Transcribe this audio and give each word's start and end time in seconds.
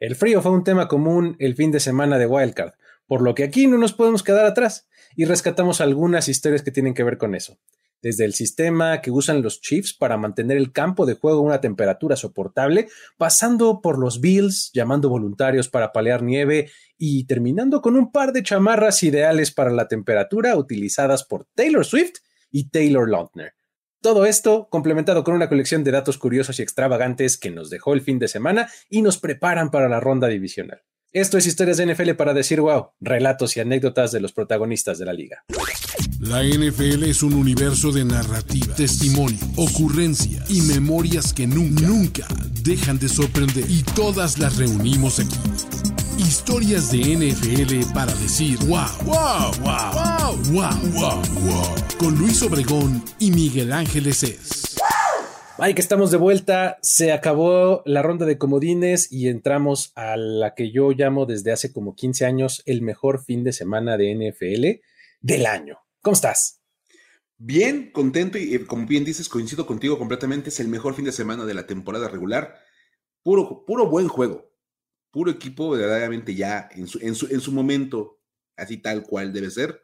El 0.00 0.16
frío 0.16 0.40
fue 0.40 0.52
un 0.52 0.64
tema 0.64 0.88
común 0.88 1.36
el 1.38 1.54
fin 1.54 1.70
de 1.72 1.78
semana 1.78 2.16
de 2.16 2.24
Wildcard, 2.24 2.72
por 3.06 3.20
lo 3.20 3.34
que 3.34 3.44
aquí 3.44 3.66
no 3.66 3.76
nos 3.76 3.92
podemos 3.92 4.22
quedar 4.22 4.46
atrás 4.46 4.88
y 5.14 5.26
rescatamos 5.26 5.82
algunas 5.82 6.26
historias 6.26 6.62
que 6.62 6.70
tienen 6.70 6.94
que 6.94 7.04
ver 7.04 7.18
con 7.18 7.34
eso. 7.34 7.58
Desde 8.00 8.24
el 8.24 8.32
sistema 8.32 9.02
que 9.02 9.10
usan 9.10 9.42
los 9.42 9.60
Chiefs 9.60 9.92
para 9.92 10.16
mantener 10.16 10.56
el 10.56 10.72
campo 10.72 11.04
de 11.04 11.16
juego 11.16 11.40
a 11.40 11.42
una 11.42 11.60
temperatura 11.60 12.16
soportable, 12.16 12.88
pasando 13.18 13.82
por 13.82 13.98
los 13.98 14.22
Bills 14.22 14.70
llamando 14.72 15.10
voluntarios 15.10 15.68
para 15.68 15.92
palear 15.92 16.22
nieve 16.22 16.70
y 16.96 17.24
terminando 17.24 17.82
con 17.82 17.94
un 17.94 18.10
par 18.10 18.32
de 18.32 18.42
chamarras 18.42 19.02
ideales 19.02 19.52
para 19.52 19.70
la 19.70 19.86
temperatura 19.86 20.56
utilizadas 20.56 21.24
por 21.24 21.44
Taylor 21.54 21.84
Swift 21.84 22.20
y 22.50 22.70
Taylor 22.70 23.06
Lautner. 23.06 23.52
Todo 24.02 24.24
esto 24.24 24.66
complementado 24.70 25.24
con 25.24 25.34
una 25.34 25.50
colección 25.50 25.84
de 25.84 25.90
datos 25.90 26.16
curiosos 26.16 26.58
y 26.58 26.62
extravagantes 26.62 27.36
que 27.36 27.50
nos 27.50 27.68
dejó 27.68 27.92
el 27.92 28.00
fin 28.00 28.18
de 28.18 28.28
semana 28.28 28.70
y 28.88 29.02
nos 29.02 29.18
preparan 29.18 29.70
para 29.70 29.90
la 29.90 30.00
ronda 30.00 30.26
divisional. 30.28 30.80
Esto 31.12 31.36
es 31.36 31.46
Historias 31.46 31.76
de 31.76 31.92
NFL 31.92 32.12
para 32.12 32.32
decir 32.32 32.62
wow, 32.62 32.92
relatos 33.00 33.58
y 33.58 33.60
anécdotas 33.60 34.10
de 34.10 34.20
los 34.20 34.32
protagonistas 34.32 34.98
de 34.98 35.04
la 35.04 35.12
liga. 35.12 35.44
La 36.18 36.42
NFL 36.42 37.02
es 37.02 37.22
un 37.22 37.34
universo 37.34 37.92
de 37.92 38.06
narrativa, 38.06 38.74
testimonio, 38.74 39.38
ocurrencias 39.56 40.50
y 40.50 40.62
memorias 40.62 41.34
que 41.34 41.46
nunca, 41.46 41.86
nunca 41.86 42.26
dejan 42.62 42.98
de 42.98 43.08
sorprender 43.10 43.64
y 43.68 43.82
todas 43.82 44.38
las 44.38 44.56
reunimos 44.56 45.18
aquí. 45.18 45.36
Historias 46.20 46.92
de 46.92 46.98
NFL 46.98 47.94
para 47.94 48.14
decir 48.16 48.58
wow, 48.66 48.84
wow, 49.04 49.50
wow, 49.62 49.92
wow, 49.94 50.36
wow, 50.52 50.92
wow, 50.92 51.22
wow. 51.46 51.74
Con 51.98 52.18
Luis 52.18 52.42
Obregón 52.42 53.02
y 53.18 53.30
Miguel 53.30 53.72
Ángeles 53.72 54.22
es. 54.22 54.76
Ay, 55.56 55.72
que 55.72 55.80
estamos 55.80 56.10
de 56.10 56.18
vuelta. 56.18 56.78
Se 56.82 57.12
acabó 57.12 57.82
la 57.86 58.02
ronda 58.02 58.26
de 58.26 58.36
comodines 58.36 59.10
y 59.10 59.28
entramos 59.28 59.92
a 59.94 60.18
la 60.18 60.54
que 60.54 60.70
yo 60.70 60.90
llamo 60.90 61.24
desde 61.24 61.52
hace 61.52 61.72
como 61.72 61.94
15 61.94 62.26
años 62.26 62.62
el 62.66 62.82
mejor 62.82 63.24
fin 63.24 63.42
de 63.42 63.54
semana 63.54 63.96
de 63.96 64.14
NFL 64.14 64.82
del 65.22 65.46
año. 65.46 65.78
¿Cómo 66.02 66.14
estás? 66.14 66.60
Bien, 67.38 67.90
contento 67.92 68.36
y 68.36 68.54
eh, 68.54 68.66
como 68.66 68.86
bien 68.86 69.06
dices, 69.06 69.30
coincido 69.30 69.66
contigo 69.66 69.98
completamente. 69.98 70.50
Es 70.50 70.60
el 70.60 70.68
mejor 70.68 70.94
fin 70.94 71.06
de 71.06 71.12
semana 71.12 71.46
de 71.46 71.54
la 71.54 71.66
temporada 71.66 72.08
regular. 72.08 72.56
Puro, 73.22 73.64
puro 73.64 73.88
buen 73.88 74.08
juego 74.08 74.49
puro 75.10 75.30
equipo 75.30 75.70
verdaderamente 75.70 76.34
ya 76.34 76.68
en 76.72 76.86
su, 76.86 76.98
en 77.00 77.14
su, 77.14 77.26
en 77.26 77.40
su 77.40 77.52
momento, 77.52 78.20
así 78.56 78.78
tal 78.78 79.02
cual 79.02 79.32
debe 79.32 79.50
ser, 79.50 79.82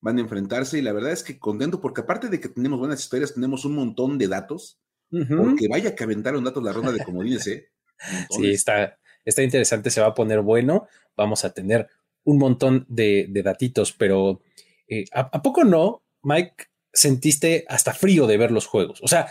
van 0.00 0.18
a 0.18 0.20
enfrentarse 0.20 0.78
y 0.78 0.82
la 0.82 0.92
verdad 0.92 1.12
es 1.12 1.22
que 1.22 1.38
contento 1.38 1.80
porque 1.80 2.02
aparte 2.02 2.28
de 2.28 2.40
que 2.40 2.48
tenemos 2.48 2.78
buenas 2.78 3.00
historias, 3.00 3.34
tenemos 3.34 3.64
un 3.64 3.74
montón 3.74 4.18
de 4.18 4.28
datos, 4.28 4.80
porque 5.10 5.68
vaya 5.68 5.94
que 5.94 6.04
aventaron 6.04 6.44
datos 6.44 6.62
la 6.62 6.72
ronda 6.72 6.92
de 6.92 7.04
comodines, 7.04 7.46
¿eh? 7.46 7.70
Sí, 8.30 8.50
está, 8.50 8.98
está 9.24 9.42
interesante, 9.42 9.90
se 9.90 10.00
va 10.00 10.08
a 10.08 10.14
poner 10.14 10.40
bueno, 10.40 10.86
vamos 11.16 11.44
a 11.44 11.54
tener 11.54 11.88
un 12.24 12.38
montón 12.38 12.84
de, 12.88 13.26
de 13.30 13.42
datitos, 13.42 13.92
pero 13.92 14.42
eh, 14.88 15.04
¿a, 15.12 15.42
poco 15.42 15.64
no, 15.64 16.02
Mike, 16.22 16.66
sentiste 16.92 17.64
hasta 17.68 17.94
frío 17.94 18.26
de 18.26 18.36
ver 18.36 18.50
los 18.50 18.66
juegos? 18.66 19.00
O 19.02 19.08
sea, 19.08 19.28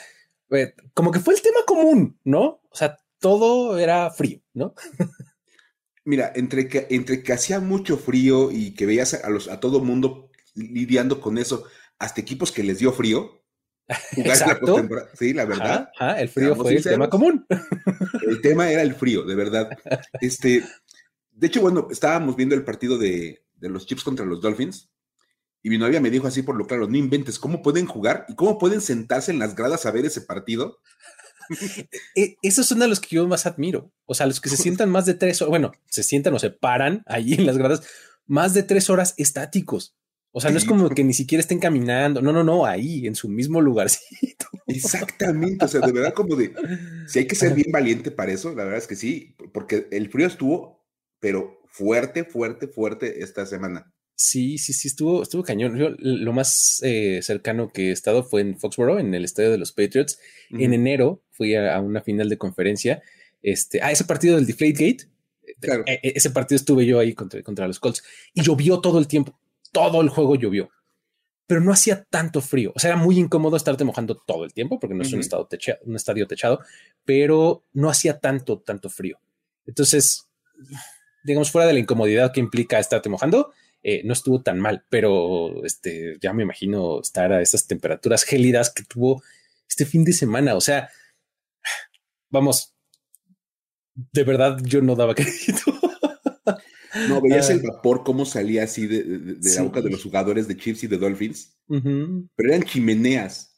eh, 0.52 0.74
como 0.94 1.12
que 1.12 1.20
fue 1.20 1.36
el 1.36 1.42
tema 1.42 1.60
común, 1.66 2.20
¿no? 2.24 2.62
O 2.70 2.76
sea, 2.76 2.98
todo 3.20 3.78
era 3.78 4.10
frío, 4.12 4.42
¿no? 4.54 4.74
Mira, 6.06 6.32
entre 6.36 6.68
que, 6.68 6.88
entre 6.90 7.24
que 7.24 7.34
hacía 7.34 7.60
mucho 7.60 7.98
frío 7.98 8.52
y 8.52 8.76
que 8.76 8.86
veías 8.86 9.14
a, 9.16 9.30
los, 9.30 9.48
a 9.48 9.60
todo 9.60 9.80
mundo 9.80 10.30
lidiando 10.54 11.20
con 11.20 11.38
eso, 11.38 11.66
hasta 12.00 12.22
equipos 12.22 12.52
que 12.52 12.64
les 12.64 12.80
dio 12.80 12.94
frío. 12.94 13.44
Exacto. 14.16 14.78
La 14.78 15.10
sí, 15.14 15.34
la 15.34 15.46
verdad. 15.46 15.90
el 16.18 16.30
frío 16.30 16.56
fue 16.56 16.76
el 16.76 16.84
tema 16.84 17.10
común. 17.10 17.46
El 18.28 18.42
tema 18.42 18.72
era 18.72 18.82
el 18.82 18.96
frío, 18.96 19.24
de 19.24 19.36
verdad. 19.36 19.70
Este, 20.20 20.64
de 21.32 21.48
hecho, 21.48 21.62
bueno, 21.62 21.88
estábamos 21.92 22.36
viendo 22.36 22.56
el 22.56 22.64
partido 22.64 22.98
de, 22.98 23.46
de 23.54 23.70
los 23.70 23.86
Chips 23.86 24.04
contra 24.04 24.26
los 24.26 24.42
Dolphins 24.42 24.90
y 25.66 25.70
mi 25.72 25.80
novia 25.80 26.00
me 26.00 26.12
dijo 26.12 26.28
así 26.28 26.44
por 26.44 26.56
lo 26.56 26.68
claro, 26.68 26.88
no 26.88 26.96
inventes, 26.96 27.40
¿cómo 27.40 27.64
pueden 27.64 27.88
jugar 27.88 28.24
y 28.28 28.36
cómo 28.36 28.60
pueden 28.60 28.82
sentarse 28.82 29.32
en 29.32 29.40
las 29.40 29.56
gradas 29.56 29.88
a 29.88 29.92
ver 29.92 30.06
ese 30.06 30.22
partido? 30.22 30.80
E, 32.16 32.36
esos 32.42 32.66
son 32.66 32.82
a 32.82 32.88
los 32.88 33.00
que 33.00 33.16
yo 33.16 33.28
más 33.28 33.46
admiro. 33.46 33.92
O 34.06 34.14
sea, 34.14 34.26
los 34.26 34.40
que 34.40 34.50
se 34.50 34.58
sientan 34.64 34.90
más 34.90 35.06
de 35.06 35.14
tres 35.14 35.42
horas, 35.42 35.50
bueno, 35.50 35.72
se 35.86 36.04
sientan 36.04 36.34
o 36.34 36.40
se 36.40 36.50
paran 36.50 37.04
ahí 37.06 37.34
en 37.34 37.46
las 37.46 37.58
gradas, 37.58 37.82
más 38.26 38.54
de 38.54 38.64
tres 38.64 38.90
horas 38.90 39.14
estáticos. 39.18 39.96
O 40.38 40.42
sea, 40.42 40.52
no 40.52 40.58
es 40.58 40.66
como 40.66 40.90
que 40.90 41.06
ni 41.06 41.14
siquiera 41.14 41.40
estén 41.40 41.60
caminando. 41.60 42.22
No, 42.22 42.34
no, 42.34 42.44
no, 42.44 42.66
ahí, 42.66 43.08
en 43.08 43.16
su 43.16 43.30
mismo 43.30 43.62
lugarcito. 43.62 44.48
Exactamente. 44.68 45.64
O 45.64 45.68
sea, 45.70 45.80
de 45.80 45.94
verdad, 45.94 46.14
como 46.14 46.36
de 46.36 46.54
si 47.08 47.20
hay 47.20 47.28
que 47.28 47.36
ser 47.36 47.54
bien 47.54 47.72
valiente 47.72 48.12
para 48.12 48.34
eso, 48.34 48.50
la 48.50 48.66
verdad 48.66 48.80
es 48.80 48.88
que 48.88 48.98
sí, 48.98 49.38
porque 49.54 49.88
el 49.92 50.10
frío 50.10 50.28
estuvo, 50.28 50.86
pero 51.22 51.62
fuerte, 51.68 52.26
fuerte, 52.26 52.68
fuerte 52.68 53.24
esta 53.24 53.46
semana. 53.46 53.95
Sí, 54.16 54.58
sí, 54.58 54.72
sí, 54.72 54.88
estuvo, 54.88 55.22
estuvo 55.22 55.44
cañón. 55.44 55.78
Yo 55.78 55.90
lo 56.00 56.32
más 56.32 56.80
eh, 56.84 57.20
cercano 57.22 57.70
que 57.70 57.90
he 57.90 57.92
estado 57.92 58.24
fue 58.24 58.42
en 58.42 58.58
Foxborough, 58.58 59.00
en 59.00 59.14
el 59.14 59.26
estadio 59.26 59.52
de 59.52 59.58
los 59.58 59.74
Patriots. 59.74 60.20
En 60.52 60.74
enero 60.74 61.22
fui 61.32 61.54
a, 61.56 61.80
una 61.82 62.02
final 62.02 62.30
de 62.30 62.38
conferencia. 62.38 63.04
Este, 63.42 63.82
a 63.82 63.92
ese 63.92 64.06
partido 64.06 64.38
del 64.38 64.46
Deflate 64.46 64.72
Gate. 64.72 65.10
Claro. 65.60 65.84
E, 65.86 66.00
e, 66.02 66.14
ese 66.16 66.30
partido 66.30 66.56
estuve 66.56 66.86
yo 66.86 66.98
ahí 66.98 67.14
contra, 67.14 67.44
contra 67.44 67.68
los 67.68 67.80
Colts 67.80 68.04
y 68.34 68.42
llovió 68.42 68.80
todo 68.80 69.00
el 69.00 69.08
tiempo. 69.08 69.38
Todo 69.74 70.02
el 70.02 70.08
juego 70.08 70.36
llovió. 70.36 70.70
Pero 71.46 71.60
no 71.60 71.74
hacía 71.74 72.06
tanto 72.06 72.40
frío. 72.40 72.72
O 72.74 72.80
sea, 72.80 72.92
era 72.92 72.98
muy 72.98 73.20
incómodo 73.20 73.58
estarte 73.58 73.84
mojando 73.84 74.16
todo 74.16 74.46
el 74.46 74.54
tiempo 74.54 74.80
porque 74.80 74.96
no 74.96 75.04
es 75.04 75.12
un, 75.12 75.20
estado 75.20 75.46
techado, 75.46 75.80
un 75.84 75.96
estadio 75.96 76.26
techado, 76.26 76.62
pero 77.04 77.66
no 77.74 77.90
hacía 77.90 78.18
tanto, 78.20 78.60
tanto 78.60 78.90
frío. 78.90 79.20
Entonces, 79.66 80.28
digamos, 81.26 81.52
fuera 81.52 81.68
de 81.68 81.74
la 81.74 81.80
incomodidad 81.80 82.32
que 82.32 82.40
implica 82.40 82.80
estarte 82.80 83.10
mojando, 83.10 83.52
eh, 83.88 84.02
no 84.04 84.14
estuvo 84.14 84.42
tan 84.42 84.60
mal, 84.60 84.84
pero 84.90 85.64
este, 85.64 86.18
ya 86.20 86.34
me 86.34 86.42
imagino 86.42 87.02
estar 87.02 87.32
a 87.32 87.44
esas 87.44 87.68
temperaturas 87.68 88.24
gélidas 88.24 88.72
que 88.72 88.84
tuvo 88.84 89.22
este 89.70 89.86
fin 89.86 90.04
de 90.04 90.12
semana. 90.12 90.56
O 90.56 90.62
sea, 90.62 90.90
vamos, 92.32 92.74
de 93.94 94.24
verdad 94.24 94.58
yo 94.64 94.82
no 94.82 94.96
daba 94.96 95.14
crédito. 95.16 95.80
No, 97.10 97.22
veías 97.22 97.52
el 97.52 97.62
vapor 97.62 98.04
cómo 98.04 98.26
salía 98.26 98.64
así 98.64 98.88
de, 98.88 99.38
la 99.40 99.62
boca 99.62 99.82
de 99.82 99.92
los 99.92 100.02
jugadores 100.02 100.48
de 100.48 100.58
Chiefs 100.58 100.86
y 100.86 100.88
de 100.88 100.98
Dolphins, 100.98 101.56
pero 101.68 102.50
eran 102.50 102.64
chimeneas. 102.64 103.54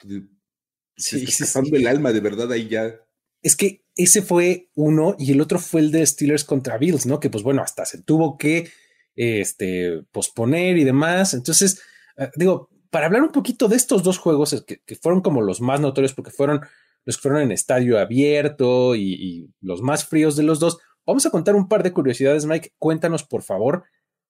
Sí, 0.98 1.26
el 1.72 1.88
alma 1.88 2.12
de 2.12 2.20
verdad 2.20 2.52
ahí 2.52 2.68
ya. 2.68 3.00
Es 3.42 3.56
que 3.56 3.86
ese 3.96 4.22
fue 4.22 4.72
uno 4.76 5.16
y 5.18 5.32
el 5.32 5.40
otro 5.40 5.58
fue 5.58 5.80
el 5.80 5.92
de 5.92 6.06
Steelers 6.06 6.44
contra 6.44 6.78
Bills, 6.78 7.06
¿no? 7.06 7.22
Que 7.22 7.30
pues 7.30 7.44
bueno, 7.44 7.62
hasta 7.62 7.86
se 7.86 8.02
tuvo 8.02 8.38
que 8.38 8.70
este, 9.18 10.04
posponer 10.12 10.78
y 10.78 10.86
demás. 10.86 11.34
Entonces, 11.34 11.82
eh, 12.16 12.30
digo, 12.36 12.70
para 12.90 13.08
hablar 13.08 13.24
un 13.24 13.32
poquito 13.32 13.68
de 13.68 13.76
estos 13.76 14.04
dos 14.04 14.18
juegos 14.18 14.64
que, 14.66 14.96
fueron 14.96 15.22
como 15.22 15.42
los 15.42 15.60
más 15.60 15.82
notorios 15.82 16.14
porque 16.14 16.32
fueron 16.32 16.62
los 17.04 17.18
que 17.18 17.22
fueron 17.22 17.42
en 17.42 17.52
estadio 17.52 18.00
abierto 18.00 18.96
y, 18.96 19.50
los 19.62 19.82
más 19.82 20.06
fríos 20.06 20.36
de 20.36 20.44
los 20.44 20.60
dos, 20.60 20.78
vamos 21.06 21.26
a 21.26 21.30
contar 21.30 21.56
un 21.56 21.68
par 21.68 21.84
de 21.84 21.94
curiosidades, 21.94 22.46
Mike. 22.46 22.74
Cuéntanos, 22.78 23.24
por 23.24 23.44
favor, 23.44 23.86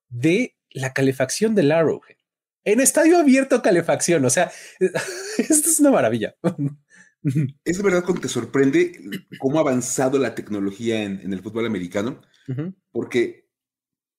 de 0.10 0.56
la 0.72 0.94
calefacción 0.94 1.54
del 1.56 1.72
Arrowhead. 1.72 2.18
En 2.64 2.80
estadio 2.80 3.18
abierto, 3.18 3.62
calefacción. 3.62 4.24
O 4.26 4.30
sea, 4.30 4.52
esto 4.80 5.70
es 5.70 5.80
una 5.80 5.92
maravilla. 5.92 6.36
Es 7.66 7.78
de 7.78 7.84
verdad 7.84 8.04
cuando 8.06 8.22
te 8.22 8.30
sorprende 8.30 9.02
cómo 9.40 9.58
ha 9.58 9.62
avanzado 9.62 10.18
la 10.18 10.34
tecnología 10.34 11.04
en, 11.04 11.34
el 11.34 11.42
fútbol 11.42 11.66
americano, 11.66 12.22
porque 12.92 13.50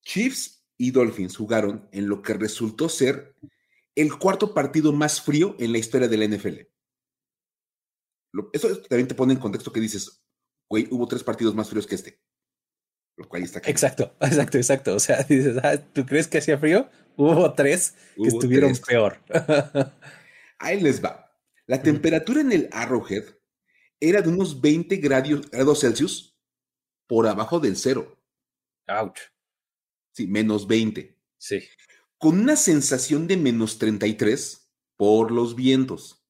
Chiefs 0.03 0.58
y 0.78 0.93
Dolphins 0.93 1.37
jugaron 1.37 1.89
en 1.93 2.09
lo 2.09 2.22
que 2.22 2.34
resultó 2.34 2.89
ser 2.89 3.34
el 3.97 4.16
cuarto 4.16 4.55
partido 4.55 4.93
más 4.93 5.21
frío 5.21 5.56
en 5.59 5.72
la 5.72 5.78
historia 5.78 6.06
de 6.06 6.16
la 6.16 6.25
NFL. 6.27 6.61
Eso 8.53 8.81
también 8.83 9.09
te 9.09 9.15
pone 9.16 9.33
en 9.33 9.41
contexto 9.41 9.72
que 9.72 9.81
dices, 9.81 10.22
güey, 10.69 10.87
hubo 10.93 11.09
tres 11.09 11.25
partidos 11.25 11.55
más 11.55 11.69
fríos 11.69 11.87
que 11.87 11.97
este. 11.97 12.21
Lo 13.16 13.28
cual 13.28 13.43
está 13.43 13.59
Exacto, 13.65 14.15
exacto, 14.21 14.57
exacto. 14.57 14.95
O 14.95 15.01
sea, 15.01 15.22
dices, 15.28 15.57
ah, 15.65 15.77
¿tú 15.92 16.07
crees 16.07 16.28
que 16.28 16.39
hacía 16.39 16.59
frío? 16.59 16.89
Hubo 17.16 17.53
tres 17.54 17.95
que 18.15 18.28
estuvieron 18.28 18.72
peor. 18.86 19.19
Ahí 20.60 20.80
les 20.80 21.04
va. 21.04 21.28
La 21.66 21.83
temperatura 21.83 22.41
en 22.41 22.53
el 22.53 22.69
Arrowhead 22.71 23.25
era 23.98 24.22
de 24.22 24.28
unos 24.28 24.60
20 24.60 24.97
grados, 24.98 25.51
grados 25.51 25.80
Celsius 25.80 26.39
por 27.09 27.27
abajo 27.27 27.59
del 27.59 27.77
cero. 27.77 28.16
Ouch. 28.86 29.19
Sí, 30.18 30.26
menos 30.26 30.66
20. 30.66 31.16
Sí. 31.36 31.60
Con 32.18 32.41
una 32.41 32.56
sensación 32.56 33.28
de 33.28 33.36
menos 33.36 33.78
33 33.78 34.68
por 34.97 35.30
los 35.30 35.54
vientos. 35.54 36.26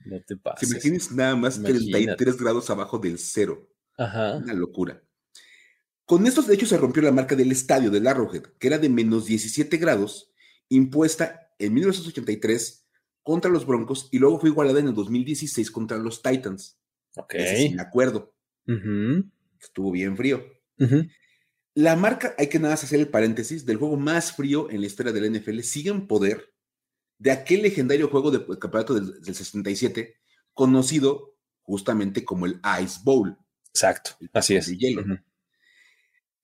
No 0.00 0.20
te 0.26 0.36
pases. 0.42 0.68
Si 0.68 0.80
tienes 0.80 1.12
nada 1.12 1.36
más 1.36 1.62
33 1.62 2.36
grados 2.38 2.70
abajo 2.70 2.98
del 2.98 3.20
cero. 3.20 3.72
Ajá. 3.96 4.38
Una 4.38 4.52
locura. 4.52 5.00
Con 6.06 6.26
estos, 6.26 6.48
de 6.48 6.54
hecho, 6.54 6.66
se 6.66 6.76
rompió 6.76 7.02
la 7.02 7.12
marca 7.12 7.36
del 7.36 7.52
estadio 7.52 7.88
del 7.88 8.08
Arrowhead, 8.08 8.42
que 8.58 8.66
era 8.66 8.78
de 8.78 8.88
menos 8.88 9.26
17 9.26 9.76
grados, 9.76 10.32
impuesta 10.70 11.52
en 11.60 11.72
1983 11.74 12.84
contra 13.22 13.48
los 13.48 13.64
Broncos 13.64 14.08
y 14.10 14.18
luego 14.18 14.40
fue 14.40 14.48
igualada 14.48 14.80
en 14.80 14.88
el 14.88 14.94
2016 14.94 15.70
contra 15.70 15.98
los 15.98 16.20
Titans. 16.20 16.80
Ok. 17.14 17.36
sin 17.56 17.78
acuerdo. 17.78 18.34
estuvo 19.60 19.92
bien 19.92 20.16
frío. 20.16 20.44
La 21.74 21.96
marca, 21.96 22.34
hay 22.36 22.48
que 22.48 22.58
nada 22.58 22.74
más 22.74 22.84
hacer 22.84 23.00
el 23.00 23.08
paréntesis, 23.08 23.64
del 23.64 23.76
juego 23.76 23.96
más 23.96 24.32
frío 24.32 24.70
en 24.70 24.80
la 24.80 24.86
historia 24.86 25.12
del 25.12 25.32
NFL 25.32 25.60
sigue 25.60 25.90
en 25.90 26.06
poder 26.06 26.52
de 27.18 27.30
aquel 27.30 27.62
legendario 27.62 28.08
juego 28.08 28.30
de 28.30 28.58
campeonato 28.58 28.94
del, 28.94 29.34
67, 29.34 30.16
conocido 30.54 31.36
justamente 31.62 32.24
como 32.24 32.46
el 32.46 32.60
Ice 32.82 33.00
Bowl. 33.04 33.38
Exacto, 33.68 34.12
así 34.32 34.56
es. 34.56 34.66
hielo. 34.66 35.04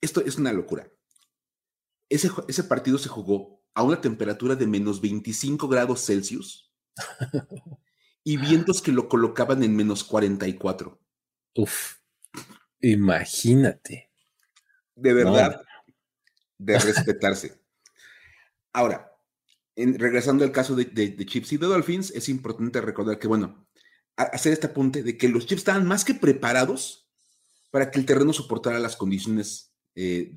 Esto 0.00 0.20
es 0.20 0.36
una 0.36 0.52
locura. 0.52 0.88
Ese, 2.08 2.30
ese 2.46 2.64
partido 2.64 2.98
se 2.98 3.08
jugó 3.08 3.64
a 3.74 3.82
una 3.82 4.00
temperatura 4.00 4.54
de 4.54 4.66
menos 4.66 5.00
25 5.00 5.66
grados 5.66 6.04
Celsius 6.04 6.72
y 8.22 8.36
vientos 8.36 8.80
que 8.80 8.92
lo 8.92 9.08
colocaban 9.08 9.62
en 9.62 9.74
menos 9.74 10.04
44. 10.04 11.00
Uf, 11.54 11.96
imagínate. 12.80 14.05
De 14.96 15.12
verdad, 15.12 15.62
de 16.58 16.78
respetarse. 16.78 17.60
Ahora, 18.72 19.12
regresando 19.76 20.44
al 20.44 20.52
caso 20.52 20.74
de, 20.74 20.86
de, 20.86 21.26
Chips 21.26 21.52
y 21.52 21.56
de 21.58 21.66
Dolphins, 21.66 22.10
es 22.10 22.28
importante 22.28 22.80
recordar 22.80 23.18
que, 23.18 23.28
bueno, 23.28 23.68
hacer 24.16 24.52
este 24.52 24.68
apunte 24.68 25.02
de 25.02 25.16
que 25.16 25.28
los 25.28 25.46
Chips 25.46 25.60
estaban 25.60 25.86
más 25.86 26.04
que 26.04 26.14
preparados 26.14 27.08
para 27.70 27.90
que 27.90 27.98
el 27.98 28.06
terreno 28.06 28.32
soportara 28.32 28.78
las 28.78 28.96
condiciones 28.96 29.74
eh, 29.94 30.34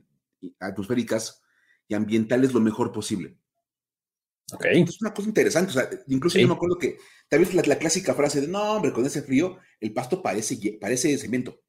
atmosféricas 0.59 1.41
y 1.87 1.93
ambientales 1.93 2.53
lo 2.53 2.59
mejor 2.59 2.91
posible. 2.91 3.37
Ok. 4.51 4.65
Es 4.65 5.01
una 5.01 5.13
cosa 5.13 5.29
interesante. 5.29 5.71
O 5.71 5.73
sea, 5.73 5.89
incluso 6.07 6.37
yo 6.37 6.47
me 6.47 6.53
acuerdo 6.53 6.77
que 6.77 6.97
tal 7.27 7.39
vez 7.39 7.53
la, 7.53 7.77
clásica 7.77 8.13
frase 8.13 8.41
de 8.41 8.47
no, 8.47 8.73
hombre, 8.73 8.91
con 8.91 9.05
ese 9.05 9.21
frío, 9.21 9.57
el 9.79 9.93
pasto 9.93 10.21
parece, 10.21 10.77
parece 10.81 11.17
cemento. 11.17 11.61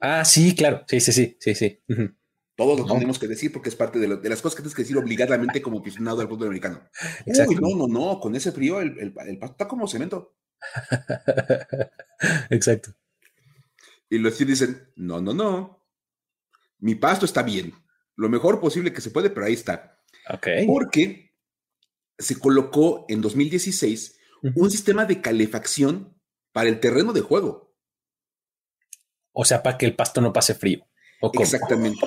Ah, 0.00 0.24
sí, 0.24 0.54
claro. 0.54 0.84
Sí, 0.88 1.00
sí, 1.00 1.12
sí, 1.12 1.36
sí, 1.38 1.54
sí. 1.54 1.80
Todos 2.56 2.78
lo 2.78 2.86
tenemos 2.86 3.18
que 3.18 3.26
decir 3.26 3.52
porque 3.52 3.68
es 3.68 3.74
parte 3.74 3.98
de, 3.98 4.06
las 4.06 4.40
cosas 4.40 4.54
que 4.54 4.62
tienes 4.62 4.76
que 4.76 4.82
decir 4.82 4.96
obligadamente 4.96 5.60
como 5.60 5.80
aficionado 5.80 6.20
al 6.20 6.28
fútbol 6.28 6.48
americano. 6.48 6.88
Uy, 7.26 7.56
no, 7.56 7.76
no, 7.76 7.86
no, 7.88 8.20
con 8.20 8.36
ese 8.36 8.52
frío 8.52 8.80
el, 8.80 8.96
el, 8.98 9.12
pasto 9.12 9.52
está 9.52 9.68
como 9.68 9.88
cemento. 9.88 10.36
Exacto. 12.50 12.92
Y 14.08 14.18
los 14.18 14.36
sí 14.36 14.44
dicen, 14.44 14.88
no, 14.94 15.20
no, 15.20 15.34
no. 15.34 15.84
Mi 16.78 16.94
pasto 16.94 17.24
está 17.24 17.42
bien. 17.42 17.74
Lo 18.14 18.28
mejor 18.28 18.60
posible 18.60 18.92
que 18.92 19.00
se 19.00 19.10
puede, 19.10 19.30
pero 19.30 19.46
ahí 19.46 19.54
está. 19.54 19.98
Ok. 20.32 20.46
Porque 20.66 21.34
se 22.16 22.38
colocó 22.38 23.04
en 23.08 23.20
2016 23.20 24.18
un 24.54 24.70
sistema 24.70 25.06
de 25.06 25.20
calefacción 25.20 26.16
para 26.52 26.68
el 26.68 26.78
terreno 26.78 27.12
de 27.12 27.22
juego. 27.22 27.74
O 29.32 29.44
sea, 29.44 29.62
para 29.62 29.76
que 29.76 29.86
el 29.86 29.96
pasto 29.96 30.20
no 30.20 30.32
pase 30.32 30.54
frío. 30.54 30.86
Exactamente. 31.32 32.06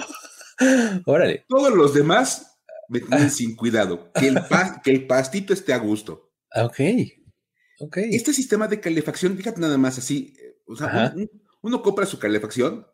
Órale. 1.06 1.46
Todos 1.48 1.74
los 1.74 1.94
demás 1.94 2.60
me 2.90 3.00
tienen 3.00 3.32
sin 3.32 3.56
cuidado. 3.56 4.12
Que 4.14 4.28
el, 4.28 4.40
que 4.84 4.92
el 4.92 5.08
pastito 5.08 5.54
esté 5.54 5.74
a 5.74 5.78
gusto. 5.78 6.32
Ok. 6.56 6.80
Ok. 7.80 7.98
Este 8.12 8.34
sistema 8.34 8.68
de 8.68 8.80
calefacción, 8.80 9.38
fíjate 9.38 9.62
nada 9.62 9.78
más 9.78 9.98
así. 9.98 10.34
O 10.66 10.76
sea, 10.76 11.14
uno 11.62 11.82
compra 11.82 12.06
su 12.06 12.20
calefacción, 12.20 12.86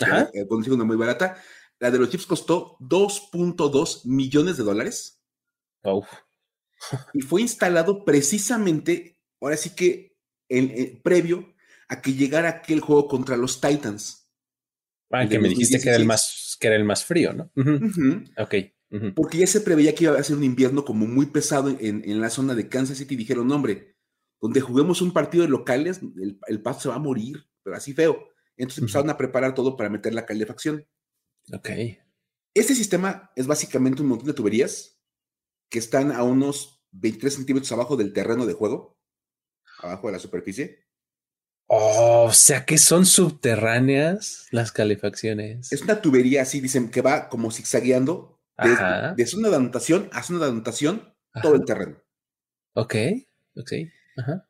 Ajá. 0.00 0.30
Eh, 0.32 0.46
consigo 0.46 0.76
una 0.76 0.84
muy 0.84 0.96
barata. 0.96 1.36
La 1.78 1.90
de 1.90 1.98
los 1.98 2.10
chips 2.10 2.26
costó 2.26 2.76
2.2 2.80 4.04
millones 4.04 4.56
de 4.56 4.64
dólares. 4.64 5.22
y 7.12 7.20
fue 7.22 7.42
instalado 7.42 8.04
precisamente, 8.04 9.18
ahora 9.40 9.56
sí 9.56 9.70
que 9.70 10.16
en, 10.48 11.00
previo 11.02 11.54
a 11.88 12.00
que 12.00 12.14
llegara 12.14 12.48
aquel 12.48 12.80
juego 12.80 13.08
contra 13.08 13.36
los 13.36 13.60
Titans. 13.60 14.28
Ah, 15.10 15.26
que 15.26 15.38
me 15.38 15.48
dijiste 15.48 15.80
que 15.80 15.88
era 15.88 15.96
el 15.96 16.06
más, 16.06 16.49
que 16.60 16.68
era 16.68 16.76
el 16.76 16.84
más 16.84 17.04
frío, 17.04 17.32
¿no? 17.32 17.50
Ok. 18.36 18.54
Porque 19.14 19.38
ya 19.38 19.46
se 19.46 19.60
preveía 19.60 19.94
que 19.94 20.04
iba 20.04 20.18
a 20.18 20.22
ser 20.22 20.36
un 20.36 20.44
invierno 20.44 20.84
como 20.84 21.06
muy 21.06 21.26
pesado 21.26 21.74
en, 21.80 22.20
la 22.20 22.28
zona 22.28 22.54
de 22.54 22.68
Kansas 22.68 22.98
City. 22.98 23.16
Dijeron, 23.16 23.50
hombre, 23.50 23.96
donde 24.40 24.60
juguemos 24.60 25.00
un 25.00 25.12
partido 25.12 25.42
de 25.42 25.50
locales, 25.50 26.00
el, 26.02 26.38
el 26.46 26.62
pasto 26.62 26.82
se 26.82 26.88
va 26.90 26.96
a 26.96 27.00
morir, 27.00 27.46
pero 27.62 27.76
así 27.76 27.94
feo. 27.94 28.28
Entonces 28.56 28.78
empezaron 28.78 29.10
a 29.10 29.16
preparar 29.16 29.54
todo 29.54 29.76
para 29.76 29.88
meter 29.88 30.12
la 30.12 30.26
calefacción. 30.26 30.86
Ok. 31.52 31.70
Este 32.52 32.74
sistema 32.74 33.30
es 33.36 33.46
básicamente 33.46 34.02
un 34.02 34.08
montón 34.08 34.26
de 34.26 34.34
tuberías 34.34 35.00
que 35.70 35.78
están 35.78 36.12
a 36.12 36.22
unos 36.24 36.84
23 36.90 37.32
centímetros 37.32 37.72
abajo 37.72 37.96
del 37.96 38.12
terreno 38.12 38.44
de 38.44 38.52
juego, 38.52 38.98
abajo 39.78 40.08
de 40.08 40.12
la 40.14 40.18
superficie. 40.18 40.84
Oh, 41.72 42.24
o 42.28 42.32
sea 42.32 42.64
que 42.64 42.78
son 42.78 43.06
subterráneas 43.06 44.48
las 44.50 44.72
calefacciones. 44.72 45.72
Es 45.72 45.82
una 45.82 46.02
tubería 46.02 46.42
así, 46.42 46.60
dicen, 46.60 46.90
que 46.90 47.00
va 47.00 47.28
como 47.28 47.52
zigzagueando 47.52 48.40
de, 48.58 48.70
de 49.16 49.26
zona 49.26 49.50
de 49.50 49.54
anotación 49.56 50.08
a 50.10 50.24
zona 50.24 50.46
de 50.46 50.50
anotación 50.50 51.14
todo 51.40 51.54
el 51.54 51.64
terreno. 51.64 51.96
Ok, 52.72 52.96
ok. 53.54 53.72
Ajá. 54.16 54.48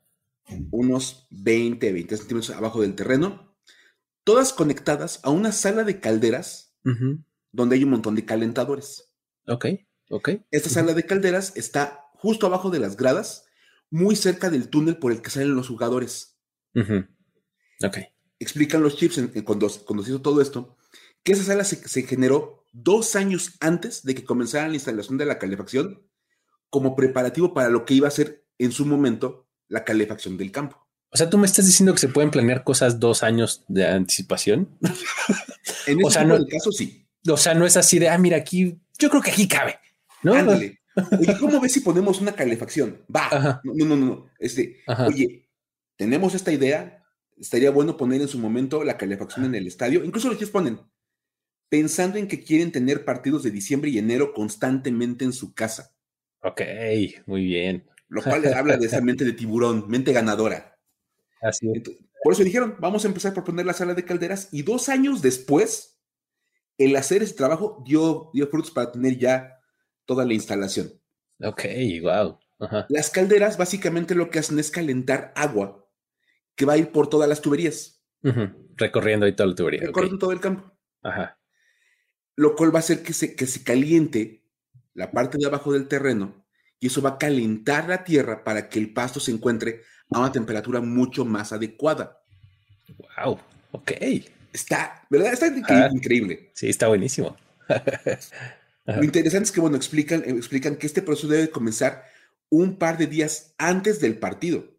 Unos 0.70 1.26
20, 1.28 1.92
20 1.92 2.16
centímetros 2.16 2.56
abajo 2.56 2.80
del 2.80 2.94
terreno, 2.94 3.54
todas 4.24 4.54
conectadas 4.54 5.20
a 5.22 5.28
una 5.28 5.52
sala 5.52 5.84
de 5.84 6.00
calderas 6.00 6.74
donde 7.52 7.76
hay 7.76 7.84
un 7.84 7.90
montón 7.90 8.14
de 8.14 8.24
calentadores. 8.24 9.12
Ok, 9.46 9.66
ok. 10.08 10.30
Esta 10.50 10.70
sala 10.70 10.94
de 10.94 11.04
calderas 11.04 11.54
está 11.54 12.06
justo 12.14 12.46
abajo 12.46 12.70
de 12.70 12.78
las 12.78 12.96
gradas, 12.96 13.44
muy 13.90 14.16
cerca 14.16 14.48
del 14.48 14.70
túnel 14.70 14.96
por 14.96 15.12
el 15.12 15.20
que 15.20 15.28
salen 15.28 15.54
los 15.54 15.68
jugadores. 15.68 16.39
Ok. 16.74 17.98
Explican 18.38 18.82
los 18.82 18.96
chips 18.96 19.20
cuando, 19.44 19.68
cuando, 19.84 20.02
se 20.02 20.10
hizo 20.10 20.22
todo 20.22 20.40
esto, 20.40 20.76
que 21.22 21.32
esa 21.32 21.44
sala 21.44 21.64
se, 21.64 22.02
generó 22.02 22.64
dos 22.72 23.16
años 23.16 23.52
antes 23.60 24.02
de 24.02 24.14
que 24.14 24.24
comenzara 24.24 24.68
la 24.68 24.74
instalación 24.74 25.18
de 25.18 25.26
la 25.26 25.38
calefacción 25.38 26.02
como 26.70 26.96
preparativo 26.96 27.52
para 27.52 27.68
lo 27.68 27.84
que 27.84 27.94
iba 27.94 28.08
a 28.08 28.12
ser 28.12 28.46
en 28.58 28.72
su 28.72 28.86
momento 28.86 29.48
la 29.68 29.84
calefacción 29.84 30.36
del 30.36 30.52
campo. 30.52 30.86
O 31.12 31.16
sea, 31.16 31.28
tú 31.28 31.38
me 31.38 31.46
estás 31.46 31.66
diciendo 31.66 31.92
que 31.92 31.98
se 31.98 32.08
pueden 32.08 32.30
planear 32.30 32.62
cosas 32.62 33.00
dos 33.00 33.22
años 33.22 33.64
de 33.66 33.86
anticipación. 33.86 34.68
en 35.86 35.98
este 35.98 36.04
o 36.04 36.10
sea, 36.10 36.24
no, 36.24 36.38
caso, 36.46 36.70
sí. 36.70 37.08
O 37.28 37.36
sea, 37.36 37.54
no 37.54 37.66
es 37.66 37.76
así 37.76 37.98
de, 37.98 38.08
ah, 38.08 38.16
mira, 38.16 38.36
aquí, 38.36 38.80
yo 38.98 39.10
creo 39.10 39.20
que 39.20 39.32
aquí 39.32 39.48
cabe. 39.48 39.78
¿no? 40.22 40.34
Ándale. 40.34 40.80
Oye, 41.18 41.36
¿cómo 41.38 41.60
ves 41.60 41.72
si 41.72 41.80
ponemos 41.80 42.20
una 42.20 42.32
calefacción? 42.32 43.02
Va. 43.14 43.60
No, 43.64 43.72
no, 43.74 43.96
no, 43.96 44.06
no. 44.06 44.26
Este, 44.38 44.82
oye, 45.06 45.49
tenemos 46.00 46.34
esta 46.34 46.50
idea, 46.50 47.04
estaría 47.36 47.70
bueno 47.70 47.98
poner 47.98 48.22
en 48.22 48.28
su 48.28 48.38
momento 48.38 48.84
la 48.84 48.96
calefacción 48.96 49.44
en 49.44 49.54
el 49.54 49.66
estadio, 49.66 50.02
incluso 50.02 50.30
los 50.30 50.38
que 50.38 50.46
ponen, 50.46 50.80
pensando 51.68 52.16
en 52.16 52.26
que 52.26 52.42
quieren 52.42 52.72
tener 52.72 53.04
partidos 53.04 53.42
de 53.42 53.50
diciembre 53.50 53.90
y 53.90 53.98
enero 53.98 54.32
constantemente 54.32 55.26
en 55.26 55.34
su 55.34 55.52
casa. 55.52 55.94
Ok, 56.40 56.62
muy 57.26 57.44
bien. 57.44 57.86
Lo 58.08 58.22
cual 58.22 58.50
habla 58.54 58.78
de 58.78 58.86
esa 58.86 59.02
mente 59.02 59.26
de 59.26 59.34
tiburón, 59.34 59.90
mente 59.90 60.14
ganadora. 60.14 60.78
Así 61.42 61.70
es. 61.70 61.82
por 62.24 62.32
eso 62.32 62.44
dijeron, 62.44 62.76
vamos 62.78 63.04
a 63.04 63.08
empezar 63.08 63.34
por 63.34 63.44
poner 63.44 63.66
la 63.66 63.74
sala 63.74 63.92
de 63.92 64.06
calderas 64.06 64.48
y 64.52 64.62
dos 64.62 64.88
años 64.88 65.20
después, 65.20 66.00
el 66.78 66.96
hacer 66.96 67.22
ese 67.22 67.34
trabajo 67.34 67.84
dio, 67.86 68.30
dio 68.32 68.46
frutos 68.46 68.70
para 68.70 68.90
tener 68.90 69.18
ya 69.18 69.60
toda 70.06 70.24
la 70.24 70.32
instalación. 70.32 70.98
Ok, 71.42 71.64
wow. 72.00 72.38
Las 72.88 73.10
calderas 73.10 73.58
básicamente 73.58 74.14
lo 74.14 74.30
que 74.30 74.38
hacen 74.38 74.58
es 74.58 74.70
calentar 74.70 75.34
agua 75.36 75.79
que 76.60 76.66
va 76.66 76.74
a 76.74 76.76
ir 76.76 76.92
por 76.92 77.08
todas 77.08 77.26
las 77.26 77.40
tuberías. 77.40 78.04
Recorriendo 78.76 79.24
ahí 79.24 79.32
toda 79.32 79.48
la 79.48 79.54
tubería. 79.54 79.80
Recorriendo 79.80 80.18
todo 80.18 80.32
el 80.32 80.40
campo. 80.40 80.70
Ajá. 81.02 81.40
Lo 82.36 82.54
cual 82.54 82.74
va 82.74 82.80
a 82.80 82.80
hacer 82.80 83.02
que 83.02 83.14
se, 83.14 83.34
que 83.34 83.46
se 83.46 83.64
caliente 83.64 84.44
la 84.92 85.10
parte 85.10 85.38
de 85.38 85.46
abajo 85.46 85.72
del 85.72 85.88
terreno 85.88 86.44
y 86.78 86.88
eso 86.88 87.00
va 87.00 87.12
a 87.12 87.18
calentar 87.18 87.88
la 87.88 88.04
tierra 88.04 88.44
para 88.44 88.68
que 88.68 88.78
el 88.78 88.92
pasto 88.92 89.20
se 89.20 89.30
encuentre 89.30 89.84
a 90.10 90.18
una 90.18 90.30
temperatura 90.30 90.82
mucho 90.82 91.24
más 91.24 91.50
adecuada. 91.54 92.20
Wow, 93.16 93.38
ok. 93.72 93.92
Está, 94.52 95.06
¿verdad? 95.08 95.32
Está 95.32 95.88
increíble. 95.90 96.50
Sí, 96.52 96.68
está 96.68 96.88
buenísimo. 96.88 97.38
Lo 98.84 99.02
interesante 99.02 99.46
es 99.46 99.52
que, 99.52 99.62
bueno, 99.62 99.78
explican, 99.78 100.22
explican 100.26 100.76
que 100.76 100.86
este 100.86 101.00
proceso 101.00 101.26
debe 101.26 101.48
comenzar 101.48 102.04
un 102.50 102.76
par 102.76 102.98
de 102.98 103.06
días 103.06 103.54
antes 103.56 103.98
del 103.98 104.18
partido. 104.18 104.78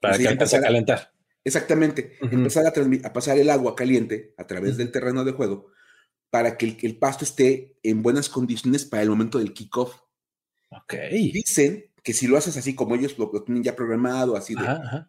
Para 0.00 0.18
que 0.18 0.24
empiece 0.24 0.56
a 0.56 0.62
calentar. 0.62 1.12
Exactamente. 1.44 2.16
Empezar 2.20 2.66
a, 2.66 3.12
pasar 3.12 3.38
el 3.38 3.50
agua 3.50 3.74
caliente 3.74 4.34
a 4.36 4.46
través 4.46 4.76
del 4.76 4.92
terreno 4.92 5.24
de 5.24 5.32
juego 5.32 5.70
para 6.30 6.56
que 6.56 6.78
el, 6.80 6.98
pasto 6.98 7.24
esté 7.24 7.76
en 7.82 8.02
buenas 8.02 8.28
condiciones 8.28 8.84
para 8.84 9.02
el 9.02 9.10
momento 9.10 9.38
del 9.38 9.52
kickoff. 9.52 9.96
Ok. 10.70 10.94
Dicen 11.10 11.90
que 12.02 12.12
si 12.12 12.26
lo 12.26 12.36
haces 12.36 12.56
así 12.56 12.74
como 12.74 12.94
ellos 12.94 13.18
lo, 13.18 13.30
tienen 13.42 13.64
ya 13.64 13.74
programado, 13.74 14.36
así 14.36 14.54
de 14.54 14.62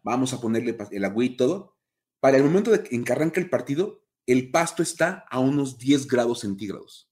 vamos 0.04 0.34
a 0.34 0.42
ponerle 0.42 0.76
el 0.92 1.06
agua 1.06 1.24
y 1.24 1.38
todo, 1.38 1.78
para 2.20 2.38
el 2.38 2.44
momento 2.44 2.72
de 2.72 2.84
en 2.92 3.04
que 3.04 3.12
arranca 3.12 3.40
el 3.40 3.50
partido, 3.50 4.04
el 4.26 4.52
pasto 4.52 4.82
está 4.84 5.26
a 5.30 5.40
unos 5.40 5.78
10 5.78 6.08
grados 6.08 6.40
centígrados. 6.40 7.10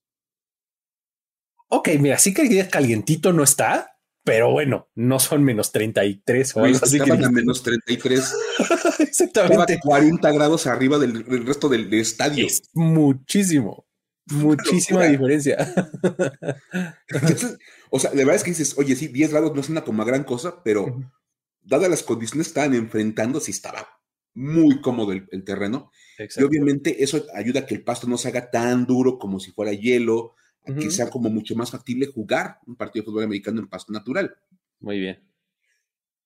Ok, 1.68 1.90
mira, 2.00 2.18
sí 2.18 2.34
que 2.34 2.68
calientito 2.68 3.32
no 3.32 3.44
está, 3.44 3.99
pero 4.22 4.50
bueno, 4.50 4.88
no 4.94 5.18
son 5.18 5.44
menos 5.44 5.72
33 5.72 6.56
o 6.56 6.64
así. 6.64 6.98
Estaban 6.98 7.24
a 7.24 7.30
menos 7.30 7.62
33. 7.62 8.34
exactamente. 9.00 9.80
40 9.82 10.32
grados 10.32 10.66
arriba 10.66 10.98
del, 10.98 11.24
resto 11.46 11.68
del, 11.68 11.92
estadio. 11.94 12.46
Es 12.46 12.62
muchísimo. 12.74 13.86
Muchísima 14.26 15.06
diferencia. 15.06 15.56
o 17.90 17.98
sea, 17.98 18.10
de 18.10 18.18
verdad 18.18 18.36
es 18.36 18.44
que 18.44 18.50
dices, 18.50 18.76
oye, 18.78 18.94
sí, 18.94 19.08
10 19.08 19.30
grados 19.30 19.54
no 19.54 19.60
es 19.60 19.68
una 19.68 19.82
como 19.82 20.04
gran 20.04 20.24
cosa, 20.24 20.62
pero 20.62 21.00
dadas 21.62 21.90
las 21.90 22.02
condiciones 22.02 22.48
que 22.48 22.50
estaban 22.50 22.74
enfrentando, 22.74 23.40
sí 23.40 23.50
estaba 23.50 23.88
muy 24.34 24.80
cómodo 24.80 25.12
el, 25.12 25.44
terreno. 25.44 25.90
Y 26.18 26.42
obviamente 26.42 27.02
eso 27.02 27.24
ayuda 27.34 27.60
a 27.60 27.66
que 27.66 27.74
el 27.74 27.82
pasto 27.82 28.06
no 28.06 28.18
se 28.18 28.28
haga 28.28 28.50
tan 28.50 28.86
duro 28.86 29.18
como 29.18 29.40
si 29.40 29.52
fuera 29.52 29.72
hielo, 29.72 30.34
a 30.66 30.74
que 30.74 30.90
sea 30.90 31.10
como 31.10 31.30
mucho 31.30 31.54
más 31.54 31.70
factible 31.70 32.06
jugar 32.06 32.58
un 32.66 32.76
partido 32.76 33.02
de 33.02 33.06
fútbol 33.06 33.24
americano 33.24 33.60
en 33.60 33.68
pasto 33.68 33.92
natural. 33.92 34.36
Muy 34.78 34.98
bien. 34.98 35.22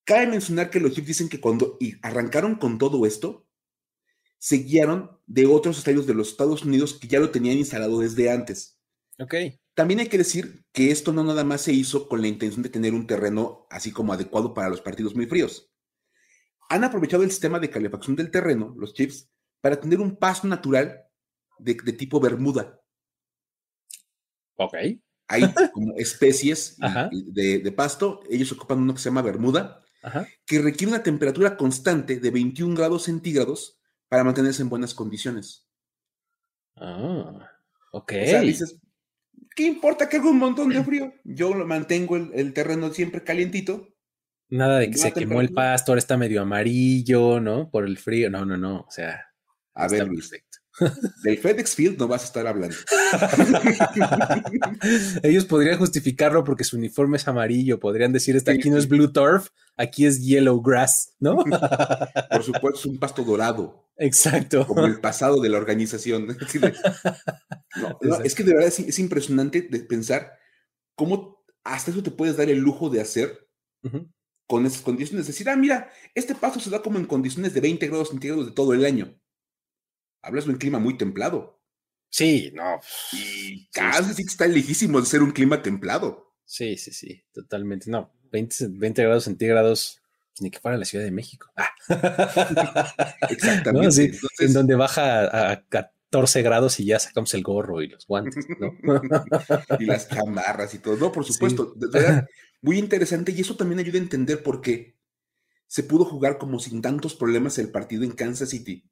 Cabe 0.05 0.27
mencionar 0.27 0.71
que 0.71 0.81
los 0.81 0.93
Chiefs 0.93 1.09
dicen 1.09 1.29
que 1.29 1.41
cuando 1.41 1.79
arrancaron 2.03 2.57
con 2.57 2.79
todo 2.79 3.07
esto, 3.07 3.47
se 4.39 4.57
guiaron 4.59 5.19
de 5.27 5.47
otros 5.47 5.79
estadios 5.79 6.07
de 6.07 6.15
los 6.15 6.29
Estados 6.29 6.65
Unidos 6.65 6.95
que 6.95 7.09
ya 7.09 7.19
lo 7.19 7.31
tenían 7.31 7.57
instalado 7.57 8.01
desde 8.01 8.31
antes. 8.31 8.79
Ok. 9.19 9.35
También 9.75 10.01
hay 10.01 10.09
que 10.09 10.19
decir 10.19 10.65
que 10.73 10.91
esto 10.91 11.13
no 11.13 11.25
nada 11.25 11.45
más 11.45 11.63
se 11.63 11.73
hizo 11.73 12.09
con 12.09 12.21
la 12.21 12.29
intención 12.29 12.63
de 12.63 12.69
tener 12.69 12.95
un 12.95 13.07
terreno 13.07 13.67
así 13.71 13.91
como 13.91 14.13
adecuado 14.13 14.53
para 14.53 14.69
los 14.69 14.81
partidos 14.81 15.15
muy 15.15 15.27
fríos. 15.27 15.73
Han 16.69 16.85
aprovechado 16.85 17.23
el 17.23 17.31
sistema 17.31 17.59
de 17.59 17.71
calefacción 17.71 18.17
del 18.17 18.31
terreno, 18.31 18.75
los 18.79 18.95
Chiefs, 18.95 19.31
para 19.61 19.81
tener 19.81 19.99
un 20.01 20.17
pasto 20.17 20.47
natural 20.47 21.05
de, 21.59 21.75
tipo 21.75 22.21
Bermuda. 22.21 22.81
Ok. 24.57 24.75
Hay 25.29 25.43
como 25.73 25.95
especies 25.97 26.77
de, 27.11 27.73
pasto, 27.73 28.21
ellos 28.31 28.53
ocupan 28.53 28.79
uno 28.79 28.95
que 28.95 29.01
se 29.01 29.09
llama 29.09 29.23
Bermuda, 29.23 29.81
que 30.45 30.61
requiere 30.61 30.93
una 30.93 31.03
temperatura 31.03 31.57
constante 31.57 32.21
de 32.21 32.31
21 32.31 32.75
grados 32.75 33.05
centígrados 33.05 33.81
para 34.09 34.23
mantenerse 34.23 34.63
en 34.63 34.69
buenas 34.69 34.95
condiciones. 34.95 35.67
Ah, 36.77 37.51
ok. 37.93 38.13
O 38.23 38.27
sea, 38.27 38.41
dices, 38.43 38.79
¿qué 39.57 39.65
importa 39.65 40.09
que 40.09 40.19
haga 40.19 40.29
un 40.29 40.39
montón 40.39 40.69
de 40.69 40.83
frío? 40.85 41.15
Yo 41.25 41.55
lo 41.55 41.67
mantengo 41.67 42.17
el, 42.17 42.53
terreno 42.53 42.93
siempre 42.93 43.25
calientito. 43.25 43.97
Nada 44.51 44.79
de 44.79 44.91
que 44.91 44.99
se 44.99 45.13
quemó 45.13 45.41
el 45.41 45.53
pasto, 45.53 45.93
ahora 45.93 46.01
está 46.01 46.19
medio 46.19 46.43
amarillo, 46.43 47.41
¿no? 47.41 47.71
Por 47.71 47.87
el 47.87 47.97
frío. 47.97 48.31
No, 48.31 48.45
no, 48.45 48.59
no. 48.59 48.81
O 48.81 48.91
sea, 48.91 49.27
a 49.73 49.89
ver, 49.89 50.07
perfecto. 50.07 50.59
Del 51.23 51.39
FedEx 51.39 51.75
Field 51.75 51.99
no 51.99 52.09
vas 52.09 52.23
a 52.23 52.27
estar 52.27 52.47
hablando. 52.47 52.77
Ellos 55.23 55.45
podrían 55.45 55.79
justificarlo 55.79 56.43
porque 56.43 56.65
su 56.65 56.77
uniforme 56.77 57.17
es 57.17 57.29
amarillo. 57.29 57.79
Podrían 57.79 58.13
decir, 58.13 58.35
este 58.35 58.51
aquí 58.51 58.71
no 58.71 58.79
es 58.79 58.89
Blue 58.89 59.13
Turf, 59.13 59.51
aquí 59.77 60.05
es 60.05 60.21
Yellow 60.21 60.61
Grass, 60.61 61.15
¿no? 61.21 61.37
Por 62.31 62.43
supuesto, 62.43 62.81
es 62.81 62.87
un 62.87 62.99
pasto 62.99 63.23
dorado. 63.23 63.89
Exacto. 63.97 64.67
Como 64.67 64.87
el 64.87 65.01
pasado 65.01 65.41
de 65.41 65.49
la 65.49 65.59
organización. 65.59 66.37
es 68.25 68.35
que 68.35 68.43
de 68.43 68.55
verdad 68.55 68.69
es, 68.69 68.99
impresionante 68.99 69.63
de 69.63 69.79
pensar 69.81 70.33
cómo 70.97 71.45
hasta 71.63 71.93
eso 71.93 72.03
te 72.03 72.11
puedes 72.11 72.37
dar 72.37 72.51
el 72.51 72.59
lujo 72.59 72.91
de 72.91 73.01
hacer 73.01 73.49
con 74.49 74.67
esas 74.67 74.83
condiciones. 74.83 75.23
Es 75.23 75.35
decir, 75.35 75.49
ah, 75.49 75.57
mira, 75.57 75.93
este 76.15 76.35
pasto 76.35 76.59
se 76.59 76.71
da 76.71 76.83
como 76.83 76.99
en 76.99 77.07
condiciones 77.07 77.55
de 77.55 77.61
20 77.61 77.87
grados 77.87 78.09
centígrados 78.09 78.47
de 78.47 78.53
todo 78.53 78.75
el 78.75 78.85
año 78.85 79.15
hablas 80.25 80.47
de 80.47 80.53
un 80.53 80.59
clima 80.59 80.79
muy 80.79 80.97
templado. 80.97 81.61
Sí, 82.11 82.53
no. 82.55 82.81
Y 83.13 83.69
sí 83.69 84.17
que 84.17 84.23
está 84.23 84.47
lejísimo 84.47 85.01
de 85.01 85.07
ser 85.07 85.23
un 85.23 85.33
clima 85.33 85.63
templado. 85.63 86.33
Sí, 86.45 86.77
sí, 86.77 86.93
sí, 86.93 87.25
totalmente. 87.33 87.91
No, 87.91 88.13
20, 88.31 88.69
20 88.71 89.03
grados 89.03 89.25
centígrados, 89.25 90.01
pues, 90.31 90.43
ni 90.43 90.51
que 90.51 90.61
fuera 90.61 90.79
la 90.79 90.85
Ciudad 90.85 91.05
de 91.05 91.11
México. 91.11 91.51
Ah. 91.57 91.71
Exactamente. 93.31 94.13
en 94.39 94.53
donde 94.53 94.75
baja 94.77 95.51
a 95.53 95.65
14 95.67 96.43
grados 96.43 96.79
y 96.79 96.85
ya 96.85 97.01
sacamos 97.01 97.35
el 97.35 97.43
gorro 97.43 97.83
y 97.83 97.89
los 97.89 98.07
guantes, 98.07 98.47
¿no? 98.61 98.73
y 99.81 99.85
las 99.85 100.09
chamarras 100.09 100.73
y 100.75 100.79
todo. 100.79 100.97
No, 100.97 101.11
por 101.11 101.25
supuesto. 101.25 101.75
muy 102.63 102.79
interesante 102.79 103.33
y 103.33 103.41
eso 103.41 103.57
también 103.57 103.81
ayuda 103.81 103.99
a 103.99 104.03
entender 104.03 104.43
por 104.43 104.61
qué 104.61 104.97
se 105.67 105.83
pudo 105.83 106.05
jugar 106.05 106.39
como 106.39 106.61
sin 106.61 106.81
tantos 106.81 107.17
problemas 107.17 107.59
el 107.59 107.73
partido 107.73 108.05
en 108.05 108.13
Kansas 108.13 108.51
City 108.51 108.89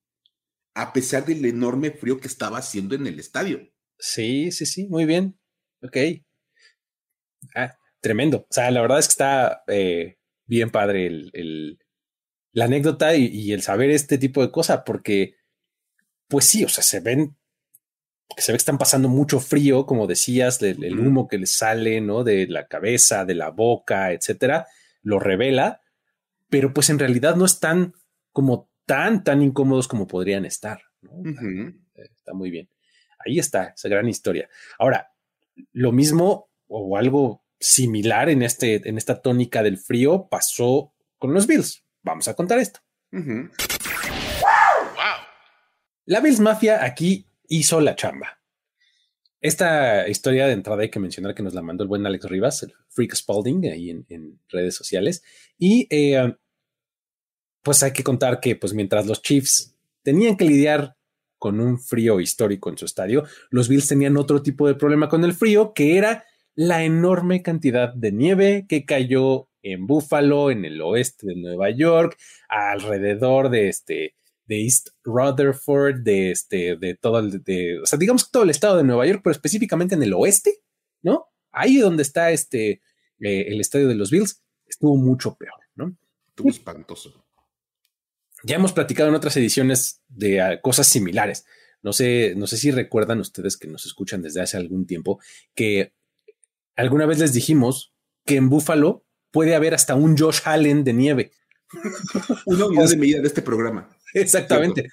a 0.75 0.93
pesar 0.93 1.25
del 1.25 1.45
enorme 1.45 1.91
frío 1.91 2.21
que 2.21 2.29
estaba 2.29 2.59
haciendo 2.59 2.95
en 2.95 3.07
el 3.07 3.19
estadio. 3.19 3.73
Sí, 3.99 4.50
sí, 4.50 4.67
sí, 4.67 4.87
muy 4.88 5.05
bien. 5.05 5.38
Ok. 5.83 5.97
Ah, 7.55 7.76
tremendo. 8.00 8.38
O 8.38 8.52
sea, 8.52 8.71
la 8.71 8.81
verdad 8.81 8.99
es 8.99 9.07
que 9.07 9.12
está 9.12 9.62
eh, 9.69 10.19
bien 10.47 10.71
padre 10.71 11.07
el, 11.07 11.79
la 12.52 12.67
anécdota 12.67 13.14
y, 13.14 13.52
el 13.52 13.62
saber 13.62 13.91
este 13.91 14.19
tipo 14.19 14.43
de 14.43 14.50
cosas, 14.50 14.83
porque, 14.85 15.37
pues 16.29 16.47
sí, 16.47 16.64
o 16.64 16.69
sea, 16.69 16.83
se 16.83 17.00
ven, 17.00 17.37
se 18.37 18.52
ve 18.52 18.57
que 18.57 18.62
están 18.62 18.79
pasando 18.79 19.09
mucho 19.09 19.41
frío, 19.41 19.87
como 19.87 20.07
decías, 20.07 20.61
el 20.62 20.99
humo 20.99 21.29
que 21.29 21.38
les 21.38 21.57
sale, 21.57 22.00
¿no? 22.00 22.25
De 22.25 22.47
la 22.47 22.67
cabeza, 22.67 23.25
de 23.25 23.35
la 23.35 23.50
boca, 23.50 24.12
etcétera, 24.12 24.67
lo 25.02 25.19
revela, 25.19 25.81
pero 26.49 26.73
pues 26.73 26.91
en 26.91 26.99
realidad 26.99 27.37
no 27.37 27.45
están 27.45 27.95
como 28.33 28.72
tan, 28.87 29.25
tan 29.25 29.43
incómodos 29.43 29.89
como 29.89 30.07
podrían 30.07 30.45
estar. 30.45 30.83
Está 31.95 32.35
muy 32.35 32.51
bien. 32.51 32.69
Ahí 33.25 33.39
está, 33.39 33.73
esa 33.77 33.89
gran 33.89 34.09
historia. 34.09 34.49
Ahora, 34.79 35.12
lo 35.73 35.93
mismo 35.93 36.51
o 36.67 36.97
algo 36.97 37.45
similar 37.61 38.29
en, 38.29 38.43
este, 38.43 38.89
en 38.89 38.99
esta 38.99 39.21
tónica 39.23 39.62
del 39.62 39.79
frío 39.79 40.29
pasó 40.29 40.93
con 41.19 41.33
los 41.33 41.47
Bills. 41.47 41.85
Vamos 42.03 42.27
a 42.29 42.35
contar 42.35 42.59
esto. 42.59 42.81
La 46.07 46.21
Bills 46.21 46.41
Mafia 46.41 46.85
aquí 46.85 47.27
hizo 47.49 47.81
la 47.81 47.95
chamba. 47.95 48.41
Esta 49.41 50.09
historia 50.09 50.47
de 50.47 50.53
entrada 50.53 50.83
hay 50.83 50.91
que 50.91 51.01
mencionar 51.01 51.35
que 51.35 51.43
nos 51.43 51.55
la 51.55 51.62
mandó 51.62 51.83
el 51.83 51.89
buen 51.89 52.07
Alex 52.07 52.25
Rivas, 52.25 52.62
el 52.62 52.73
Freak 52.89 53.15
Spalding, 53.15 53.67
ahí 53.67 53.91
en, 53.91 54.41
redes 54.49 54.75
sociales. 54.75 55.23
Y 55.59 55.87
eh, 55.91 56.37
pues 57.62 57.83
hay 57.83 57.92
que 57.92 58.04
contar 58.04 58.40
que 58.40 58.57
pues 58.57 58.75
mientras 58.75 59.07
los 59.07 59.23
Chiefs 59.23 59.75
tenían 60.02 60.37
que 60.37 60.45
lidiar 60.45 60.97
con 61.38 61.61
un 61.61 61.81
frío 61.81 62.21
histórico 62.21 62.71
en 62.71 62.78
su 62.78 62.85
estadio, 62.85 63.25
los 63.50 63.69
Bills 63.69 63.88
tenían 63.88 64.16
otro 64.16 64.42
tipo 64.42 64.69
de 64.69 64.75
problema 64.75 65.09
con 65.09 65.25
el 65.25 65.35
frío, 65.35 65.73
que 65.75 65.97
era 65.97 66.25
la 66.54 66.85
enorme 66.85 67.42
cantidad 67.42 67.92
de 67.95 68.12
nieve 68.12 68.66
que 68.69 68.85
cayó 68.85 69.49
en 69.62 69.87
Buffalo, 69.87 70.50
en 70.50 70.64
el 70.64 70.81
oeste 70.81 71.26
de 71.26 71.37
Nueva 71.37 71.71
York, 71.71 72.16
alrededor 72.49 73.49
de 73.49 73.69
este 73.69 74.14
de 74.47 74.64
East 74.64 74.88
Rutherford, 75.04 76.02
de 76.02 76.31
este, 76.33 76.76
de 76.76 76.95
todo 76.95 77.21
el, 77.21 77.42
de, 77.42 77.81
o 77.81 77.87
sea, 77.87 77.99
digamos 77.99 78.31
todo 78.31 78.42
el 78.42 78.50
estado 78.50 78.76
de 78.76 78.85
Nueva 78.85 79.07
York, 79.07 79.21
pero 79.23 79.33
específicamente 79.33 79.95
en 79.95 80.02
el 80.02 80.12
oeste, 80.12 80.61
¿no? 81.00 81.26
Ahí 81.52 81.78
donde 81.78 82.02
está 82.02 82.33
este, 82.33 82.83
eh, 83.21 83.47
el 83.49 83.61
estadio 83.61 83.88
de 83.88 83.95
los 83.95 84.11
Bills, 84.11 84.42
estuvo 84.66 84.97
mucho 84.97 85.37
peor, 85.37 85.61
¿no? 85.75 85.97
Estuvo 86.28 86.50
espantoso. 86.50 87.22
Ya 88.45 88.57
hemos 88.57 88.73
platicado 88.73 89.09
en 89.09 89.15
otras 89.15 89.37
ediciones 89.37 90.01
de 90.09 90.41
ah, 90.41 90.61
cosas 90.61 90.87
similares. 90.87 91.45
No 91.83 91.93
sé, 91.93 92.35
no 92.37 92.47
sé 92.47 92.57
si 92.57 92.71
recuerdan 92.71 93.21
ustedes 93.21 93.57
que 93.57 93.69
nos 93.69 93.87
escuchan 93.87 94.23
desde 94.23 94.41
hace 94.41 94.57
algún 94.57 94.87
tiempo 94.87 95.21
que 95.55 95.93
alguna 96.77 97.07
vez 97.07 97.19
les 97.19 97.33
dijimos 97.33 97.93
que 98.25 98.37
en 98.37 98.49
Búfalo 98.49 99.05
puede 99.33 99.55
haber 99.55 99.75
hasta 99.75 99.95
un 99.95 100.17
Josh 100.17 100.41
Allen 100.45 100.85
de 100.85 100.93
nieve. 100.93 101.33
Una 102.47 102.67
unidad 102.67 102.89
de 102.89 102.97
medida 102.97 103.21
de 103.21 103.27
este 103.27 103.43
programa. 103.43 103.89
Exactamente. 104.15 104.91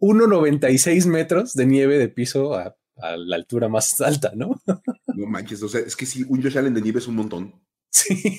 1,96 0.00 1.06
metros 1.06 1.52
de 1.52 1.66
nieve 1.66 1.98
de 1.98 2.08
piso 2.08 2.54
a, 2.54 2.76
a, 2.96 3.16
la 3.16 3.36
altura 3.36 3.68
más 3.68 4.00
alta, 4.00 4.32
¿no? 4.34 4.60
No 5.14 5.26
manches, 5.26 5.62
o 5.62 5.68
sea, 5.68 5.80
es 5.80 5.94
que 5.94 6.06
si 6.06 6.24
un 6.24 6.42
Josh 6.42 6.56
Allen 6.56 6.74
de 6.74 6.80
nieve 6.80 7.00
es 7.00 7.06
un 7.06 7.16
montón. 7.16 7.54
Sí. 7.90 8.38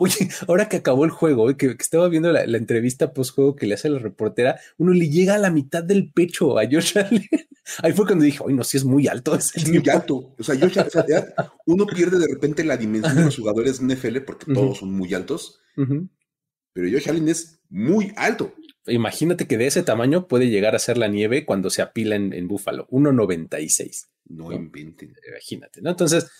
Oye, 0.00 0.28
ahora 0.48 0.68
que 0.68 0.78
acabó 0.78 1.04
el 1.04 1.10
juego, 1.10 1.56
que, 1.56 1.76
estaba 1.78 2.08
viendo 2.08 2.32
la, 2.32 2.42
entrevista 2.42 3.12
post 3.12 3.34
juego 3.34 3.54
que 3.54 3.66
le 3.66 3.74
hace 3.74 3.88
la 3.88 4.00
reportera, 4.00 4.60
uno 4.78 4.92
le 4.92 5.08
llega 5.08 5.36
a 5.36 5.38
la 5.38 5.50
mitad 5.50 5.84
del 5.84 6.12
pecho 6.12 6.58
a 6.58 6.64
Josh 6.64 6.98
Allen. 6.98 7.24
Ahí 7.82 7.92
fue 7.92 8.04
cuando 8.04 8.24
dije, 8.24 8.40
oye, 8.42 8.54
no, 8.54 8.64
si 8.64 8.78
es 8.78 8.84
muy 8.84 9.06
alto. 9.06 9.34
Es, 9.36 9.68
muy 9.68 9.88
alto. 9.88 10.34
O 10.38 10.42
sea, 10.42 10.58
Josh 10.58 10.78
Allen, 10.78 11.24
uno 11.66 11.86
pierde 11.86 12.18
de 12.18 12.26
repente 12.26 12.64
la 12.64 12.76
dimensión 12.76 13.14
de 13.14 13.24
los 13.26 13.36
jugadores 13.36 13.80
NFL 13.80 14.18
porque 14.26 14.52
todos 14.52 14.78
son 14.78 14.92
muy 14.92 15.14
altos. 15.14 15.60
Pero 15.76 16.88
Josh 16.90 17.08
Allen 17.08 17.28
es 17.28 17.60
muy 17.68 18.12
alto. 18.16 18.54
Imagínate 18.86 19.46
que 19.46 19.56
de 19.56 19.66
ese 19.66 19.84
tamaño 19.84 20.26
puede 20.26 20.48
llegar 20.48 20.74
a 20.74 20.80
ser 20.80 20.98
la 20.98 21.06
nieve 21.06 21.44
cuando 21.44 21.70
se 21.70 21.82
apila 21.82 22.16
en, 22.16 22.32
en 22.32 22.48
Búfalo, 22.48 22.88
1.96. 22.88 24.08
No, 24.26 24.48
no 24.48 24.52
inventen. 24.52 25.14
Imagínate, 25.28 25.80
¿no? 25.80 25.90
Entonces, 25.90 26.30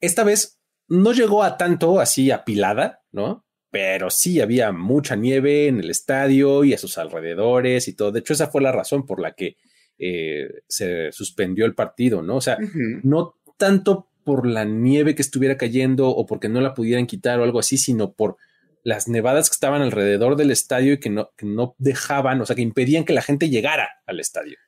esta 0.00 0.24
vez 0.24 0.60
no 0.88 1.12
llegó 1.12 1.42
a 1.42 1.56
tanto 1.56 2.00
así 2.00 2.30
apilada, 2.30 3.02
¿no? 3.12 3.44
Pero 3.70 4.10
sí 4.10 4.40
había 4.40 4.72
mucha 4.72 5.16
nieve 5.16 5.66
en 5.66 5.80
el 5.80 5.90
estadio 5.90 6.64
y 6.64 6.74
a 6.74 6.78
sus 6.78 6.98
alrededores 6.98 7.88
y 7.88 7.94
todo. 7.94 8.12
De 8.12 8.20
hecho, 8.20 8.32
esa 8.32 8.48
fue 8.48 8.62
la 8.62 8.72
razón 8.72 9.04
por 9.04 9.20
la 9.20 9.32
que 9.32 9.56
eh, 9.98 10.48
se 10.68 11.10
suspendió 11.12 11.66
el 11.66 11.74
partido, 11.74 12.22
¿no? 12.22 12.36
O 12.36 12.40
sea, 12.40 12.58
no 13.02 13.34
tanto 13.56 14.10
por 14.24 14.46
la 14.46 14.64
nieve 14.64 15.14
que 15.14 15.22
estuviera 15.22 15.56
cayendo 15.56 16.08
o 16.08 16.26
porque 16.26 16.48
no 16.48 16.60
la 16.60 16.74
pudieran 16.74 17.06
quitar 17.06 17.40
o 17.40 17.44
algo 17.44 17.58
así, 17.58 17.76
sino 17.76 18.12
por 18.12 18.36
las 18.82 19.08
nevadas 19.08 19.48
que 19.48 19.54
estaban 19.54 19.82
alrededor 19.82 20.36
del 20.36 20.50
estadio 20.50 20.94
y 20.94 21.00
que 21.00 21.10
no, 21.10 21.30
que 21.36 21.46
no 21.46 21.74
dejaban, 21.78 22.40
o 22.40 22.46
sea, 22.46 22.54
que 22.54 22.62
impedían 22.62 23.04
que 23.04 23.12
la 23.12 23.22
gente 23.22 23.48
llegara 23.48 23.88
al 24.06 24.20
estadio. 24.20 24.58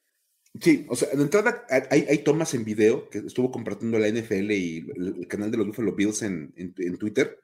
Sí, 0.60 0.86
o 0.88 0.96
sea, 0.96 1.08
de 1.08 1.22
entrada 1.22 1.64
hay, 1.90 2.06
hay 2.08 2.18
tomas 2.18 2.54
en 2.54 2.64
video 2.64 3.10
que 3.10 3.18
estuvo 3.18 3.50
compartiendo 3.50 3.98
la 3.98 4.08
NFL 4.08 4.50
y 4.52 4.86
el, 4.96 5.26
canal 5.28 5.50
de 5.50 5.58
los 5.58 5.66
Buffalo 5.66 5.94
Bills 5.94 6.22
en, 6.22 6.52
en, 6.56 6.98
Twitter, 6.98 7.40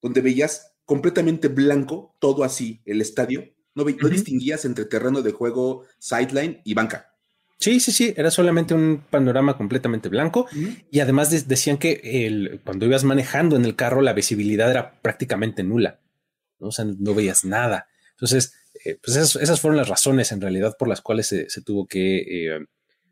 donde 0.00 0.20
veías 0.20 0.72
completamente 0.84 1.48
blanco, 1.48 2.14
todo 2.20 2.44
así, 2.44 2.80
el 2.84 3.00
estadio. 3.00 3.52
No, 3.74 3.84
no 3.84 4.08
distinguías 4.08 4.64
entre 4.64 4.84
terreno 4.84 5.22
de 5.22 5.32
juego, 5.32 5.84
sideline 5.98 6.60
y 6.64 6.74
banca. 6.74 7.12
Sí, 7.58 7.78
sí, 7.80 7.92
sí, 7.92 8.12
era 8.16 8.30
solamente 8.30 8.74
un 8.74 9.04
panorama 9.08 9.56
completamente 9.56 10.08
blanco 10.08 10.46
y 10.90 10.98
además 10.98 11.46
decían 11.46 11.78
que 11.78 12.00
el, 12.02 12.60
cuando 12.64 12.86
ibas 12.86 13.04
manejando 13.04 13.54
en 13.54 13.64
el 13.64 13.76
carro 13.76 14.02
la 14.02 14.14
visibilidad 14.14 14.68
era 14.68 15.00
prácticamente 15.00 15.62
nula, 15.62 16.00
¿no? 16.58 16.68
o 16.68 16.72
sea, 16.72 16.84
no 16.84 17.14
veías 17.14 17.44
nada. 17.44 17.86
Entonces, 18.10 18.54
eh, 18.84 18.98
pues 19.02 19.16
esas, 19.16 19.60
fueron 19.60 19.76
las 19.76 19.88
razones 19.88 20.32
en 20.32 20.40
realidad 20.40 20.76
por 20.78 20.88
las 20.88 21.00
cuales 21.00 21.26
se, 21.28 21.62
tuvo 21.62 21.86
que 21.86 22.18
eh, 22.18 22.66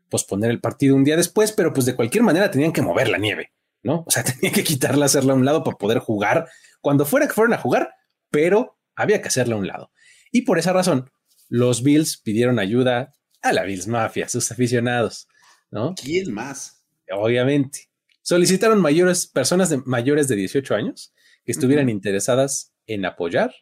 posponer 0.09 0.51
el 0.51 0.59
partido 0.59 0.95
un 0.95 1.03
día 1.03 1.17
después, 1.17 1.51
pero 1.51 1.73
pues 1.73 1.85
de 1.85 1.95
cualquier 1.95 2.23
manera 2.23 2.51
tenían 2.51 2.73
que 2.73 2.81
mover 2.81 3.09
la 3.09 3.17
nieve, 3.17 3.51
¿no? 3.83 4.03
O 4.05 4.11
sea, 4.11 4.23
tenían 4.23 4.53
que 4.53 4.63
quitarla, 4.63 5.05
hacerla 5.05 5.33
a 5.33 5.35
un 5.35 5.45
lado 5.45 5.63
para 5.63 5.77
poder 5.77 5.99
jugar 5.99 6.49
cuando 6.81 7.05
fuera 7.05 7.27
que 7.27 7.33
fueran 7.33 7.53
a 7.53 7.61
jugar, 7.61 7.93
pero 8.29 8.77
había 8.95 9.21
que 9.21 9.27
hacerla 9.27 9.55
a 9.55 9.59
un 9.59 9.67
lado. 9.67 9.91
Y 10.31 10.41
por 10.41 10.57
esa 10.59 10.73
razón, 10.73 11.09
los 11.47 11.83
Bills 11.83 12.17
pidieron 12.17 12.59
ayuda 12.59 13.13
a 13.41 13.53
la 13.53 13.63
Bills 13.63 13.87
Mafia, 13.87 14.29
sus 14.29 14.51
aficionados, 14.51 15.27
¿no? 15.69 15.95
¿Quién 15.95 16.33
más? 16.33 16.83
Obviamente. 17.11 17.89
Solicitaron 18.21 18.81
mayores, 18.81 19.27
personas 19.27 19.69
de 19.69 19.77
mayores 19.85 20.27
de 20.27 20.35
18 20.35 20.75
años 20.75 21.13
que 21.43 21.51
estuvieran 21.51 21.89
interesadas 21.89 22.73
en 22.85 23.05
apoyar 23.05 23.53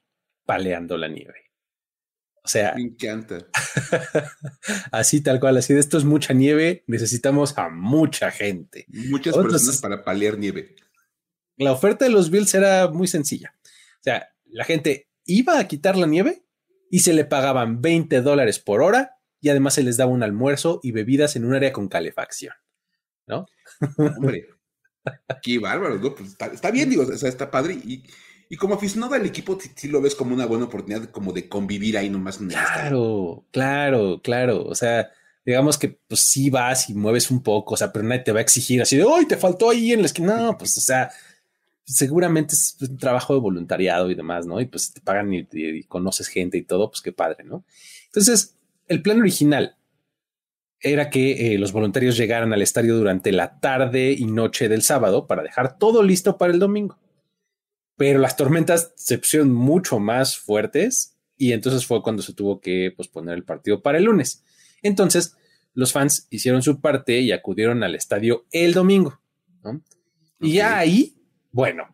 paleando 0.45 0.97
la 0.97 1.07
nieve. 1.07 1.48
O 2.43 2.47
sea, 2.47 2.73
me 2.75 2.83
encanta. 2.83 3.45
así 4.91 5.21
tal 5.21 5.39
cual, 5.39 5.57
así 5.57 5.73
de 5.73 5.79
esto 5.79 5.97
es 5.97 6.05
mucha 6.05 6.33
nieve, 6.33 6.83
necesitamos 6.87 7.57
a 7.57 7.69
mucha 7.69 8.31
gente. 8.31 8.85
Muchas 8.87 9.35
personas 9.35 9.81
para 9.81 10.03
palear 10.03 10.37
nieve. 10.37 10.75
La 11.57 11.71
oferta 11.71 12.05
de 12.05 12.11
los 12.11 12.29
Bills 12.29 12.53
era 12.53 12.87
muy 12.87 13.07
sencilla. 13.07 13.53
O 13.63 14.03
sea, 14.03 14.29
la 14.45 14.63
gente 14.63 15.09
iba 15.25 15.59
a 15.59 15.67
quitar 15.67 15.97
la 15.97 16.07
nieve 16.07 16.45
y 16.89 16.99
se 16.99 17.13
le 17.13 17.25
pagaban 17.25 17.81
20 17.81 18.21
dólares 18.21 18.59
por 18.59 18.81
hora 18.81 19.17
y 19.41 19.49
además 19.49 19.73
se 19.75 19.83
les 19.83 19.97
daba 19.97 20.11
un 20.11 20.23
almuerzo 20.23 20.79
y 20.83 20.91
bebidas 20.91 21.35
en 21.35 21.45
un 21.45 21.53
área 21.53 21.71
con 21.71 21.87
calefacción, 21.87 22.53
¿no? 23.27 23.45
Hombre, 23.97 24.47
qué 25.43 25.59
bárbaro, 25.59 25.97
¿no? 25.97 26.15
Pues 26.15 26.35
está, 26.51 26.71
bien, 26.71 26.89
digo, 26.89 27.03
o 27.03 27.17
sea, 27.17 27.29
está 27.29 27.51
padre 27.51 27.73
y, 27.73 28.03
y 28.49 28.57
como 28.57 28.73
aficionado 28.73 29.13
al 29.13 29.25
equipo, 29.25 29.57
sí, 29.75 29.87
lo 29.87 30.01
ves 30.01 30.15
como 30.15 30.33
una 30.33 30.47
buena 30.47 30.65
oportunidad 30.65 31.09
como 31.11 31.31
de 31.31 31.47
convivir 31.47 31.97
ahí 31.97 32.09
nomás. 32.09 32.39
Claro, 32.39 33.45
claro, 33.51 34.21
claro, 34.23 34.65
o 34.65 34.73
sea, 34.73 35.11
digamos 35.45 35.77
que 35.77 35.99
pues 36.07 36.21
sí 36.21 36.49
vas 36.49 36.89
y 36.89 36.95
mueves 36.95 37.29
un 37.29 37.43
poco, 37.43 37.75
o 37.75 37.77
sea, 37.77 37.93
pero 37.93 38.03
nadie 38.05 38.23
te 38.23 38.31
va 38.31 38.39
a 38.39 38.41
exigir 38.41 38.81
así 38.81 38.97
de, 38.97 39.05
¡ay, 39.07 39.27
te 39.27 39.37
faltó 39.37 39.69
ahí 39.69 39.93
en 39.93 40.01
la 40.01 40.07
esquina! 40.07 40.35
No, 40.35 40.57
pues, 40.57 40.75
o 40.79 40.81
sea, 40.81 41.11
seguramente 41.85 42.55
es 42.55 42.75
un 42.81 42.97
trabajo 42.97 43.35
de 43.35 43.39
voluntariado 43.39 44.09
y 44.09 44.15
demás, 44.15 44.47
¿no? 44.47 44.59
Y 44.59 44.65
pues 44.65 44.93
te 44.93 45.01
pagan 45.01 45.31
y, 45.31 45.47
y 45.51 45.83
conoces 45.83 46.27
gente 46.27 46.57
y 46.57 46.63
todo, 46.63 46.89
pues 46.89 47.01
qué 47.01 47.11
padre, 47.11 47.43
¿no? 47.43 47.63
Entonces, 48.07 48.55
el 48.87 49.03
plan 49.03 49.19
original 49.19 49.75
era 50.81 51.09
que 51.09 51.53
eh, 51.53 51.57
los 51.59 51.71
voluntarios 51.71 52.17
llegaran 52.17 52.53
al 52.53 52.61
estadio 52.61 52.95
durante 52.95 53.31
la 53.31 53.59
tarde 53.59 54.11
y 54.17 54.25
noche 54.25 54.69
del 54.69 54.81
sábado 54.81 55.27
para 55.27 55.43
dejar 55.43 55.77
todo 55.77 56.03
listo 56.03 56.37
para 56.37 56.53
el 56.53 56.59
domingo. 56.59 56.97
Pero 57.99 58.19
las 58.19 58.37
tormentas 58.37 58.93
se 58.95 59.17
pusieron 59.17 59.51
mucho 59.51 59.99
más 59.99 60.37
fuertes 60.37 61.17
y 61.35 61.51
entonces 61.51 61.85
fue 61.85 62.01
cuando 62.01 62.21
se 62.21 62.33
tuvo 62.33 62.61
que 62.61 62.93
posponer 62.95 63.35
el 63.35 63.43
partido 63.43 63.81
para 63.81 63.97
el 63.97 64.05
lunes. 64.05 64.41
Entonces, 64.81 65.35
los 65.73 65.91
fans 65.91 66.25
hicieron 66.29 66.61
su 66.61 66.79
parte 66.79 67.19
y 67.19 67.33
acudieron 67.33 67.83
al 67.83 67.95
estadio 67.95 68.45
el 68.53 68.73
domingo. 68.73 69.19
Y 70.39 70.53
ya 70.53 70.77
ahí, 70.77 71.17
bueno, 71.51 71.93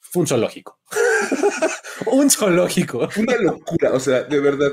fue 0.00 0.22
un 0.22 0.26
zoológico. 0.26 0.80
un 2.06 2.28
zoológico. 2.28 3.08
Una 3.16 3.36
locura, 3.36 3.92
o 3.92 4.00
sea, 4.00 4.24
de 4.24 4.40
verdad. 4.40 4.72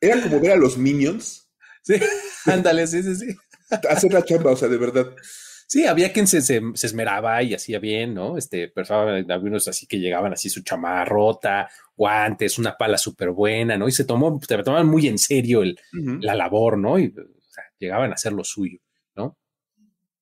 Era 0.00 0.20
como 0.20 0.40
ver 0.40 0.50
a 0.50 0.56
los 0.56 0.76
Minions. 0.76 1.48
Sí, 1.82 1.94
ándale, 2.46 2.88
sí, 2.88 3.04
sí, 3.04 3.14
sí. 3.14 3.36
Hacer 3.88 4.12
la 4.12 4.24
chamba, 4.24 4.50
o 4.50 4.56
sea, 4.56 4.66
de 4.66 4.78
verdad. 4.78 5.14
Sí, 5.72 5.86
había 5.86 6.12
quien 6.12 6.26
se, 6.26 6.60
esmeraba 6.82 7.42
y 7.42 7.54
hacía 7.54 7.78
bien, 7.78 8.12
¿no? 8.12 8.36
Este, 8.36 8.68
personas, 8.68 9.24
algunos 9.30 9.66
así 9.68 9.86
que 9.86 9.98
llegaban 9.98 10.30
así 10.34 10.50
su 10.50 10.62
chamarrota, 10.62 11.70
guantes, 11.96 12.58
una 12.58 12.76
pala 12.76 12.98
súper 12.98 13.30
buena, 13.30 13.78
¿no? 13.78 13.88
Y 13.88 13.92
se 13.92 14.04
tomó, 14.04 14.38
se 14.46 14.62
tomaban 14.62 14.86
muy 14.86 15.06
en 15.06 15.16
serio 15.16 15.62
el, 15.62 15.80
la 16.20 16.34
labor, 16.34 16.76
¿no? 16.76 16.98
Y 16.98 17.14
llegaban 17.78 18.10
a 18.10 18.16
hacer 18.16 18.34
lo 18.34 18.44
suyo, 18.44 18.80
¿no? 19.16 19.38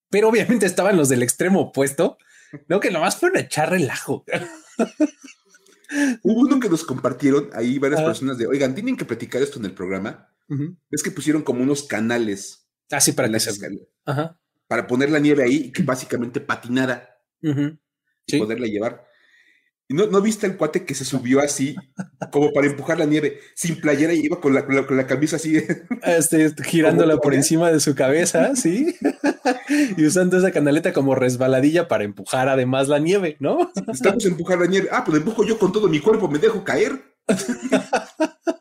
Pero 0.09 0.29
obviamente 0.29 0.67
estaban 0.67 0.97
los 0.97 1.09
del 1.09 1.25
extremo 1.25 1.63
opuesto, 1.63 2.17
¿no? 2.69 2.79
Que 2.79 2.93
nomás 2.93 3.17
fueron 3.17 3.39
a 3.39 3.41
echar 3.41 3.71
relajo. 3.71 4.25
Hubo 6.23 6.43
uno 6.43 6.61
que 6.61 6.69
nos 6.69 6.85
compartieron 6.85 7.51
ahí 7.55 7.81
varias 7.81 8.03
personas 8.03 8.39
de, 8.39 8.47
oigan, 8.47 8.73
tienen 8.73 8.97
que 8.97 9.05
platicar 9.05 9.43
esto 9.43 9.59
en 9.59 9.65
el 9.65 9.73
programa. 9.73 10.29
Es 10.93 11.03
que 11.03 11.11
pusieron 11.11 11.43
como 11.43 11.61
unos 11.61 11.83
canales. 11.83 12.69
Ah, 12.89 13.01
sí, 13.01 13.11
para 13.11 13.27
las 13.27 13.49
Para 14.71 14.87
poner 14.87 15.11
la 15.11 15.19
nieve 15.19 15.43
ahí 15.43 15.65
y 15.67 15.73
que 15.73 15.83
básicamente 15.83 16.41
patinara. 16.41 17.19
y 17.43 18.39
poderla 18.39 18.69
llevar. 18.69 19.11
¿Y 19.89 19.95
no, 19.95 20.07
no 20.07 20.23
viste 20.23 20.47
el 20.47 20.57
cuate 20.57 20.85
que 20.85 20.95
se 20.95 21.05
subió 21.05 21.41
así, 21.41 21.75
como 22.31 22.53
para 22.53 22.69
empujar 22.69 22.97
la 22.97 23.07
nieve, 23.07 23.41
sin 23.57 23.81
playera 23.81 24.15
y 24.15 24.21
iba 24.25 24.41
con 24.41 24.55
la, 24.55 24.65
con 24.65 24.97
la, 24.97 25.09
camisa 25.09 25.35
así? 25.35 25.61
Este, 26.05 26.55
girándola 26.65 27.17
por 27.17 27.35
encima 27.35 27.73
de 27.73 27.81
su 27.81 27.97
cabeza, 27.97 28.55
sí. 28.55 28.95
y 29.97 30.07
usando 30.07 30.39
esa 30.39 30.53
canaleta 30.53 30.93
como 30.93 31.17
resbaladilla 31.17 31.89
para 31.89 32.05
empujar 32.05 32.49
además 32.49 32.87
la 32.87 33.01
nieve, 33.01 33.37
¿no? 33.41 33.73
Estamos 33.93 34.25
a 34.25 34.29
empujar 34.29 34.61
la 34.61 34.67
nieve. 34.67 34.89
Ah, 34.93 35.03
pues 35.05 35.19
empujo 35.19 35.45
yo 35.45 35.59
con 35.59 35.73
todo 35.73 35.89
mi 35.89 35.99
cuerpo, 35.99 36.29
me 36.29 36.39
dejo 36.39 36.63
caer. 36.63 37.17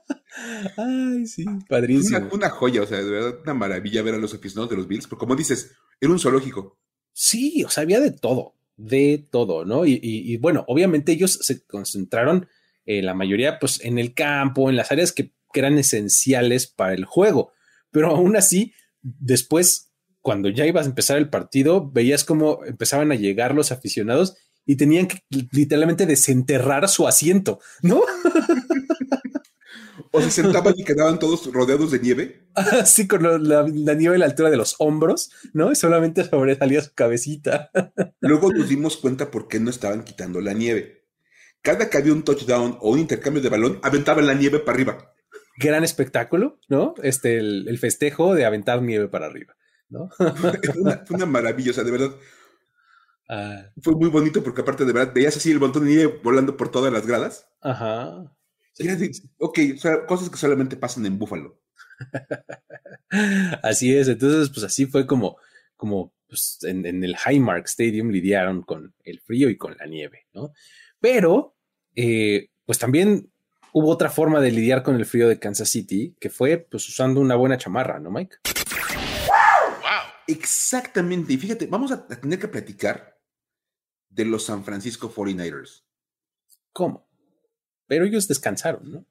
Ay, 0.78 1.25
sí, 1.25 1.45
padrísimo. 1.67 2.30
Una, 2.32 2.49
joya, 2.49 2.84
o 2.84 2.88
sea, 2.88 3.02
de 3.02 3.10
verdad, 3.10 3.39
una 3.43 3.54
maravilla 3.54 4.02
ver 4.02 4.15
a 4.15 4.17
los 4.17 4.34
aficionados 4.34 4.69
de 4.69 4.78
los 4.78 4.88
Bills, 4.88 5.08
porque 5.08 5.19
como 5.19 5.36
dices, 5.36 5.71
era 5.99 6.12
un 6.12 6.19
zoológico. 6.19 6.80
Sí, 7.13 7.63
o 7.63 7.69
sea, 7.69 7.84
había 7.84 7.99
de 7.99 8.12
todo 8.12 8.56
de 8.80 9.28
todo, 9.30 9.65
¿no? 9.65 9.86
Y, 9.86 10.38
bueno, 10.38 10.63
obviamente 10.67 11.12
ellos 11.12 11.39
se 11.41 11.65
concentraron, 11.65 12.47
eh, 12.86 13.02
la 13.02 13.13
mayoría, 13.13 13.60
pues 13.60 13.84
en 13.84 13.99
el 13.99 14.13
campo, 14.13 14.69
en 14.69 14.78
las 14.78 14.91
áreas 14.91 15.12
que, 15.12 15.34
eran 15.52 15.80
esenciales 15.80 16.67
para 16.67 16.93
el 16.93 17.06
juego, 17.06 17.52
pero 17.89 18.12
aún 18.12 18.38
así, 18.38 18.71
después, 19.02 19.91
cuando 20.21 20.47
ya 20.47 20.67
ibas 20.67 20.86
a 20.86 20.89
empezar 20.89 21.17
el 21.17 21.32
partido, 21.32 21.89
veías 21.89 22.23
cómo 22.23 22.63
empezaban 22.65 23.12
a 23.12 23.15
llegar 23.15 23.56
los 23.56 23.71
aficionados 23.71 24.36
y 24.67 24.75
tenían 24.75 25.08
que 25.08 25.23
literalmente 25.52 26.06
desenterrar 26.06 26.88
su 26.88 27.08
asiento, 27.08 27.60
¿no? 27.82 28.04
O 30.12 30.22
se 30.22 30.32
sentaban 30.32 30.74
y 30.76 30.84
quedaban 30.84 31.19
todos 31.19 31.52
rodeados 31.54 31.91
de 31.91 32.00
nieve. 32.00 32.48
Así 32.56 33.08
con 33.08 33.24
la, 33.48 33.63
nieve 33.63 34.15
a 34.15 34.19
la 34.19 34.26
altura 34.26 34.50
de 34.50 34.58
los 34.58 34.76
hombros, 34.80 35.32
¿no? 35.54 35.72
Y 35.72 35.76
solamente 35.76 36.24
sobresalía 36.24 36.82
su 36.82 36.93
cabecita. 36.93 37.69
Luego 38.19 38.52
nos 38.52 38.69
dimos 38.69 38.98
cuenta 38.98 39.30
por 39.30 39.48
qué 39.48 39.60
no 39.60 39.69
estaban 39.69 40.04
quitando 40.04 40.41
la 40.41 40.54
nieve. 40.54 41.06
Cada 41.62 41.89
que 41.89 41.98
había 41.98 42.13
un 42.13 42.24
touchdown 42.24 42.78
o 42.82 42.91
un 42.91 43.00
intercambio 43.00 43.41
de 43.41 43.50
balón, 43.50 43.80
aventaban 43.84 44.26
la 44.26 44.34
nieve 44.34 44.60
para 44.60 44.76
arriba. 44.76 45.13
Gran 45.58 45.84
espectáculo, 45.84 46.60
¿no? 46.69 46.95
Este, 47.04 47.38
el, 47.38 47.78
festejo 47.78 48.34
de 48.34 48.45
aventar 48.45 48.82
nieve 48.82 49.10
para 49.10 49.26
arriba, 49.26 49.56
¿no? 49.89 50.10
fue, 50.17 51.15
una, 51.15 51.26
maravilla, 51.26 51.72
o 51.72 51.74
sea, 51.74 51.84
de 51.84 51.91
verdad. 51.91 52.12
Ah. 53.28 53.65
Fue 53.84 53.93
muy 53.93 54.10
bonito 54.10 54.41
porque 54.41 54.62
aparte 54.62 54.86
de 54.86 54.93
verdad 54.93 55.13
veías 55.13 55.38
así 55.38 55.52
el 55.52 55.60
montón 55.60 55.84
de 55.84 55.89
nieve 55.89 56.19
volando 56.24 56.58
por 56.58 56.72
todas 56.72 56.91
las 56.91 57.06
gradas. 57.06 57.48
Ajá 57.62 58.32
ok, 59.38 59.60
cosas 60.08 60.30
que 60.30 60.38
solamente 60.38 60.78
pasan 60.78 61.06
en 61.06 61.20
Búfalo. 61.20 61.60
así 63.63 63.96
es, 63.96 64.08
entonces 64.08 64.50
pues 64.50 64.63
así 64.63 64.86
fue 64.86 65.06
como, 65.06 65.38
como 65.76 66.13
pues, 66.28 66.60
en, 66.63 66.86
el 66.86 67.15
Highmark 67.26 67.65
Stadium 67.65 68.10
lidiaron 68.10 68.62
con 68.62 68.94
el 69.04 69.20
frío 69.20 69.50
y 69.50 69.58
con 69.58 69.76
la 69.78 69.86
nieve, 69.86 70.28
¿no? 70.34 70.54
Pero, 71.00 71.56
eh, 71.96 72.50
pues 72.65 72.78
también 72.80 73.32
hubo 73.74 73.89
otra 73.89 74.10
forma 74.10 74.39
de 74.42 74.52
lidiar 74.52 74.84
con 74.84 74.96
el 74.96 75.06
frío 75.06 75.28
de 75.28 75.39
Kansas 75.39 75.70
City, 75.70 76.15
que 76.20 76.30
fue 76.30 76.58
pues 76.58 76.88
usando 76.88 77.20
una 77.20 77.36
buena 77.36 77.58
chamarra, 77.58 78.00
¿no, 78.00 78.12
Mike? 78.12 78.38
Exactamente, 80.28 81.34
y 81.34 81.38
fíjate, 81.38 81.65
vamos 81.65 81.92
a 81.92 82.06
tener 82.06 82.38
que 82.38 82.48
platicar 82.48 83.20
de 84.10 84.26
los 84.26 84.46
San 84.46 84.63
Francisco 84.63 85.12
49ers. 85.12 85.84
¿Cómo? 86.72 87.09
Pero 87.89 88.06
ellos 88.06 88.28
descansaron, 88.28 88.91
¿no? 88.91 89.06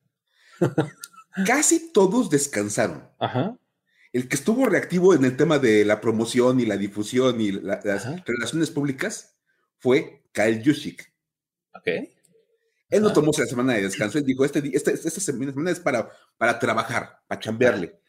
Casi 1.46 1.92
todos 1.92 2.30
descansaron. 2.30 3.06
Ajá. 3.18 3.58
El 4.12 4.28
que 4.28 4.36
estuvo 4.36 4.64
reactivo 4.66 5.14
en 5.14 5.24
el 5.24 5.36
tema 5.36 5.58
de 5.58 5.84
la 5.84 6.00
promoción 6.00 6.60
y 6.60 6.64
la 6.64 6.76
difusión 6.76 7.40
y 7.40 7.52
las 7.52 7.84
relaciones 8.24 8.70
públicas 8.70 9.36
fue 9.78 10.22
Kyle 10.32 10.62
Juszczyk. 10.64 11.12
Ok. 11.74 11.88
Él 12.88 13.02
no 13.02 13.12
tomó 13.12 13.32
la 13.36 13.46
semana 13.46 13.74
de 13.74 13.82
descanso, 13.82 14.16
él 14.16 14.24
dijo, 14.24 14.46
este, 14.46 14.62
esta, 14.72 14.92
esta 14.92 15.20
semana 15.20 15.70
es 15.70 15.80
para, 15.80 16.08
para 16.38 16.58
trabajar, 16.58 17.20
para 17.26 17.38
chambearle. 17.38 18.00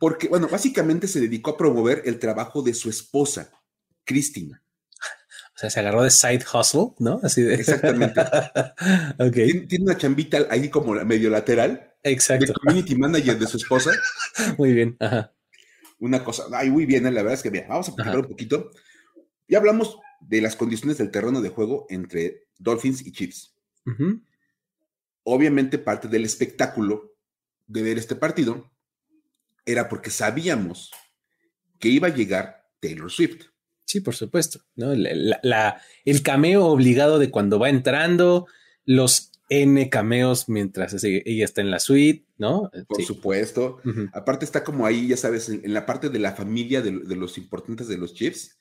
Porque, 0.00 0.28
bueno, 0.28 0.48
básicamente 0.48 1.06
se 1.06 1.20
dedicó 1.20 1.52
a 1.52 1.56
promover 1.56 2.02
el 2.04 2.18
trabajo 2.18 2.62
de 2.62 2.74
su 2.74 2.90
esposa, 2.90 3.52
Cristina. 4.04 4.60
O 5.58 5.60
sea, 5.60 5.70
se 5.70 5.80
agarró 5.80 6.04
de 6.04 6.10
side 6.12 6.44
hustle, 6.54 6.90
¿no? 7.00 7.18
Así 7.20 7.42
de. 7.42 7.56
Exactamente. 7.56 8.22
Tiene, 9.66 9.84
una 9.86 9.96
chambita 9.96 10.46
ahí 10.50 10.68
como 10.68 10.92
medio 11.04 11.30
lateral. 11.30 11.96
Exacto. 12.04 12.46
De 12.46 12.52
community 12.52 12.94
manager 12.94 13.36
de 13.36 13.46
su 13.48 13.56
esposa. 13.56 13.90
Muy 14.56 14.72
bien. 14.72 14.96
Ajá. 15.00 15.34
Una 15.98 16.22
cosa, 16.22 16.44
ay, 16.52 16.70
muy 16.70 16.86
bien, 16.86 17.06
¿eh? 17.06 17.10
la 17.10 17.22
verdad 17.22 17.34
es 17.34 17.42
que, 17.42 17.50
mira, 17.50 17.66
vamos 17.66 17.88
a 17.88 17.94
platicar 17.96 18.20
un 18.20 18.28
poquito. 18.28 18.70
Ya 19.48 19.58
hablamos 19.58 19.98
de 20.20 20.40
las 20.40 20.54
condiciones 20.54 20.96
del 20.96 21.10
terreno 21.10 21.40
de 21.40 21.48
juego 21.48 21.86
entre 21.90 22.46
Dolphins 22.56 23.04
y 23.04 23.10
Chiefs. 23.10 23.52
Obviamente, 25.24 25.78
parte 25.78 26.06
del 26.06 26.24
espectáculo 26.24 27.16
de 27.66 27.82
ver 27.82 27.98
este 27.98 28.14
partido 28.14 28.70
era 29.66 29.88
porque 29.88 30.10
sabíamos 30.10 30.92
que 31.80 31.88
iba 31.88 32.06
a 32.06 32.14
llegar 32.14 32.70
Taylor 32.78 33.10
Swift. 33.10 33.46
Sí, 33.88 34.02
por 34.02 34.14
supuesto. 34.14 34.60
¿no? 34.76 34.94
La, 34.94 35.80
el 36.04 36.22
cameo 36.22 36.66
obligado 36.66 37.18
de 37.18 37.30
cuando 37.30 37.58
va 37.58 37.70
entrando, 37.70 38.46
los 38.84 39.32
N 39.48 39.88
cameos 39.88 40.50
mientras 40.50 41.02
ella 41.02 41.44
está 41.44 41.62
en 41.62 41.70
la 41.70 41.78
suite, 41.78 42.26
¿no? 42.36 42.70
Por 42.86 43.02
supuesto. 43.02 43.78
Aparte 44.12 44.44
está 44.44 44.62
como 44.62 44.84
ahí, 44.84 45.08
ya 45.08 45.16
sabes, 45.16 45.48
en, 45.48 45.72
la 45.72 45.86
parte 45.86 46.10
de 46.10 46.18
la 46.18 46.32
familia 46.32 46.82
de, 46.82 46.92
los 46.92 47.38
importantes 47.38 47.88
de 47.88 47.96
los 47.96 48.12
Chiefs. 48.12 48.58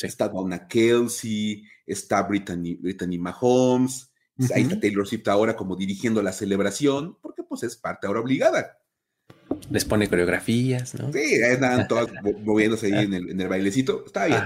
Está 0.00 0.28
Donna 0.28 0.68
Kelsey, 0.68 1.64
está 1.84 2.22
Brittany, 2.22 2.76
Brittany 2.76 3.18
Mahomes, 3.18 4.12
ahí 4.54 4.62
está 4.62 4.78
Taylor 4.78 5.08
Swift 5.08 5.26
ahora 5.26 5.56
como 5.56 5.74
dirigiendo 5.74 6.22
la 6.22 6.30
celebración, 6.30 7.18
porque 7.20 7.42
pues 7.42 7.64
es 7.64 7.76
parte 7.76 8.06
ahora 8.06 8.20
obligada. 8.20 8.78
Les 9.70 9.84
pone 9.84 10.08
coreografías, 10.08 10.94
¿no? 10.94 11.12
Sí, 11.12 11.42
andan 11.42 11.88
todas 11.88 12.08
moviéndose 12.42 12.86
ahí 12.86 13.04
en 13.04 13.14
el, 13.14 13.30
en 13.30 13.40
el, 13.40 13.48
bailecito. 13.48 14.04
Está 14.06 14.26
bien. 14.26 14.42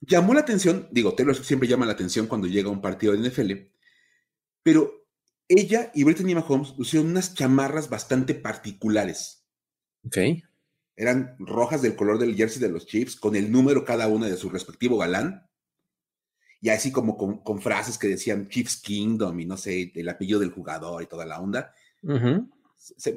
Llamó 0.00 0.32
la 0.32 0.40
atención, 0.40 0.88
digo, 0.90 1.14
Taylor 1.14 1.36
siempre 1.36 1.68
llama 1.68 1.86
la 1.86 1.92
atención 1.92 2.26
cuando 2.26 2.46
llega 2.46 2.68
a 2.68 2.72
un 2.72 2.80
partido 2.80 3.12
de 3.12 3.28
NFL, 3.28 3.52
pero 4.62 5.06
ella 5.48 5.90
y 5.94 6.04
Brittany 6.04 6.34
Mahomes 6.34 6.74
usaron 6.78 7.08
unas 7.08 7.34
chamarras 7.34 7.90
bastante 7.90 8.34
particulares. 8.34 9.46
Ok. 10.04 10.18
Eran 10.96 11.36
rojas 11.38 11.82
del 11.82 11.94
color 11.94 12.18
del 12.18 12.36
jersey 12.36 12.60
de 12.60 12.70
los 12.70 12.86
Chiefs, 12.86 13.16
con 13.16 13.36
el 13.36 13.52
número 13.52 13.84
cada 13.84 14.08
una 14.08 14.26
de 14.26 14.36
su 14.36 14.50
respectivo 14.50 14.98
galán. 14.98 15.48
Y 16.60 16.70
así 16.70 16.90
como 16.90 17.16
con, 17.16 17.60
frases 17.60 17.98
que 17.98 18.08
decían 18.08 18.48
Chiefs 18.48 18.80
Kingdom 18.80 19.38
y 19.38 19.46
no 19.46 19.56
sé, 19.56 19.92
el 19.94 20.08
apellido 20.08 20.40
del 20.40 20.50
jugador 20.50 21.02
y 21.02 21.06
toda 21.06 21.24
la 21.24 21.40
onda 21.40 21.72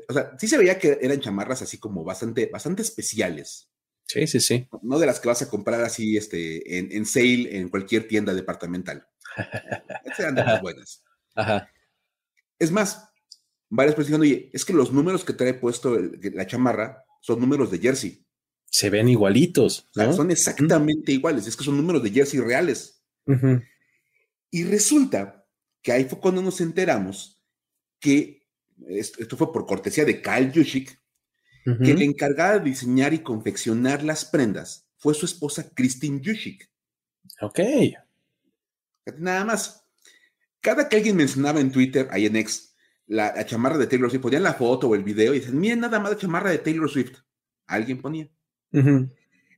o 0.08 0.13
sea, 0.13 0.38
sí 0.38 0.47
se 0.47 0.58
veía 0.58 0.80
que 0.80 1.00
eran 1.02 1.19
chamarras 1.19 1.62
así 1.62 1.78
como 1.78 2.04
bastante, 2.04 2.47
bastante 2.47 2.82
especiales. 2.82 3.69
Sí, 4.06 4.28
sí, 4.28 4.39
sí. 4.39 4.67
No 4.82 5.00
de 5.00 5.06
las 5.06 5.19
que 5.19 5.30
vas 5.30 5.41
a 5.41 5.50
comprar 5.50 5.82
así 5.82 6.17
este, 6.17 6.78
en, 6.78 6.91
en 6.91 7.06
sale 7.06 7.58
en 7.58 7.69
cualquier 7.69 8.08
tienda 8.08 8.34
departamental. 8.34 9.08
eran 10.19 10.36
de 10.36 10.43
las 10.43 10.62
buenas. 10.62 11.04
Ajá. 11.36 11.69
Es 12.60 12.71
más, 12.71 13.10
varias 13.69 13.95
personas 13.95 14.21
dijeron, 14.21 14.39
oye, 14.41 14.50
es 14.54 14.65
que 14.65 14.74
los 14.74 14.91
números 14.91 15.24
que 15.24 15.34
trae 15.34 15.54
puesto 15.54 15.97
la 15.97 16.45
chamarra 16.45 17.06
son 17.21 17.39
números 17.39 17.71
de 17.71 17.80
jersey. 17.80 18.26
Se 18.65 18.89
ven 18.89 19.10
igualitos. 19.10 19.89
son 19.93 20.32
exactamente 20.32 21.12
iguales. 21.12 21.47
Es 21.47 21.56
que 21.56 21.63
son 21.63 21.78
números 21.78 22.04
de 22.04 22.12
jersey 22.12 22.39
reales. 22.39 23.04
Y 24.50 24.63
resulta 24.65 25.47
que 25.82 25.91
ahí 25.91 26.06
fue 26.06 26.19
cuando 26.19 26.41
nos 26.41 26.62
enteramos 26.62 27.41
que 28.00 28.40
esto 28.88 29.38
fue 29.38 29.52
por 29.52 29.65
cortesía 29.65 30.06
de 30.06 30.22
Kyle 30.22 30.52
Yushik, 30.52 31.00
que 31.63 31.94
la 31.94 32.04
encargada 32.04 32.60
de 32.60 32.70
diseñar 32.72 33.13
y 33.13 33.20
confeccionar 33.20 34.04
las 34.04 34.26
prendas 34.26 34.88
fue 34.98 35.13
su 35.13 35.26
esposa 35.26 35.70
Christine 35.74 36.20
Yushik. 36.22 36.70
Ok. 37.41 37.60
Nada 39.17 39.46
más. 39.46 39.84
Cada 40.60 40.88
que 40.88 40.98
alguien 40.98 41.15
mencionaba 41.15 41.60
en 41.60 41.72
Twitter, 41.72 42.08
ahí 42.12 42.28
en 42.28 42.36
X, 42.36 42.76
la, 43.08 43.46
chamarra 43.46 43.78
de 43.78 43.88
Taylor 43.88 44.10
Swift, 44.10 44.22
ponían 44.22 44.44
la 44.44 44.54
foto 44.54 44.89
o 44.89 44.96
el 44.96 45.04
video 45.04 45.34
y 45.34 45.39
decían, 45.39 45.60
miren 45.60 45.80
nada 45.80 46.00
más 46.00 46.12
la 46.12 46.17
chamarra 46.17 46.52
de 46.52 46.60
Taylor 46.60 46.89
Swift. 46.89 47.17
Alguien 47.65 48.02
ponía. 48.02 48.30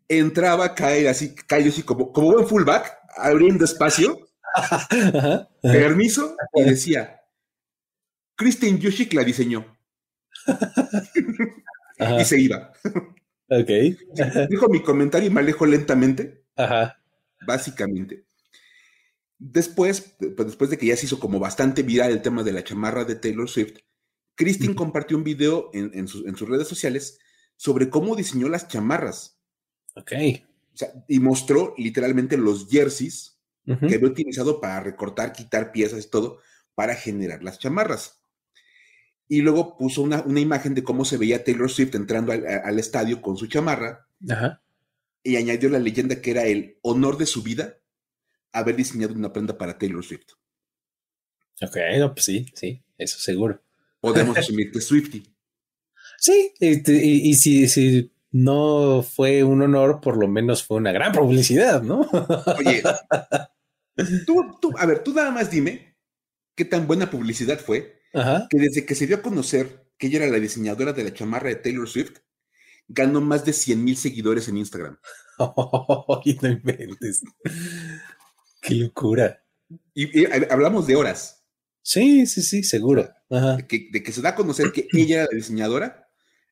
Entraba 0.07 0.73
Kyle 0.75 1.07
así, 1.07 1.35
Kyle 1.35 1.65
Yushik 1.65 1.85
como, 1.85 2.11
como 2.11 2.31
buen 2.31 2.47
fullback, 2.47 2.99
abriendo 3.17 3.65
espacio, 3.65 4.27
permiso, 5.61 6.35
y 6.53 6.63
decía, 6.63 7.22
Kristen 8.35 8.79
Yushik 8.79 9.13
la 9.13 9.23
diseñó. 9.23 9.77
y 12.19 12.25
se 12.25 12.39
iba. 12.39 12.73
Ok. 13.49 13.69
Dijo 14.49 14.69
mi 14.69 14.81
comentario 14.81 15.29
y 15.29 15.33
me 15.33 15.41
alejo 15.41 15.65
lentamente. 15.65 16.45
Ajá. 16.55 16.99
Básicamente. 17.45 18.25
Después, 19.37 20.15
pues, 20.19 20.47
después 20.47 20.69
de 20.69 20.77
que 20.77 20.87
ya 20.87 20.95
se 20.95 21.05
hizo 21.05 21.19
como 21.19 21.39
bastante 21.39 21.83
viral 21.83 22.11
el 22.11 22.21
tema 22.21 22.43
de 22.43 22.53
la 22.53 22.63
chamarra 22.63 23.03
de 23.03 23.15
Taylor 23.15 23.49
Swift, 23.49 23.79
Kristen 24.35 24.73
compartió 24.73 25.17
un 25.17 25.23
video 25.23 25.69
en, 25.73 26.07
sus, 26.07 26.49
redes 26.49 26.67
sociales 26.67 27.19
sobre 27.55 27.89
cómo 27.89 28.15
diseñó 28.15 28.49
las 28.49 28.67
chamarras. 28.67 29.37
Ok. 29.95 30.11
y 31.07 31.19
mostró 31.19 31.75
literalmente 31.77 32.35
los 32.35 32.67
jerseys 32.67 33.37
que 33.63 33.95
había 33.95 34.07
utilizado 34.07 34.59
para 34.59 34.79
recortar, 34.79 35.33
quitar 35.33 35.71
piezas 35.71 36.03
y 36.03 36.09
todo 36.09 36.39
para 36.73 36.95
generar 36.95 37.43
las 37.43 37.59
chamarras 37.59 38.22
y 39.33 39.41
luego 39.41 39.75
puso 39.77 40.03
una, 40.03 40.23
imagen 40.39 40.75
de 40.75 40.83
cómo 40.83 41.05
se 41.05 41.17
veía 41.17 41.43
Taylor 41.43 41.67
Swift 41.67 41.95
entrando 41.95 42.31
al, 42.31 42.77
estadio 42.77 43.19
con 43.19 43.35
su 43.35 43.47
chamarra. 43.47 44.07
Y 45.23 45.37
añadió 45.37 45.69
la 45.69 45.79
leyenda 45.79 46.21
que 46.21 46.29
era 46.29 46.43
el 46.43 46.77
honor 46.83 47.17
de 47.17 47.25
su 47.25 47.41
vida 47.41 47.79
haber 48.51 48.75
diseñado 48.75 49.15
una 49.15 49.33
prenda 49.33 49.57
para 49.57 49.79
Taylor 49.79 50.05
Swift. 50.05 50.33
Ok, 51.63 51.77
no, 51.97 52.13
pues 52.13 52.25
sí, 52.25 52.45
sí, 52.53 52.83
eso 52.95 53.17
seguro. 53.17 53.63
Podemos 53.99 54.37
asumir 54.37 54.71
que 54.71 54.81
Swifty. 54.81 55.23
Sí, 56.19 56.53
y, 56.59 57.29
y, 57.29 57.33
si, 57.33 57.67
si, 57.67 58.11
no 58.29 59.01
fue 59.01 59.43
un 59.43 59.63
honor, 59.63 59.99
por 59.99 60.15
lo 60.15 60.27
menos 60.27 60.63
fue 60.63 60.77
una 60.77 60.91
gran 60.91 61.11
publicidad, 61.11 61.81
¿no? 61.81 62.01
Oye, 62.59 62.83
tú, 64.27 64.59
tú, 64.61 64.71
a 64.77 64.85
ver, 64.85 65.03
tú 65.03 65.11
nada 65.11 65.31
más 65.31 65.49
dime 65.49 65.97
qué 66.53 66.65
tan 66.65 66.85
buena 66.85 67.09
publicidad 67.09 67.59
fue 67.59 68.02
que 68.49 68.59
desde 68.59 68.85
que 68.85 68.95
se 68.95 69.07
dio 69.07 69.17
a 69.17 69.21
conocer 69.21 69.87
que 69.97 70.07
ella 70.07 70.23
era 70.23 70.31
la 70.31 70.39
diseñadora 70.39 70.93
de 70.93 71.03
la 71.03 71.13
chamarra 71.13 71.49
de 71.49 71.55
Taylor 71.55 71.89
Swift, 71.89 72.19
ganó 72.87 73.21
más 73.21 73.45
de 73.45 73.53
100 73.53 73.83
mil 73.83 73.97
seguidores 73.97 74.47
en 74.47 74.57
Instagram. 74.57 74.97
Oh, 75.39 76.21
no 76.43 76.47
inventes. 76.47 77.23
Qué 78.61 78.75
locura. 78.75 79.43
Y, 79.95 80.25
hablamos 80.27 80.85
de 80.85 80.95
horas. 80.95 81.43
Sí, 81.81 82.27
sí, 82.27 82.43
sí, 82.43 82.63
seguro. 82.63 83.09
De, 83.29 83.65
que, 83.67 84.11
se 84.11 84.21
da 84.21 84.29
a 84.29 84.35
conocer 84.35 84.71
que 84.71 84.87
ella 84.93 85.23
era 85.23 85.27
la 85.31 85.35
diseñadora, 85.35 86.07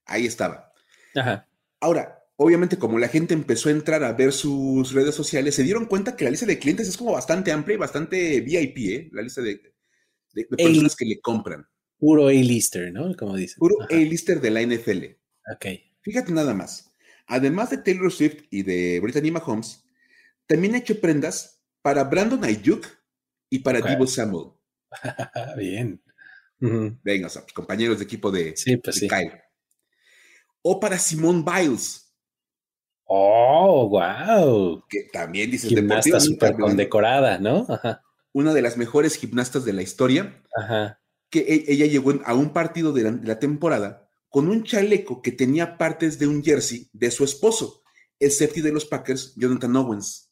ahí 0.06 0.26
estaba. 0.26 0.74
Ajá. 1.16 1.48
Ahora, 1.80 2.24
obviamente, 2.38 2.80
como 2.80 2.98
la 2.98 3.08
gente 3.08 3.36
empezó 3.36 3.70
a 3.70 3.74
entrar 3.74 4.04
a 4.04 4.14
ver 4.14 4.34
sus 4.34 4.94
redes 4.94 5.14
sociales, 5.14 5.54
se 5.54 5.64
dieron 5.64 5.86
cuenta 5.86 6.16
que 6.16 6.24
la 6.24 6.32
lista 6.32 6.48
de 6.48 6.58
clientes 6.58 6.88
es 6.88 6.98
como 6.98 7.12
bastante 7.12 7.52
amplia 7.52 7.76
y 7.76 7.80
bastante 7.80 8.42
VIP, 8.42 8.78
¿eh? 8.78 9.10
La 9.14 9.22
lista 9.22 9.44
de, 9.44 9.71
de, 10.34 10.46
personas 10.46 10.96
que 10.96 11.06
le 11.06 11.20
compran. 11.20 11.68
Puro 11.98 12.28
A-lister, 12.28 12.92
¿no? 12.92 13.16
Como 13.16 13.36
dicen. 13.36 13.60
Puro 13.60 13.76
A-lister 13.90 14.42
de 14.42 14.50
la 14.50 14.62
NFL. 14.62 15.06
Ok. 15.54 15.66
Fíjate 16.02 16.32
nada 16.32 16.54
más. 16.54 16.92
Además 17.28 17.70
de 17.70 17.78
Taylor 17.78 18.12
Swift 18.12 18.44
y 18.50 18.64
de 18.64 19.00
Brittany 19.00 19.32
Mahomes, 19.32 19.84
también 20.48 20.76
ha 20.76 20.80
hecho 20.80 21.00
prendas 21.00 21.64
para 21.82 22.04
Brandon 22.04 22.44
Ayuk 22.44 22.88
y 23.50 23.60
para 23.60 23.82
Divo 23.82 24.08
Samuel. 24.08 24.52
Bien. 25.58 26.02
Venga, 26.60 27.28
o 27.28 27.30
sea, 27.30 27.42
pues, 27.44 27.54
compañeros 27.54 28.00
de 28.00 28.06
equipo 28.06 28.32
de, 28.32 28.56
sí, 28.56 28.78
pues 28.78 29.00
Kyle. 29.00 29.42
O 30.62 30.80
para 30.80 30.98
Simone 30.98 31.44
Biles. 31.44 32.14
Oh, 33.06 33.90
wow. 33.90 34.84
Que 34.88 35.08
también 35.12 35.52
dices 35.52 35.70
Gimnasta 35.70 36.20
súper 36.20 36.56
condecorada, 36.56 37.38
¿no? 37.40 37.66
Ajá 37.68 38.04
una 38.34 38.54
de 38.54 38.62
las 38.62 38.78
mejores 38.78 39.16
gimnastas 39.16 39.66
de 39.66 39.74
la 39.74 39.82
historia, 39.82 40.44
que 41.30 41.40
e, 41.40 41.66
ella 41.68 41.86
llegó 41.86 42.14
a 42.26 42.34
un 42.34 42.54
partido 42.54 42.94
de 42.94 43.20
la, 43.24 43.40
temporada 43.40 44.10
con 44.30 44.50
un 44.50 44.64
chaleco 44.64 45.22
que 45.22 45.32
tenía 45.32 45.78
partes 45.78 46.20
de 46.20 46.28
un 46.28 46.44
jersey 46.44 46.90
de 46.94 47.12
su 47.12 47.24
esposo, 47.24 47.84
el 48.20 48.32
safety 48.32 48.62
de 48.62 48.72
los 48.72 48.86
Packers, 48.86 49.34
Jonathan 49.36 49.76
Owens. 49.76 50.32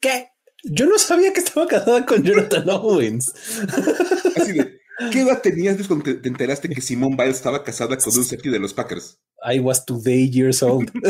¿Qué? 0.00 0.28
Yo 0.62 0.86
no 0.86 0.98
sabía 0.98 1.32
que 1.32 1.40
estaba 1.40 1.66
casada 1.66 2.06
con 2.06 2.22
Jonathan 2.22 2.68
Owens. 2.70 3.32
Así 4.36 4.52
de, 4.52 4.80
¿qué 5.10 5.20
edad 5.20 5.42
tenías 5.42 5.86
cuando 5.86 6.04
te, 6.04 6.28
enteraste 6.28 6.68
que 6.68 6.80
Simone 6.80 7.16
Biles 7.16 7.36
estaba 7.36 7.64
casada 7.64 7.96
con 7.98 8.16
un 8.16 8.24
safety 8.24 8.50
de 8.50 8.58
los 8.58 8.72
Packers? 8.72 9.18
I 9.44 9.58
was 9.58 9.84
today 9.84 10.30
years 10.30 10.62
old. 10.62 10.90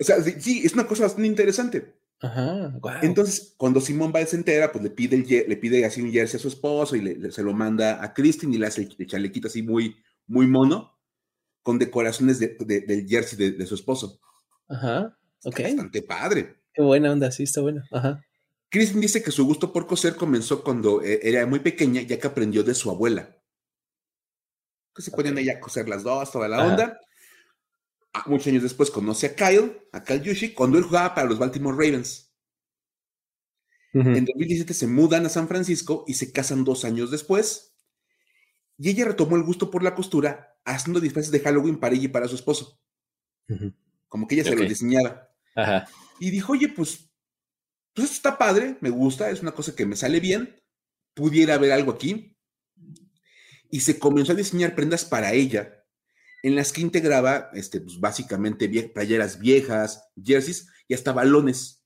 o 0.00 0.04
sea, 0.04 0.22
sí, 0.22 0.62
es 0.64 0.72
una 0.72 0.86
cosa 0.86 1.04
bastante 1.04 1.28
interesante. 1.28 1.94
Ajá. 2.20 2.72
Wow. 2.80 2.92
Entonces, 3.02 3.54
cuando 3.56 3.80
Simón 3.80 4.12
Biles 4.12 4.30
se 4.30 4.36
entera, 4.36 4.72
pues 4.72 4.82
le 4.82 4.90
pide, 4.90 5.16
el, 5.16 5.48
le 5.48 5.56
pide 5.56 5.84
así 5.84 6.00
un 6.00 6.10
jersey 6.10 6.38
a 6.38 6.42
su 6.42 6.48
esposo 6.48 6.96
y 6.96 7.02
le, 7.02 7.30
se 7.30 7.42
lo 7.42 7.52
manda 7.52 8.02
a 8.02 8.14
Christine 8.14 8.54
y 8.54 8.58
le 8.58 8.66
hace 8.66 8.82
el, 8.82 9.06
chalequito 9.06 9.48
así 9.48 9.62
muy, 9.62 9.96
muy 10.26 10.46
mono, 10.46 10.98
con 11.62 11.78
decoraciones 11.78 12.38
de, 12.38 12.56
del 12.58 13.06
jersey 13.06 13.52
de, 13.52 13.66
su 13.66 13.74
esposo. 13.74 14.20
Ajá. 14.68 15.16
Ok. 15.44 15.60
Bastante 15.60 16.02
padre. 16.02 16.56
Qué 16.72 16.82
buena 16.82 17.12
onda, 17.12 17.30
sí, 17.30 17.42
está 17.42 17.60
bueno. 17.60 17.82
Ajá. 17.92 18.22
Christine 18.70 19.02
dice 19.02 19.22
que 19.22 19.30
su 19.30 19.44
gusto 19.46 19.72
por 19.72 19.86
coser 19.86 20.16
comenzó 20.16 20.62
cuando 20.64 21.02
eh, 21.02 21.20
era 21.22 21.46
muy 21.46 21.60
pequeña, 21.60 22.02
ya 22.02 22.18
que 22.18 22.26
aprendió 22.26 22.64
de 22.64 22.74
su 22.74 22.90
abuela. 22.90 23.36
Que 24.94 25.02
se 25.02 25.10
ponían 25.10 25.38
ella 25.38 25.54
a 25.54 25.60
coser 25.60 25.88
las 25.88 26.02
dos, 26.02 26.32
toda 26.32 26.48
la 26.48 26.66
onda. 26.66 26.98
Ah, 28.16 28.24
muchos 28.28 28.46
años 28.46 28.62
después 28.62 28.90
conoce 28.90 29.26
a 29.26 29.34
Kyle, 29.34 29.78
a 29.92 30.02
Kyle 30.02 30.22
Yushi, 30.22 30.54
cuando 30.54 30.78
él 30.78 30.84
jugaba 30.84 31.14
para 31.14 31.28
los 31.28 31.38
Baltimore 31.38 31.76
Ravens. 31.76 32.32
En 33.92 34.24
2017 34.24 34.72
se 34.72 34.86
mudan 34.86 35.26
a 35.26 35.28
San 35.28 35.48
Francisco 35.48 36.04
y 36.06 36.14
se 36.14 36.32
casan 36.32 36.64
dos 36.64 36.86
años 36.86 37.10
después. 37.10 37.76
Y 38.78 38.88
ella 38.88 39.04
retomó 39.04 39.36
el 39.36 39.42
gusto 39.42 39.70
por 39.70 39.82
la 39.82 39.94
costura 39.94 40.56
haciendo 40.64 41.00
disfraces 41.00 41.30
de 41.30 41.40
Halloween 41.40 41.78
para 41.78 41.94
ella 41.94 42.04
y 42.04 42.08
para 42.08 42.28
su 42.28 42.36
esposo. 42.36 42.80
Como 44.08 44.26
que 44.26 44.34
ella 44.34 44.44
se 44.44 44.56
lo 44.56 44.66
diseñaba. 44.66 45.30
Y 46.18 46.30
dijo, 46.30 46.52
oye, 46.52 46.68
pues, 46.68 47.10
pues 47.92 48.10
esto 48.10 48.16
está 48.16 48.38
padre, 48.38 48.78
me 48.80 48.90
gusta, 48.90 49.30
es 49.30 49.42
una 49.42 49.52
cosa 49.52 49.74
que 49.74 49.84
me 49.84 49.96
sale 49.96 50.20
bien, 50.20 50.58
pudiera 51.14 51.54
haber 51.54 51.72
algo 51.72 51.92
aquí. 51.92 52.34
Y 53.70 53.80
se 53.80 53.98
comenzó 53.98 54.32
a 54.32 54.36
diseñar 54.36 54.74
prendas 54.74 55.04
para 55.04 55.34
ella 55.34 55.85
en 56.46 56.54
las 56.54 56.72
que 56.72 56.80
integraba, 56.80 57.50
este, 57.54 57.80
pues, 57.80 57.98
básicamente 57.98 58.68
playeras 58.94 59.40
viejas, 59.40 60.08
jerseys 60.22 60.68
y 60.86 60.94
hasta 60.94 61.12
balones. 61.12 61.82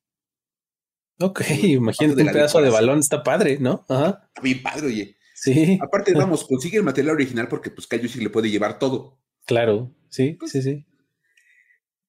Ok, 1.19 1.41
imagínate 1.63 2.23
un 2.23 2.29
pedazo 2.31 2.61
de 2.61 2.69
balón, 2.69 2.99
está 2.99 3.23
padre, 3.23 3.57
¿no? 3.59 3.87
Ajá. 3.89 4.25
Está 4.29 4.43
bien 4.43 4.63
padre, 4.63 4.87
oye. 4.87 5.17
Sí. 5.35 5.79
Aparte, 5.81 6.13
vamos, 6.13 6.45
consigue 6.45 6.77
el 6.77 6.83
material 6.83 7.15
original 7.15 7.49
porque 7.49 7.71
pues 7.71 7.89
sí 8.11 8.21
le 8.21 8.29
puede 8.29 8.51
llevar 8.51 8.79
todo. 8.79 9.19
Claro, 9.47 9.95
sí, 10.11 10.37
pues, 10.39 10.53
sí, 10.53 10.61
sí. 10.61 10.87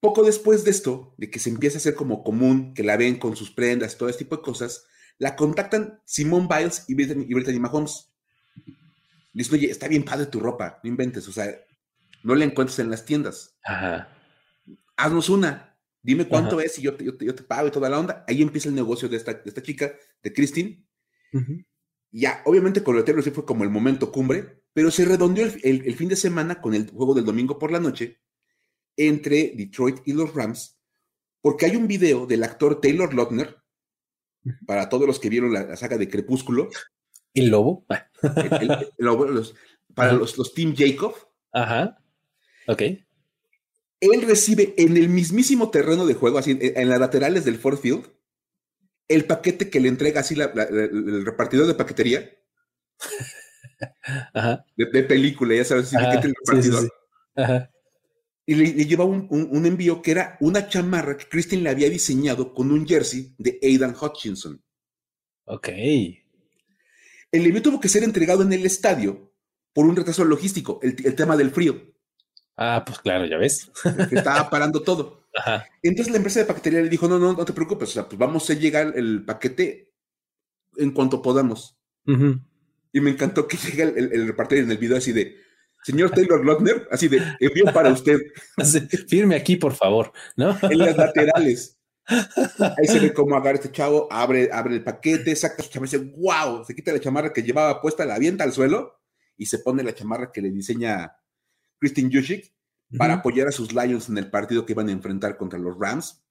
Poco 0.02 0.22
después 0.24 0.66
de 0.66 0.72
esto, 0.72 1.16
de 1.18 1.32
que 1.32 1.40
se 1.40 1.52
empieza 1.52 1.78
a 1.78 1.80
hacer 1.80 1.96
como 1.96 2.22
común, 2.22 2.74
que 2.74 2.84
la 2.84 2.98
ven 2.98 3.18
con 3.18 3.38
sus 3.38 3.52
prendas, 3.52 3.98
todo 3.98 4.10
este 4.10 4.26
tipo 4.26 4.36
de 4.36 4.42
cosas, 4.42 4.84
la 5.20 5.38
contactan 5.38 6.02
Simone 6.04 6.50
Biles 6.54 6.84
y 6.90 6.96
Brittany 6.96 7.60
Mahomes. 7.60 8.12
Dicen, 9.32 9.54
oye, 9.54 9.72
está 9.72 9.88
bien 9.88 10.04
padre 10.04 10.26
tu 10.26 10.42
ropa, 10.42 10.82
no 10.84 10.90
inventes, 10.90 11.26
o 11.30 11.32
sea, 11.32 11.50
no 12.24 12.36
la 12.36 12.46
encuentras 12.46 12.80
en 12.80 12.90
las 12.90 13.06
tiendas. 13.06 13.58
Ajá. 13.64 14.10
Haznos 14.98 15.30
una. 15.30 15.78
Dime 16.04 16.28
cuánto 16.28 16.60
es 16.60 16.80
y 16.80 16.82
yo 16.82 16.96
te, 16.96 17.06
yo, 17.06 17.16
te, 17.16 17.44
pago 17.44 17.68
y 17.68 17.72
toda 17.72 17.90
la 17.90 18.00
onda. 18.00 18.26
Ahí 18.28 18.42
empieza 18.42 18.70
el 18.70 18.76
negocio 18.76 19.08
de 19.08 19.18
esta, 19.18 19.34
de 19.34 19.44
esta 19.46 19.62
chica, 19.62 19.94
de 20.24 20.34
Christine. 20.34 20.84
Ya, 22.12 22.42
obviamente 22.46 22.84
con 22.84 22.96
lo 22.96 23.04
de 23.04 23.22
sí 23.22 23.32
fue 23.32 23.46
como 23.46 23.64
el 23.64 23.70
momento 23.70 24.12
cumbre, 24.12 24.64
pero 24.74 24.90
se 24.92 25.06
redondeó 25.06 25.46
el, 25.46 25.86
el, 25.86 25.96
fin 25.96 26.10
de 26.10 26.16
semana 26.16 26.60
con 26.60 26.74
el 26.74 26.90
juego 26.90 27.14
del 27.14 27.26
domingo 27.26 27.58
por 27.60 27.72
la 27.72 27.80
noche 27.80 28.20
entre 28.98 29.54
Detroit 29.56 30.00
y 30.06 30.14
los 30.14 30.34
Rams, 30.34 30.78
porque 31.42 31.68
hay 31.68 31.76
un 31.76 31.88
video 31.88 32.26
del 32.26 32.44
actor 32.44 32.82
Taylor 32.82 33.14
Lautner, 33.14 33.62
para 34.66 34.90
todos 34.90 35.08
los 35.08 35.20
que 35.20 35.30
vieron 35.30 35.54
la, 35.54 35.76
saga 35.78 35.98
de 35.98 36.10
Crepúsculo. 36.10 36.70
¿El 37.34 37.50
lobo? 37.50 37.86
el, 38.60 38.90
lobo 38.98 39.28
para 39.94 40.14
los, 40.14 40.38
los 40.38 40.54
Team 40.54 40.76
Jacob. 40.76 41.16
Ajá. 41.54 42.01
Ok. 42.72 42.82
Él 44.00 44.22
recibe 44.24 44.74
en 44.78 44.96
el 44.96 45.10
mismísimo 45.10 45.70
terreno 45.70 46.06
de 46.06 46.14
juego, 46.14 46.38
así 46.38 46.58
en, 46.60 46.90
las 46.90 47.00
laterales 47.00 47.44
del 47.44 47.60
Ford 47.60 47.78
Field, 47.78 48.10
el 49.08 49.26
paquete 49.26 49.70
que 49.70 49.82
le 49.82 49.90
entrega 49.90 50.22
así 50.22 50.36
el 50.36 51.26
repartidor 51.26 51.68
de 51.68 51.76
paquetería. 51.76 52.32
Ajá. 54.34 54.66
De, 54.78 55.04
película, 55.04 55.56
ya 55.56 55.66
sabes, 55.66 55.92
el 55.94 56.34
repartidor. 56.34 56.90
Ajá. 57.36 57.70
Y 58.46 58.56
le, 58.56 58.86
lleva 58.86 59.04
un, 59.04 59.66
envío 59.66 60.02
que 60.02 60.12
era 60.12 60.38
una 60.40 60.68
chamarra 60.68 61.18
que 61.18 61.28
Christine 61.28 61.64
le 61.64 61.70
había 61.70 61.90
diseñado 61.90 62.54
con 62.54 62.72
un 62.72 62.88
jersey 62.88 63.36
de 63.38 63.60
Aidan 63.62 63.96
Hutchinson. 64.00 64.64
Ok. 65.46 65.68
El 65.68 67.46
envío 67.46 67.62
tuvo 67.62 67.80
que 67.80 67.90
ser 67.90 68.04
entregado 68.04 68.44
en 68.44 68.54
el 68.54 68.66
estadio 68.66 69.34
por 69.74 69.86
un 69.86 69.96
retraso 69.96 70.24
logístico, 70.24 70.80
el 70.82 71.16
tema 71.16 71.36
del 71.38 71.52
frío. 71.52 71.91
Ah, 72.58 72.84
pues 72.86 73.00
claro, 73.00 73.26
ya 73.26 73.38
ves. 73.38 73.72
Estaba 74.12 74.50
parando 74.50 74.82
todo. 74.82 75.22
Ajá. 75.36 75.66
Entonces 75.82 76.12
la 76.12 76.18
empresa 76.18 76.40
de 76.40 76.46
paquetería 76.46 76.82
le 76.82 76.90
dijo, 76.90 77.08
no, 77.08 77.18
no, 77.18 77.34
no 77.34 77.46
te 77.46 77.54
preocupes, 77.54 77.90
o 77.90 77.92
sea, 77.94 78.08
pues 78.08 78.20
vamos 78.20 78.50
a 78.50 78.54
llegar 78.54 78.94
el 78.96 79.24
paquete 79.26 79.94
en 80.78 80.92
cuanto 80.92 81.22
podamos. 81.22 81.78
Y 82.06 83.00
me 83.00 83.12
encantó 83.12 83.48
que 83.48 83.58
llega 83.72 83.86
el, 83.86 84.12
el, 84.12 84.28
repartidor 84.28 84.66
en 84.66 84.72
el 84.72 84.78
video 84.78 84.98
así 84.98 85.12
de, 85.12 85.38
señor 85.84 86.12
Taylor 86.12 86.46
Lautner, 86.46 86.88
así 86.92 87.08
de, 87.08 87.22
envío 87.40 87.66
para 87.74 87.90
usted. 87.90 88.20
Firme 89.08 89.36
aquí, 89.36 89.56
por 89.56 89.74
favor, 89.74 90.12
¿no? 90.36 90.58
En 90.62 90.78
las 90.78 90.98
laterales. 90.98 91.78
Ahí 92.06 92.88
se 92.88 93.00
ve 93.00 93.14
cómo 93.14 93.36
agarra 93.36 93.56
este 93.56 93.72
chavo, 93.72 94.08
abre, 94.12 94.50
abre 94.52 94.76
el 94.76 94.84
paquete, 94.84 95.36
saca 95.36 95.64
su 95.64 95.70
chamarra 95.70 95.96
y 95.96 96.00
dice, 96.00 96.14
wow, 96.18 96.66
se 96.66 96.76
quita 96.76 96.92
la 96.92 97.00
chamarra 97.00 97.32
que 97.32 97.44
llevaba 97.44 97.80
puesta, 97.80 98.06
la 98.06 98.16
avienta 98.16 98.44
al 98.44 98.52
suelo 98.52 99.00
y 99.38 99.46
se 99.46 99.60
pone 99.60 99.84
la 99.84 99.94
chamarra 99.94 100.32
que 100.32 100.42
le 100.42 100.52
diseña 100.52 101.16
Christine 101.82 102.10
Juszczyk 102.14 102.54
para 102.98 103.16
apoyar 103.16 103.48
a 103.48 103.52
sus 103.52 103.74
Lions 103.74 104.08
en 104.10 104.18
el 104.18 104.30
partido 104.30 104.66
que 104.66 104.74
iban 104.74 104.88
a 104.90 104.92
enfrentar 104.92 105.38
contra 105.38 105.60
los 105.60 105.78
Rams. 105.78 106.24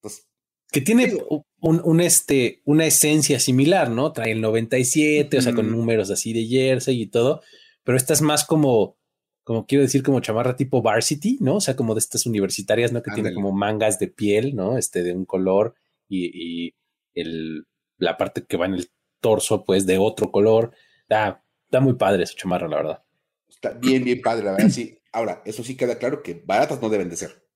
Pues, 0.00 0.28
que 0.70 0.80
tiene 0.80 1.16
un, 1.60 2.00
este, 2.00 2.60
una 2.64 2.86
esencia 2.86 3.38
similar, 3.38 3.88
¿no? 3.90 4.12
Trae 4.12 4.32
el 4.32 4.40
97, 4.40 5.38
o 5.38 5.40
sea, 5.40 5.54
con 5.54 5.70
números 5.70 6.10
así 6.10 6.32
de 6.32 6.44
jersey 6.44 7.02
y 7.02 7.06
todo, 7.06 7.40
pero 7.84 7.96
esta 7.96 8.12
es 8.12 8.20
más 8.20 8.44
como, 8.44 8.98
como 9.44 9.64
quiero 9.64 9.82
decir, 9.82 10.02
como 10.02 10.20
chamarra 10.20 10.56
tipo 10.56 10.82
varsity, 10.82 11.38
¿no? 11.40 11.56
O 11.56 11.60
sea, 11.60 11.76
como 11.76 11.94
de 11.94 12.00
estas 12.00 12.26
universitarias, 12.26 12.92
¿no? 12.92 13.02
Que 13.02 13.12
tiene 13.12 13.32
como 13.32 13.52
mangas 13.52 13.98
de 13.98 14.08
piel, 14.08 14.56
¿no? 14.56 14.76
Este, 14.76 15.02
de 15.02 15.12
un 15.12 15.24
color 15.24 15.74
y, 16.08 16.74
el, 17.14 17.64
la 17.96 18.16
parte 18.16 18.44
que 18.44 18.56
va 18.56 18.66
en 18.66 18.74
el 18.74 18.90
torso, 19.20 19.64
pues, 19.64 19.86
de 19.86 19.98
otro 19.98 20.30
color. 20.30 20.72
Está, 21.02 21.44
está 21.64 21.80
muy 21.80 21.94
padre 21.94 22.24
esa 22.24 22.34
chamarra, 22.34 22.68
la 22.68 22.76
verdad. 22.76 23.05
Está 23.48 23.70
bien, 23.70 24.04
bien 24.04 24.20
padre, 24.20 24.44
la 24.44 24.52
verdad, 24.52 24.70
sí. 24.70 24.98
Ahora, 25.12 25.42
eso 25.44 25.64
sí 25.64 25.76
queda 25.76 25.98
claro 25.98 26.22
que 26.22 26.42
baratas 26.44 26.80
no 26.80 26.88
deben 26.88 27.08
de 27.08 27.16
ser. 27.16 27.46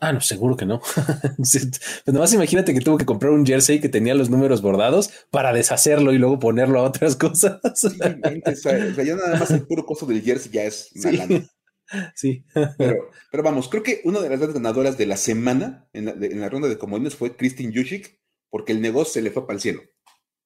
Ah, 0.00 0.12
no, 0.12 0.20
seguro 0.20 0.56
que 0.56 0.64
no. 0.64 0.80
pues 1.36 1.82
nomás 2.06 2.32
imagínate 2.32 2.72
que 2.72 2.80
tuvo 2.80 2.98
que 2.98 3.04
comprar 3.04 3.32
un 3.32 3.44
jersey 3.44 3.80
que 3.80 3.88
tenía 3.88 4.14
los 4.14 4.30
números 4.30 4.62
bordados 4.62 5.10
para 5.30 5.52
deshacerlo 5.52 6.12
y 6.12 6.18
luego 6.18 6.38
ponerlo 6.38 6.80
a 6.80 6.84
otras 6.84 7.16
cosas. 7.16 7.60
Sí, 7.74 7.98
o, 8.46 8.54
sea, 8.54 9.04
ya 9.04 9.16
nada 9.16 9.38
más 9.38 9.50
el 9.50 9.66
puro 9.66 9.84
costo 9.84 10.06
del 10.06 10.22
jersey 10.22 10.52
ya 10.52 10.64
es 10.64 10.90
una 10.94 11.26
sí. 11.26 11.46
Sí. 12.14 12.44
Pero, 12.76 13.10
pero, 13.30 13.42
vamos, 13.42 13.68
creo 13.70 13.82
que 13.82 14.02
una 14.04 14.20
de 14.20 14.28
las 14.28 14.52
ganadoras 14.52 14.98
de 14.98 15.06
la 15.06 15.16
semana 15.16 15.88
en 15.94 16.04
la, 16.04 16.10
en 16.12 16.38
la 16.38 16.50
ronda 16.50 16.68
de 16.68 16.76
comodines 16.76 17.16
fue 17.16 17.34
Christine 17.34 17.72
Juszczyk, 17.74 18.20
porque 18.50 18.72
el 18.72 18.82
negocio 18.82 19.14
se 19.14 19.22
le 19.22 19.30
fue 19.30 19.46
para 19.46 19.54
el 19.54 19.62
cielo. 19.62 19.80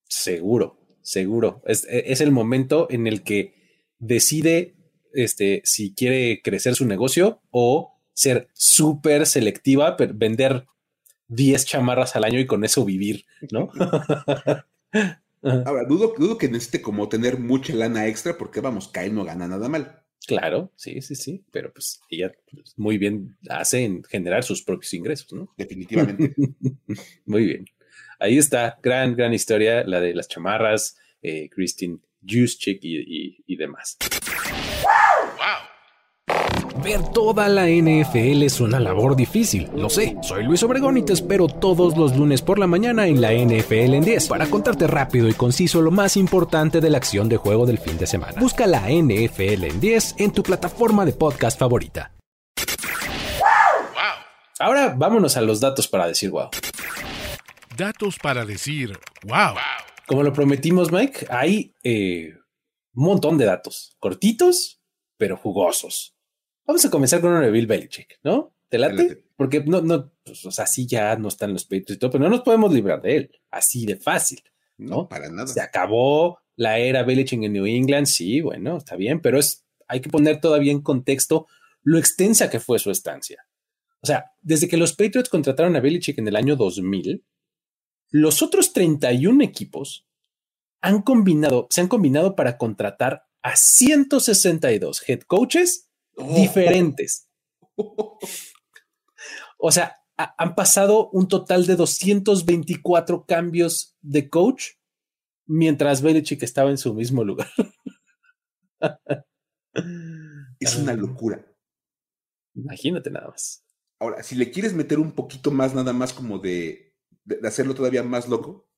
Seguro, 0.09 0.79
seguro. 1.03 1.61
Es, 1.67 1.85
es 1.91 2.21
el 2.21 2.31
momento 2.31 2.87
en 2.91 3.09
el 3.09 3.25
que 3.25 3.62
decide 4.03 4.75
este, 5.15 5.63
si 5.65 5.95
quiere 5.95 6.43
crecer 6.43 6.75
su 6.75 6.85
negocio 6.85 7.41
o 7.51 7.95
ser 8.13 8.49
súper 8.53 9.27
selectiva, 9.27 9.97
vender 10.15 10.67
10 11.29 11.65
chamarras 11.65 12.17
al 12.17 12.25
año 12.25 12.39
y 12.41 12.47
con 12.47 12.65
eso 12.65 12.85
vivir, 12.85 13.25
¿no? 13.51 13.71
Ahora, 15.43 15.85
dudo, 15.89 16.15
dudo 16.17 16.39
que 16.39 16.49
necesite 16.49 16.83
como 16.83 17.09
tener 17.09 17.39
mucha 17.39 17.75
lana 17.75 18.07
extra 18.07 18.37
porque 18.37 18.61
vamos, 18.61 18.89
Kyle 18.89 19.15
no 19.15 19.25
gana 19.25 19.49
nada 19.49 19.69
mal. 19.69 20.03
Claro, 20.27 20.71
sí, 20.77 21.01
sí, 21.01 21.17
sí, 21.17 21.45
pero 21.51 21.73
pues 21.73 22.01
ella 22.09 22.33
pues, 22.51 22.75
muy 22.77 22.97
bien 22.99 23.37
hace 23.49 23.85
en 23.85 24.05
generar 24.05 24.45
sus 24.45 24.63
propios 24.63 24.95
ingresos, 24.95 25.33
¿no? 25.33 25.53
Definitivamente. 25.57 26.35
muy 27.27 27.45
bien. 27.45 27.65
Ahí 28.21 28.39
está, 28.39 28.79
gran, 28.83 29.17
gran 29.17 29.33
historia, 29.33 29.83
la 29.85 30.01
de 30.01 30.15
las 30.15 30.29
chamarras, 30.29 30.97
eh, 31.23 31.49
Christine 31.51 31.99
Juice 32.27 32.79
y, 32.83 33.45
y 33.47 33.57
demás. 33.57 33.99
Ver 36.83 37.01
toda 37.13 37.49
la 37.49 37.69
NFL 37.69 38.43
es 38.43 38.61
una 38.61 38.81
labor 38.81 39.15
difícil, 39.15 39.71
lo 39.77 39.89
sé. 39.89 40.17
Soy 40.23 40.43
Luis 40.43 40.63
Obregón 40.65 40.97
y 40.97 41.03
te 41.03 41.13
espero 41.13 41.47
todos 41.47 41.97
los 41.97 42.17
lunes 42.17 42.43
por 42.43 42.59
la 42.59 42.67
mañana 42.67 43.07
en 43.07 43.21
la 43.21 43.33
NFL 43.33 43.95
en 43.95 44.05
10 44.05 44.27
para 44.27 44.47
contarte 44.47 44.89
rápido 44.89 45.29
y 45.29 45.33
conciso 45.33 45.81
lo 45.81 45.93
más 45.93 46.17
importante 46.17 46.81
de 46.81 46.91
la 46.91 46.97
acción 46.97 47.29
de 47.29 47.37
juego 47.37 47.67
del 47.67 47.79
fin 47.79 47.99
de 47.99 48.07
semana. 48.09 48.41
Busca 48.41 48.67
la 48.67 48.91
NFL 48.91 49.65
en 49.65 49.81
10 49.81 50.17
en 50.19 50.33
tu 50.33 50.43
plataforma 50.43 51.05
de 51.05 51.13
podcast 51.13 51.57
favorita. 51.57 52.13
Ahora 54.59 54.95
vámonos 54.97 55.37
a 55.37 55.41
los 55.41 55.61
datos 55.61 55.87
para 55.87 56.09
decir 56.09 56.31
wow. 56.31 56.51
Datos 57.77 58.19
para 58.19 58.45
decir 58.45 58.99
wow. 59.25 59.55
Como 60.07 60.23
lo 60.23 60.33
prometimos, 60.33 60.91
Mike, 60.91 61.27
hay 61.31 61.75
eh, 61.83 62.35
un 62.95 63.05
montón 63.05 63.39
de 63.39 63.45
datos, 63.45 63.97
cortitos, 63.99 64.81
pero 65.17 65.37
jugosos. 65.37 66.17
Vamos 66.67 66.85
a 66.85 66.91
comenzar 66.91 67.21
con 67.21 67.31
uno 67.31 67.41
de 67.41 67.51
Bill 67.51 67.67
Belichick, 67.67 68.19
¿no? 68.23 68.55
¿Te 68.69 68.79
late? 68.79 69.25
Porque 69.37 69.63
no, 69.65 69.83
no, 69.83 70.13
pues, 70.25 70.45
o 70.47 70.51
sea, 70.51 70.67
sí 70.67 70.87
ya 70.87 71.17
no 71.17 71.29
están 71.29 71.53
los 71.53 71.65
Patriots 71.65 71.93
y 71.93 71.97
todo, 71.99 72.11
pero 72.11 72.25
no 72.25 72.31
nos 72.31 72.43
podemos 72.43 72.73
librar 72.73 73.03
de 73.03 73.17
él, 73.17 73.31
así 73.51 73.85
de 73.85 73.97
fácil. 73.97 74.43
No, 74.79 75.09
para 75.09 75.29
nada. 75.29 75.47
Se 75.47 75.61
acabó 75.61 76.39
la 76.57 76.79
era 76.79 77.03
Belichick 77.03 77.43
en 77.43 77.53
New 77.53 77.67
England, 77.67 78.07
sí, 78.07 78.41
bueno, 78.41 78.79
está 78.79 78.97
bien, 78.97 79.21
pero 79.21 79.39
es, 79.39 79.65
hay 79.89 80.01
que 80.01 80.11
poner 80.11 80.41
todavía 80.41 80.73
en 80.73 80.81
contexto 80.81 81.47
lo 81.83 81.99
extensa 81.99 82.49
que 82.49 82.61
fue 82.61 82.79
su 82.79 82.91
estancia. 82.91 83.47
O 84.01 84.07
sea, 84.07 84.33
desde 84.41 84.69
que 84.69 84.77
los 84.77 84.95
Patriots 84.95 85.29
contrataron 85.29 85.77
a 85.77 85.81
Belichick 85.81 86.19
en 86.19 86.29
el 86.29 86.37
año 86.37 86.57
2000, 86.57 87.25
los 88.13 88.43
otros 88.43 88.73
31 88.73 89.43
equipos 89.43 90.07
han 90.83 91.03
combinado, 91.03 91.67
se 91.71 91.81
han 91.81 91.89
combinado 91.89 92.37
para 92.37 92.59
contratar 92.59 93.25
a 93.43 93.57
162 93.57 95.09
head 95.09 95.21
coaches 95.23 95.91
oh. 96.17 96.35
diferentes. 96.37 97.29
O 99.59 99.73
sea, 99.73 99.97
han 100.17 100.55
pasado 100.55 101.09
un 101.11 101.27
total 101.27 101.67
de 101.67 101.77
224 101.77 103.25
cambios 103.27 103.97
de 104.01 104.29
coach 104.29 104.73
mientras 105.47 106.03
Belichick 106.03 106.43
estaba 106.43 106.71
en 106.71 106.79
su 106.79 106.93
mismo 106.95 107.25
lugar. 107.25 107.49
es 110.61 110.77
una 110.77 110.95
locura. 110.95 111.47
Imagínate 112.55 113.11
nada 113.11 113.29
más. 113.29 113.65
Ahora, 113.99 114.23
si 114.23 114.35
le 114.35 114.51
quieres 114.51 114.75
meter 114.75 114.99
un 114.99 115.13
poquito 115.13 115.51
más, 115.51 115.75
nada 115.75 115.93
más 115.93 116.13
como 116.13 116.39
de, 116.39 116.92
de, 117.25 117.47
hacerlo 117.47 117.75
todavía 117.75 118.03
más 118.03 118.29
loco, 118.29 118.69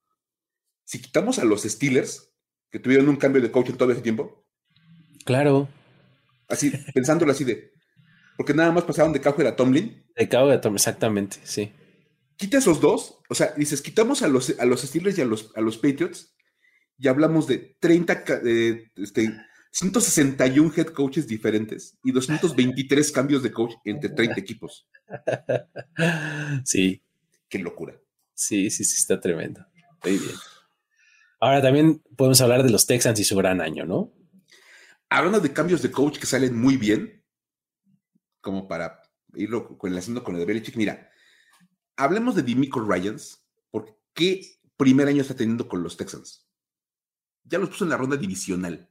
si 0.84 1.00
quitamos 1.00 1.38
a 1.38 1.44
los 1.44 1.62
Steelers, 1.62 2.32
que 2.70 2.78
tuvieron 2.78 3.08
un 3.08 3.16
cambio 3.16 3.40
de 3.40 3.50
coach 3.50 3.70
en 3.70 3.76
todo 3.76 3.92
ese 3.92 4.02
tiempo. 4.02 4.44
Claro. 5.24 5.68
Así, 6.48 6.72
pensándolo 6.92 7.32
así 7.32 7.44
de. 7.44 7.72
Porque 8.36 8.52
nada 8.52 8.72
más 8.72 8.84
pasaron 8.84 9.12
de 9.12 9.20
Cowher 9.20 9.46
a 9.46 9.56
Tomlin. 9.56 10.04
De 10.16 10.28
Cowher 10.28 10.58
a 10.58 10.60
Tomlin, 10.60 10.76
exactamente, 10.76 11.38
sí. 11.44 11.72
Quita 12.36 12.58
esos 12.58 12.80
dos, 12.80 13.20
o 13.28 13.34
sea, 13.34 13.52
dices, 13.56 13.80
quitamos 13.80 14.22
a 14.22 14.28
los, 14.28 14.58
a 14.58 14.64
los 14.64 14.82
Steelers 14.82 15.16
y 15.18 15.22
a 15.22 15.24
los, 15.24 15.52
a 15.54 15.60
los 15.60 15.78
Patriots, 15.78 16.34
y 16.98 17.08
hablamos 17.08 17.46
de 17.46 17.76
30, 17.80 18.24
este, 18.96 19.32
161 19.74 20.72
head 20.76 20.86
coaches 20.86 21.26
diferentes 21.26 21.98
y 22.04 22.12
223 22.12 23.10
cambios 23.10 23.42
de 23.42 23.52
coach 23.52 23.74
entre 23.84 24.10
30 24.10 24.40
equipos. 24.40 24.88
Sí. 26.64 27.02
Qué 27.48 27.58
locura. 27.58 28.00
Sí, 28.34 28.70
sí, 28.70 28.84
sí, 28.84 28.96
está 28.98 29.20
tremendo. 29.20 29.64
Muy 30.04 30.18
bien. 30.18 30.34
Ahora 31.40 31.62
también 31.62 32.02
podemos 32.16 32.40
hablar 32.40 32.62
de 32.62 32.70
los 32.70 32.86
Texans 32.86 33.18
y 33.20 33.24
su 33.24 33.36
gran 33.36 33.60
año, 33.60 33.84
¿no? 33.84 34.12
Hablando 35.08 35.40
de 35.40 35.52
cambios 35.52 35.82
de 35.82 35.90
coach 35.90 36.18
que 36.18 36.26
salen 36.26 36.58
muy 36.58 36.76
bien, 36.76 37.22
como 38.40 38.66
para 38.66 39.02
irlo 39.34 39.78
enlazando 39.82 40.24
con 40.24 40.34
el 40.34 40.40
de 40.40 40.46
Belichick, 40.46 40.76
mira, 40.76 41.10
hablemos 41.96 42.34
de 42.34 42.42
Dimico 42.42 42.80
Ryans, 42.80 43.44
¿por 43.70 43.98
qué 44.12 44.40
primer 44.76 45.08
año 45.08 45.22
está 45.22 45.34
teniendo 45.34 45.68
con 45.68 45.82
los 45.82 45.96
Texans? 45.96 46.48
Ya 47.44 47.58
los 47.58 47.68
puso 47.68 47.84
en 47.84 47.90
la 47.90 47.96
ronda 47.96 48.16
divisional. 48.16 48.90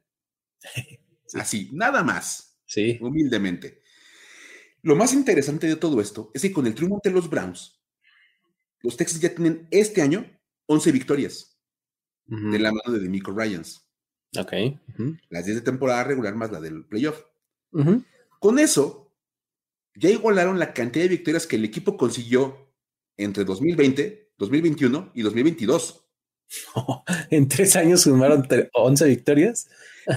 Así, 1.34 1.70
nada 1.72 2.02
más. 2.02 2.58
Sí. 2.66 2.98
Humildemente. 3.00 3.82
Lo 4.82 4.96
más 4.96 5.12
interesante 5.12 5.66
de 5.66 5.76
todo 5.76 6.00
esto 6.00 6.30
es 6.34 6.42
que 6.42 6.52
con 6.52 6.66
el 6.66 6.74
triunfo 6.74 6.96
ante 6.96 7.10
los 7.10 7.28
Browns, 7.28 7.83
los 8.84 8.98
Texans 8.98 9.22
ya 9.22 9.34
tienen 9.34 9.66
este 9.70 10.02
año 10.02 10.30
11 10.66 10.92
victorias 10.92 11.58
de 12.26 12.58
la 12.58 12.70
mano 12.70 12.92
de 12.92 13.00
Demico 13.00 13.32
Ryans. 13.32 13.88
Ok. 14.38 14.52
Las 15.30 15.46
10 15.46 15.56
de 15.56 15.62
temporada 15.62 16.04
regular 16.04 16.34
más 16.34 16.52
la 16.52 16.60
del 16.60 16.84
playoff. 16.84 17.24
Con 18.38 18.58
eso, 18.58 19.10
ya 19.94 20.10
igualaron 20.10 20.58
la 20.58 20.74
cantidad 20.74 21.04
de 21.04 21.08
victorias 21.08 21.46
que 21.46 21.56
el 21.56 21.64
equipo 21.64 21.96
consiguió 21.96 22.74
entre 23.16 23.44
2020, 23.44 24.32
2021 24.36 25.12
y 25.14 25.22
2022. 25.22 26.04
en 27.30 27.48
tres 27.48 27.76
años 27.76 28.02
sumaron 28.02 28.46
11 28.74 29.06
victorias. 29.06 29.68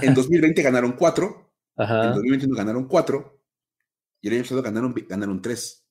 En 0.02 0.12
2020 0.12 0.62
ganaron 0.62 0.92
4. 0.92 1.52
En 1.78 2.12
2021 2.12 2.54
ganaron 2.54 2.86
4. 2.86 3.40
Y 4.20 4.28
el 4.28 4.34
año 4.34 4.42
pasado 4.42 4.62
ganaron, 4.62 4.94
ganaron 5.08 5.40
3. 5.40 5.86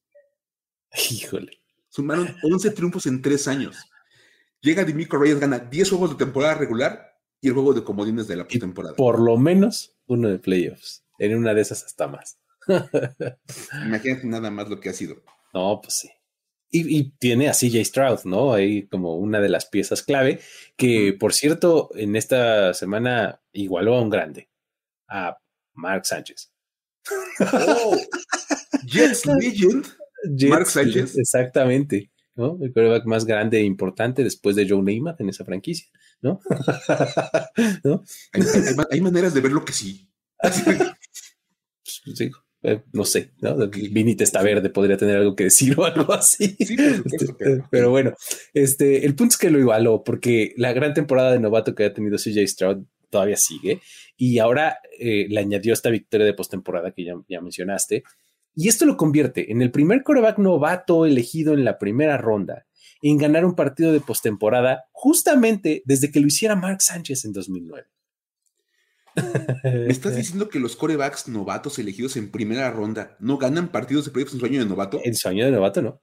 Híjole. 1.12 1.57
Sumaron 1.98 2.36
11 2.44 2.70
triunfos 2.70 3.08
en 3.08 3.24
3 3.24 3.48
años. 3.48 3.76
Llega 4.62 4.84
Dimico 4.84 5.18
Reyes, 5.18 5.40
gana 5.40 5.58
10 5.58 5.90
juegos 5.90 6.12
de 6.12 6.24
temporada 6.24 6.54
regular 6.54 7.18
y 7.42 7.48
el 7.48 7.56
juego 7.56 7.74
de 7.74 7.84
comodines 7.84 8.28
de 8.28 8.36
la 8.36 8.44
postemporada. 8.44 8.96
Por 8.96 9.20
lo 9.20 9.36
menos 9.36 9.98
uno 10.06 10.30
de 10.30 10.38
playoffs. 10.38 11.04
En 11.18 11.36
una 11.36 11.56
de 11.56 11.62
esas 11.62 11.84
hasta 11.84 12.08
más. 12.08 12.38
Imagínate 13.84 14.28
nada 14.28 14.52
más 14.52 14.70
lo 14.70 14.80
que 14.80 14.90
ha 14.90 14.94
sido. 14.94 15.24
No, 15.56 15.80
pues 15.82 15.96
sí. 15.96 16.12
Y, 16.70 17.10
tiene 17.18 17.50
a 17.50 17.54
CJ 17.54 17.84
Stroud, 17.84 18.20
¿no? 18.26 18.54
Ahí 18.54 18.86
como 18.86 19.16
una 19.16 19.40
de 19.40 19.50
las 19.50 19.66
piezas 19.66 20.04
clave, 20.04 20.40
que 20.76 21.18
por 21.20 21.34
cierto, 21.34 21.90
en 21.96 22.16
esta 22.16 22.76
semana 22.76 23.42
igualó 23.54 23.96
a 23.96 24.02
un 24.04 24.12
grande, 24.12 24.52
a 25.08 25.36
Mark 25.74 26.06
Sánchez. 26.06 26.52
Oh, 27.40 27.98
Jets 28.86 29.26
Legend. 29.42 29.98
Mark 30.50 30.68
Sánchez. 30.68 31.18
Exactamente, 31.18 32.12
¿no? 32.36 32.58
El 32.62 32.72
quarterback 32.74 33.06
más 33.06 33.26
grande 33.26 33.60
e 33.60 33.64
importante 33.64 34.24
después 34.24 34.56
de 34.56 34.68
Joe 34.68 34.82
Namath 34.82 35.22
en 35.22 35.30
esa 35.30 35.46
franquicia, 35.46 35.88
¿no? 36.22 36.40
¿No? 37.84 38.04
Hay, 38.92 39.02
maneras 39.02 39.34
de 39.34 39.42
verlo 39.42 39.66
que 39.66 39.74
sí. 39.74 40.10
sí. 41.84 42.32
Eh, 42.64 42.82
no 42.92 43.06
sé, 43.06 43.34
¿no? 43.40 43.56
Vini 43.70 44.16
está 44.20 44.42
verde 44.42 44.70
podría 44.70 44.98
tener 44.98 45.18
algo 45.18 45.36
que 45.36 45.46
decir 45.46 45.80
o 45.80 45.86
algo 45.86 46.12
así. 46.14 46.56
Sí, 46.60 46.76
este, 47.06 47.64
pero 47.70 47.92
bueno, 47.92 48.14
este, 48.54 49.06
el 49.06 49.16
punto 49.16 49.34
es 49.34 49.38
que 49.38 49.52
lo 49.52 49.60
igualó 49.60 50.04
porque 50.04 50.54
la 50.58 50.74
gran 50.74 50.94
temporada 50.94 51.32
de 51.32 51.40
novato 51.40 51.76
que 51.76 51.86
ha 51.86 51.94
tenido 51.94 52.18
CJ 52.18 52.48
Stroud 52.48 52.84
todavía 53.10 53.38
sigue 53.38 53.82
y 54.18 54.40
ahora 54.40 54.80
eh, 55.00 55.28
le 55.30 55.40
añadió 55.40 55.72
esta 55.74 55.90
victoria 55.90 56.26
de 56.26 56.34
postemporada 56.34 56.92
que 56.92 57.06
ya, 57.06 57.14
ya 57.30 57.42
mencionaste. 57.42 58.04
Y 58.60 58.70
esto 58.70 58.88
lo 58.88 58.98
convierte 58.98 59.52
en 59.52 59.62
el 59.62 59.70
primer 59.70 60.02
coreback 60.02 60.40
novato 60.40 61.06
elegido 61.06 61.54
en 61.54 61.64
la 61.64 61.78
primera 61.78 62.18
ronda 62.18 62.66
en 63.04 63.20
ganar 63.20 63.46
un 63.46 63.54
partido 63.54 63.94
de 63.94 64.00
postemporada 64.00 64.86
justamente 64.92 65.84
desde 65.86 66.10
que 66.10 66.20
lo 66.20 66.26
hiciera 66.26 66.56
Mark 66.56 66.82
Sánchez 66.82 67.24
en 67.26 67.34
2009. 67.34 67.86
¿Me 69.64 69.88
estás 69.88 70.16
diciendo 70.16 70.50
que 70.50 70.60
los 70.60 70.76
corebacks 70.76 71.28
novatos 71.28 71.78
elegidos 71.78 72.18
en 72.18 72.32
primera 72.32 72.72
ronda 72.72 73.16
no 73.20 73.38
ganan 73.38 73.68
partidos 73.68 74.06
de 74.06 74.12
playoffs 74.12 74.34
en 74.34 74.40
su 74.40 74.46
año 74.48 74.60
de 74.60 74.66
novato? 74.66 75.02
En 75.04 75.14
su 75.14 75.28
año 75.28 75.46
de 75.46 75.52
novato, 75.52 75.84
no. 75.84 76.02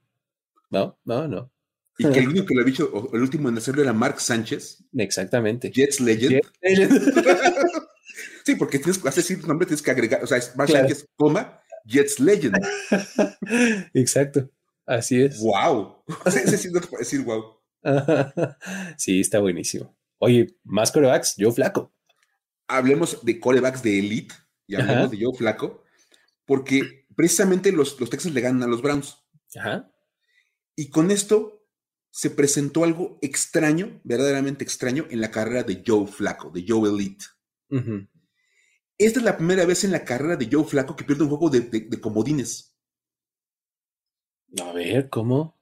No, 0.71 0.97
no, 1.05 1.27
no. 1.27 1.51
Y 1.99 2.09
que 2.09 2.21
el 2.21 2.29
único 2.29 2.47
que 2.47 2.55
lo 2.55 2.61
ha 2.61 2.65
dicho, 2.65 3.11
el 3.13 3.21
último 3.21 3.49
en 3.49 3.59
hacerlo 3.59 3.83
era 3.83 3.93
Mark 3.93 4.21
Sánchez. 4.21 4.85
Exactamente. 4.97 5.73
Jets 5.73 6.01
Legend. 6.01 6.41
sí, 8.45 8.55
porque 8.55 8.79
tienes 8.79 8.99
que 8.99 9.11
decir 9.11 9.41
tu 9.41 9.49
nombre, 9.49 9.67
tienes 9.67 9.83
que 9.83 9.91
agregar, 9.91 10.23
o 10.23 10.27
sea, 10.29 10.39
es 10.39 10.55
Mark 10.55 10.71
Sánchez, 10.71 11.09
coma, 11.17 11.61
Jets 11.85 12.21
Legend. 12.21 12.57
Exacto. 13.95 14.51
Así 14.87 15.23
es. 15.23 15.39
Wow. 15.39 16.05
Ese 16.27 16.59
sí 16.59 16.71
no 16.71 16.81
te 16.81 16.87
puedo 16.87 17.01
decir 17.01 17.23
wow. 17.23 17.61
sí, 18.97 19.21
está 19.21 19.39
buenísimo. 19.39 19.97
Oye, 20.19 20.57
más 20.65 20.91
corebacks, 20.91 21.37
yo 21.37 21.53
flaco 21.53 21.95
hablemos 22.69 23.25
de 23.25 23.41
corebacks 23.41 23.83
de 23.83 23.99
elite 23.99 24.35
y 24.67 24.77
hablemos 24.77 25.11
de 25.11 25.19
Joe 25.21 25.37
Flaco, 25.37 25.85
porque 26.47 27.07
precisamente 27.15 27.73
los, 27.73 28.01
los 28.01 28.11
Texans 28.11 28.35
le 28.35 28.41
ganan 28.41 28.63
a 28.63 28.67
los 28.67 28.83
Browns. 28.83 29.19
Ajá. 29.57 29.91
Y 30.77 30.89
con 30.89 31.11
esto 31.11 31.67
se 32.11 32.31
presentó 32.31 32.85
algo 32.85 33.19
extraño, 33.21 34.01
verdaderamente 34.05 34.65
extraño, 34.65 35.07
en 35.11 35.21
la 35.21 35.31
carrera 35.31 35.63
de 35.63 35.83
Joe 35.87 36.07
Flaco, 36.07 36.51
de 36.51 36.65
Joe 36.67 36.89
Elite. 36.89 37.25
Esta 38.99 39.19
es 39.19 39.25
la 39.25 39.37
primera 39.37 39.65
vez 39.65 39.85
en 39.85 39.93
la 39.93 40.05
carrera 40.05 40.37
de 40.37 40.49
Joe 40.51 40.65
Flaco 40.65 40.95
que 40.95 41.05
pierde 41.05 41.25
un 41.25 41.31
juego 41.31 41.51
de, 41.51 42.01
comodines. 42.01 42.77
A 44.63 44.73
ver, 44.73 45.09
¿cómo? 45.11 45.59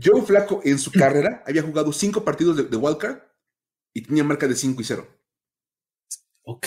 Joe 0.00 0.22
Flaco 0.22 0.60
en 0.64 0.78
su 0.78 0.92
carrera 0.92 1.42
había 1.46 1.62
jugado 1.62 1.92
cinco 1.92 2.24
partidos 2.24 2.56
de, 2.56 2.64
de 2.64 2.76
wildcard 2.76 3.26
y 3.96 4.02
tenía 4.02 4.24
marca 4.24 4.46
de 4.46 4.54
5 4.54 4.82
y 4.82 4.84
0. 4.84 5.08
Ok. 6.42 6.66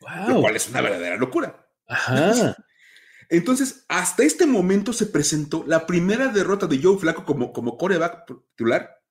Wow. 0.00 0.34
Lo 0.34 0.40
cual 0.42 0.54
es 0.54 0.68
una 0.68 0.82
verdadera 0.82 1.16
locura. 1.16 1.66
Ajá. 1.88 2.54
Entonces, 3.30 3.86
hasta 3.88 4.22
este 4.22 4.44
momento 4.44 4.92
se 4.92 5.06
presentó 5.06 5.64
la 5.66 5.86
primera 5.86 6.28
derrota 6.28 6.66
de 6.66 6.78
Joe 6.82 6.98
Flaco 6.98 7.24
como, 7.24 7.54
como 7.54 7.78
coreback 7.78 8.26
titular 8.26 9.02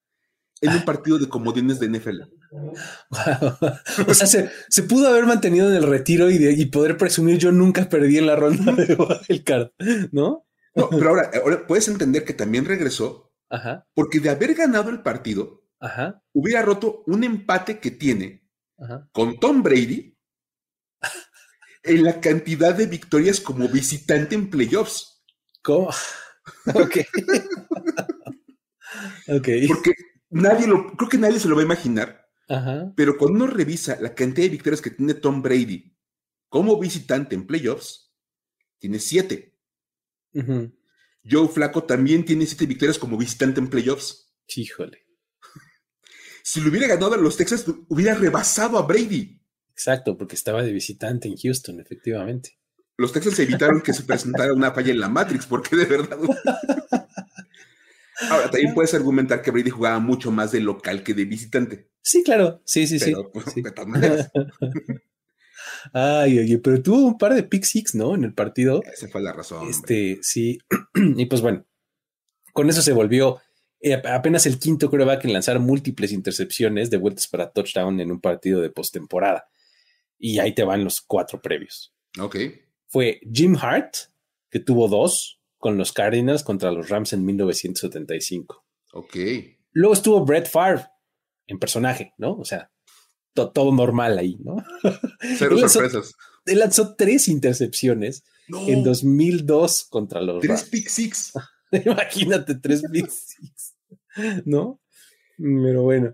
en 0.61 0.73
un 0.73 0.85
partido 0.85 1.17
de 1.17 1.27
comodines 1.27 1.79
de 1.79 1.89
NFL. 1.89 2.21
O 4.07 4.13
sea, 4.13 4.27
se, 4.27 4.83
pudo 4.83 5.07
haber 5.07 5.25
mantenido 5.25 5.69
en 5.69 5.75
el 5.75 5.83
retiro 5.83 6.29
y, 6.29 6.35
y, 6.35 6.65
poder 6.65 6.97
presumir 6.97 7.37
yo 7.37 7.51
nunca 7.51 7.87
perdí 7.89 8.17
en 8.17 8.27
la 8.27 8.35
ronda 8.35 8.73
de 8.73 8.95
Wildcard, 8.95 9.71
¿no? 10.11 10.45
No, 10.75 10.89
pero 10.89 11.09
ahora, 11.09 11.31
ahora 11.41 11.67
puedes 11.67 11.87
entender 11.87 12.25
que 12.25 12.33
también 12.33 12.65
regresó 12.65 13.31
Ajá. 13.49 13.87
porque 13.93 14.19
de 14.19 14.29
haber 14.29 14.55
ganado 14.55 14.89
el 14.89 15.01
partido, 15.01 15.63
Ajá. 15.79 16.23
hubiera 16.33 16.61
roto 16.61 17.03
un 17.07 17.23
empate 17.23 17.79
que 17.79 17.91
tiene 17.91 18.43
con 19.11 19.39
Tom 19.39 19.63
Brady 19.63 20.17
en 21.83 22.03
la 22.03 22.19
cantidad 22.19 22.73
de 22.73 22.87
victorias 22.87 23.39
como 23.39 23.67
visitante 23.67 24.35
en 24.35 24.49
playoffs. 24.49 25.23
¿Cómo? 25.61 25.87
ok. 26.73 26.97
ok. 29.27 29.49
Porque 29.67 29.93
nadie 30.29 30.67
lo, 30.67 30.87
creo 30.97 31.09
que 31.09 31.17
nadie 31.17 31.39
se 31.39 31.47
lo 31.47 31.55
va 31.55 31.61
a 31.61 31.65
imaginar. 31.65 32.22
Ajá. 32.53 32.93
Pero 32.95 33.17
cuando 33.17 33.43
uno 33.43 33.47
revisa 33.47 33.97
la 33.99 34.13
cantidad 34.13 34.45
de 34.45 34.51
victorias 34.51 34.81
que 34.81 34.91
tiene 34.91 35.15
Tom 35.15 35.41
Brady 35.41 35.95
como 36.49 36.79
visitante 36.79 37.33
en 37.33 37.47
playoffs, 37.47 38.13
tiene 38.77 38.99
siete. 38.99 39.57
Ujú. 40.33 40.71
Joe 41.29 41.47
Flaco 41.47 41.83
también 41.83 42.25
tiene 42.25 42.45
siete 42.45 42.65
victorias 42.65 42.99
como 42.99 43.17
visitante 43.17 43.59
en 43.59 43.69
playoffs. 43.69 44.33
Híjole. 44.55 45.07
Si 46.43 46.59
lo 46.59 46.69
hubiera 46.69 46.87
ganado 46.87 47.13
a 47.13 47.17
los 47.17 47.37
Texas, 47.37 47.65
hubiera 47.87 48.13
rebasado 48.13 48.77
a 48.77 48.83
Brady. 48.83 49.41
Exacto, 49.71 50.17
porque 50.17 50.35
estaba 50.35 50.61
de 50.61 50.73
visitante 50.73 51.27
en 51.27 51.37
Houston, 51.37 51.79
efectivamente. 51.79 52.59
Los 52.97 53.11
Texans 53.13 53.39
evitaron 53.39 53.81
que 53.81 53.93
se 53.93 54.03
presentara 54.07 54.53
una 54.53 54.71
falla 54.71 54.91
en 54.91 54.99
la 54.99 55.09
Matrix, 55.09 55.45
porque 55.45 55.75
de 55.75 55.85
verdad. 55.85 56.19
Ahora, 58.29 58.49
también 58.49 58.73
puedes 58.73 58.93
argumentar 58.93 59.41
que 59.41 59.51
Brady 59.51 59.69
jugaba 59.69 59.99
mucho 59.99 60.31
más 60.31 60.51
de 60.51 60.59
local 60.59 61.03
que 61.03 61.13
de 61.13 61.25
visitante. 61.25 61.89
Sí, 62.01 62.23
claro. 62.23 62.61
Sí, 62.65 62.85
sí, 62.87 62.99
Pero, 62.99 63.31
sí. 63.33 63.39
pues, 63.41 63.55
de 63.55 63.71
todas 63.71 63.87
maneras, 63.89 64.31
Ay, 65.93 66.39
oye, 66.39 66.57
pero 66.59 66.81
tuvo 66.81 67.07
un 67.07 67.17
par 67.17 67.33
de 67.33 67.43
pick 67.43 67.63
six, 67.63 67.95
¿no? 67.95 68.15
En 68.15 68.23
el 68.23 68.33
partido. 68.33 68.81
esa 68.83 69.07
fue 69.07 69.21
la 69.21 69.33
razón. 69.33 69.59
hombre. 69.59 69.71
Este, 69.71 70.19
sí. 70.21 70.59
y 70.95 71.25
pues 71.25 71.41
bueno, 71.41 71.65
con 72.53 72.69
eso 72.69 72.81
se 72.81 72.93
volvió 72.93 73.41
eh, 73.81 74.01
apenas 74.05 74.45
el 74.45 74.59
quinto 74.59 74.89
coreback 74.89 75.25
en 75.25 75.33
lanzar 75.33 75.59
múltiples 75.59 76.13
intercepciones 76.13 76.89
de 76.89 76.97
vueltas 76.97 77.27
para 77.27 77.51
touchdown 77.51 77.99
en 77.99 78.11
un 78.11 78.21
partido 78.21 78.61
de 78.61 78.69
postemporada. 78.69 79.49
Y 80.17 80.39
ahí 80.39 80.55
te 80.55 80.63
van 80.63 80.85
los 80.85 81.01
cuatro 81.01 81.41
previos. 81.41 81.93
Ok. 82.17 82.37
Fue 82.87 83.19
Jim 83.31 83.57
Hart, 83.59 83.95
que 84.49 84.59
tuvo 84.59 84.87
dos 84.87 85.41
con 85.63 85.77
los 85.77 85.93
Cardinals 85.93 86.43
contra 86.43 86.73
los 86.73 86.89
Rams 86.89 87.13
en 87.13 87.23
1975. 87.23 88.65
Ok. 88.91 89.15
Luego 89.71 89.93
estuvo 89.93 90.25
Brett 90.25 90.49
Favre 90.49 90.85
en 91.47 91.57
personaje, 91.57 92.11
¿no? 92.17 92.33
O 92.33 92.43
sea, 92.43 92.69
to- 93.33 93.49
todo 93.53 93.71
normal 93.73 94.17
ahí, 94.17 94.35
¿no? 94.43 94.57
Cero 95.37 95.55
lanzó- 95.55 95.79
sorpresas. 95.79 96.15
Él 96.45 96.59
lanzó 96.59 96.95
tres 96.97 97.29
intercepciones 97.29 98.25
No, 98.49 98.67
en 98.67 98.83
2002 98.83 99.85
contra 99.89 100.19
los 100.21 100.41
tres 100.41 100.49
Rams. 100.59 100.69
pick 100.69 100.89
six. 100.89 101.31
Imagínate, 101.71 102.55
tres 102.55 102.83
pick 102.91 103.09
six, 103.09 103.73
¿no? 104.43 104.81
Pero 105.37 105.83
bueno. 105.83 106.13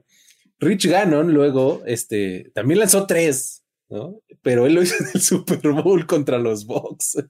Rich 0.59 0.85
Gannon 0.85 1.33
luego, 1.33 1.81
este, 1.87 2.51
también 2.53 2.81
lanzó 2.81 3.07
tres, 3.07 3.63
¿no? 3.89 4.21
Pero 4.43 4.67
él 4.67 4.75
lo 4.75 4.83
hizo 4.83 4.93
en 5.03 5.09
el 5.15 5.21
Super 5.21 5.59
Bowl 5.71 6.05
contra 6.05 6.37
los 6.37 6.67
Bucks. 6.67 7.17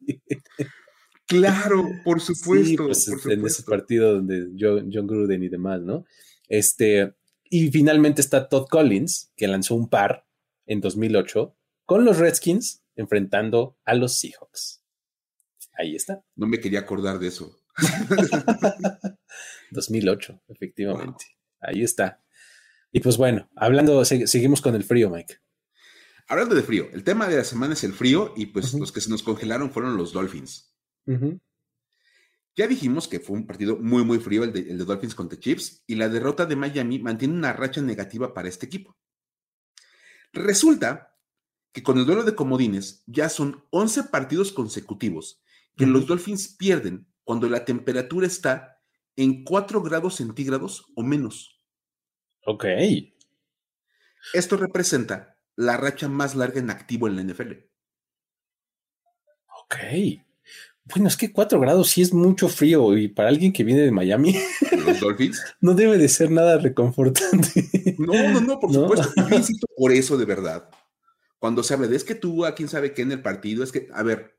Claro, 1.29 1.87
por 2.03 2.19
supuesto. 2.19 2.65
Sí, 2.65 2.75
pues, 2.75 3.05
por 3.23 3.31
en 3.31 3.45
ese 3.45 3.63
partido 3.63 4.15
donde 4.15 4.47
John, 4.59 4.89
John 4.91 5.07
Gruden 5.07 5.43
y 5.43 5.49
demás, 5.49 5.79
¿no? 5.81 6.03
Este, 6.47 7.13
y 7.43 7.69
finalmente 7.71 8.19
está 8.19 8.49
Todd 8.49 8.67
Collins, 8.67 9.31
que 9.37 9.47
lanzó 9.47 9.75
un 9.75 9.89
par 9.89 10.25
en 10.65 10.81
2008 10.81 11.55
con 11.85 12.03
los 12.03 12.17
Redskins 12.17 12.83
enfrentando 12.95 13.77
a 13.85 13.93
los 13.93 14.19
Seahawks. 14.19 14.83
Ahí 15.77 15.95
está, 15.95 16.23
No 16.35 16.47
me 16.47 16.59
quería 16.59 16.79
acordar 16.79 17.19
de 17.19 17.27
eso. 17.27 17.55
2008, 19.71 20.41
efectivamente. 20.47 21.25
Ahí 21.59 21.83
está. 21.83 22.21
Y 22.91 23.01
pues 23.01 23.17
bueno, 23.17 23.49
hablando, 23.55 24.03
se- 24.05 24.27
seguimos 24.27 24.61
con 24.61 24.75
el 24.75 24.83
frío, 24.83 25.09
Mike. 25.09 25.35
Hablando 26.27 26.55
de 26.55 26.63
frío, 26.63 26.87
el 26.93 27.03
tema 27.03 27.27
de 27.27 27.37
la 27.37 27.43
semana 27.43 27.73
es 27.73 27.83
el 27.83 27.93
frío 27.93 28.33
y 28.35 28.47
pues 28.47 28.73
los 28.73 28.91
que 28.91 29.01
se 29.01 29.09
nos 29.09 29.23
congelaron 29.23 29.71
fueron 29.71 29.97
los 29.97 30.13
Dolphins. 30.13 30.68
Ya 32.55 32.67
dijimos 32.67 33.07
que 33.07 33.19
fue 33.19 33.37
un 33.37 33.47
partido 33.47 33.77
muy, 33.77 34.03
muy 34.03 34.19
frío 34.19 34.43
el 34.43 34.51
de, 34.51 34.59
el 34.59 34.77
de 34.77 34.85
Dolphins 34.85 35.15
contra 35.15 35.39
Chiefs 35.39 35.83
y 35.87 35.95
la 35.95 36.09
derrota 36.09 36.45
de 36.45 36.55
Miami 36.55 36.99
mantiene 36.99 37.33
una 37.33 37.53
racha 37.53 37.81
negativa 37.81 38.33
para 38.33 38.49
este 38.49 38.65
equipo. 38.65 38.97
Resulta 40.33 41.17
que 41.71 41.83
con 41.83 41.97
el 41.97 42.05
duelo 42.05 42.23
de 42.23 42.35
comodines 42.35 43.03
ya 43.07 43.29
son 43.29 43.63
11 43.69 44.03
partidos 44.05 44.51
consecutivos 44.51 45.41
que 45.77 45.85
los 45.85 46.07
Dolphins 46.07 46.55
pierden 46.57 47.07
cuando 47.23 47.47
la 47.47 47.63
temperatura 47.63 48.27
está 48.27 48.81
en 49.15 49.43
4 49.43 49.81
grados 49.81 50.15
centígrados 50.15 50.85
o 50.95 51.03
menos. 51.03 51.61
Ok. 52.45 52.65
Esto 54.33 54.57
representa 54.57 55.37
la 55.55 55.77
racha 55.77 56.07
más 56.07 56.35
larga 56.35 56.59
en 56.59 56.69
activo 56.69 57.07
en 57.07 57.15
la 57.15 57.23
NFL. 57.23 57.53
Ok. 59.63 59.75
Bueno, 60.93 61.07
es 61.07 61.17
que 61.17 61.31
4 61.31 61.59
grados 61.59 61.89
sí 61.89 62.01
es 62.01 62.13
mucho 62.13 62.47
frío 62.47 62.97
y 62.97 63.07
para 63.07 63.29
alguien 63.29 63.53
que 63.53 63.63
viene 63.63 63.81
de 63.81 63.91
Miami 63.91 64.35
Los 64.85 64.99
Dolphins. 64.99 65.41
no 65.61 65.73
debe 65.73 65.97
de 65.97 66.09
ser 66.09 66.31
nada 66.31 66.57
reconfortante. 66.57 67.95
No, 67.97 68.13
no, 68.31 68.41
no, 68.41 68.59
por 68.59 68.71
¿No? 68.71 68.81
supuesto. 68.81 69.09
Yo 69.29 69.35
insisto 69.35 69.67
por 69.75 69.91
eso 69.91 70.17
de 70.17 70.25
verdad. 70.25 70.69
Cuando 71.37 71.63
se 71.63 71.73
habla 71.73 71.87
de 71.87 71.95
es 71.95 72.03
que 72.03 72.15
tú, 72.15 72.45
a 72.45 72.55
quién 72.55 72.67
sabe 72.67 72.93
qué 72.93 73.01
en 73.01 73.11
el 73.11 73.21
partido, 73.21 73.63
es 73.63 73.71
que, 73.71 73.87
a 73.93 74.03
ver, 74.03 74.37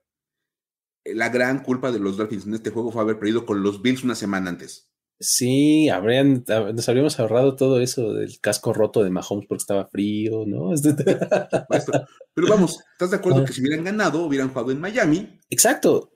la 1.05 1.31
gran 1.31 1.63
culpa 1.63 1.93
de 1.93 1.99
los 1.99 2.17
Dolphins 2.17 2.47
en 2.47 2.55
este 2.55 2.71
juego 2.71 2.93
fue 2.93 3.03
haber 3.03 3.19
perdido 3.19 3.47
con 3.47 3.63
los 3.63 3.81
Bills 3.81 4.05
una 4.05 4.15
semana 4.15 4.51
antes. 4.51 4.91
Sí, 5.23 5.91
habrían, 5.91 6.45
nos 6.75 6.89
habríamos 6.89 7.21
ahorrado 7.21 7.55
todo 7.55 7.79
eso 7.81 8.15
del 8.15 8.41
casco 8.41 8.73
roto 8.73 9.05
de 9.05 9.11
Mahomes 9.11 9.47
porque 9.47 9.61
estaba 9.61 9.87
frío, 9.87 10.45
¿no? 10.47 10.71
Pero 12.35 12.49
vamos, 12.49 12.79
¿estás 12.93 13.11
de 13.11 13.17
acuerdo 13.17 13.45
que 13.45 13.53
si 13.53 13.61
hubieran 13.61 13.85
ganado, 13.85 14.25
hubieran 14.25 14.49
jugado 14.49 14.71
en 14.71 14.81
Miami, 14.81 15.39
Exacto. 15.51 16.13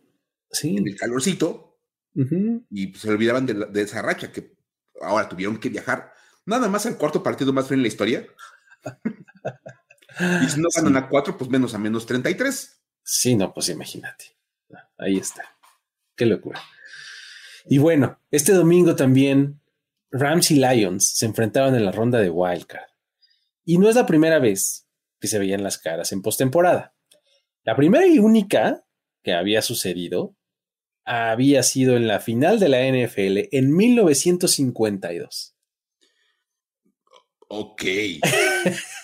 Sí. 0.54 0.76
en 0.76 0.86
el 0.88 0.96
calorcito, 0.96 1.78
y 2.70 2.86
pues, 2.88 3.02
se 3.02 3.10
olvidaban 3.10 3.44
de, 3.46 3.54
la- 3.54 3.66
de 3.66 3.82
esa 3.82 4.00
racha 4.02 4.30
que 4.32 4.54
ahora 5.02 5.28
tuvieron 5.28 5.58
que 5.58 5.68
viajar 5.68 6.12
nada 6.46 6.68
más 6.68 6.86
al 6.86 6.96
cuarto 6.96 7.22
partido 7.22 7.52
más 7.52 7.66
frío 7.66 7.76
en 7.78 7.82
la 7.82 7.88
historia? 7.88 8.26
Y 10.44 10.48
si 10.48 10.60
no 10.60 10.70
Sí. 10.70 10.80
ganan 10.80 10.96
a 10.96 11.08
cuatro, 11.08 11.36
pues 11.36 11.50
menos 11.50 11.74
a 11.74 11.78
menos 11.78 12.06
33. 12.06 12.80
Sí, 13.02 13.34
no, 13.34 13.52
pues 13.52 13.68
imagínate. 13.68 14.36
Ahí 14.96 15.16
está. 15.18 15.42
Qué 16.14 16.24
locura. 16.24 16.62
Y 17.66 17.78
bueno, 17.78 18.20
este 18.30 18.52
domingo 18.52 18.94
también 18.94 19.60
Rams 20.12 20.52
y 20.52 20.56
Lions 20.60 21.14
se 21.16 21.26
enfrentaron 21.26 21.74
en 21.74 21.84
la 21.84 21.90
ronda 21.90 22.20
de 22.20 22.30
Wildcard. 22.30 22.88
Y 23.64 23.78
no 23.78 23.88
es 23.88 23.96
la 23.96 24.06
primera 24.06 24.38
vez 24.38 24.86
que 25.18 25.26
se 25.26 25.38
veían 25.40 25.64
las 25.64 25.78
caras 25.78 26.12
en 26.12 26.22
postemporada. 26.22 26.94
La 27.64 27.74
primera 27.74 28.06
y 28.06 28.18
única 28.20 28.84
que 29.22 29.32
había 29.32 29.62
sucedido 29.62 30.36
había 31.04 31.62
sido 31.62 31.96
en 31.96 32.06
la 32.06 32.20
final 32.20 32.58
de 32.60 32.68
la 32.68 32.78
NFL 32.86 33.48
en 33.52 33.74
1952. 33.76 35.54
Ok. 37.48 37.82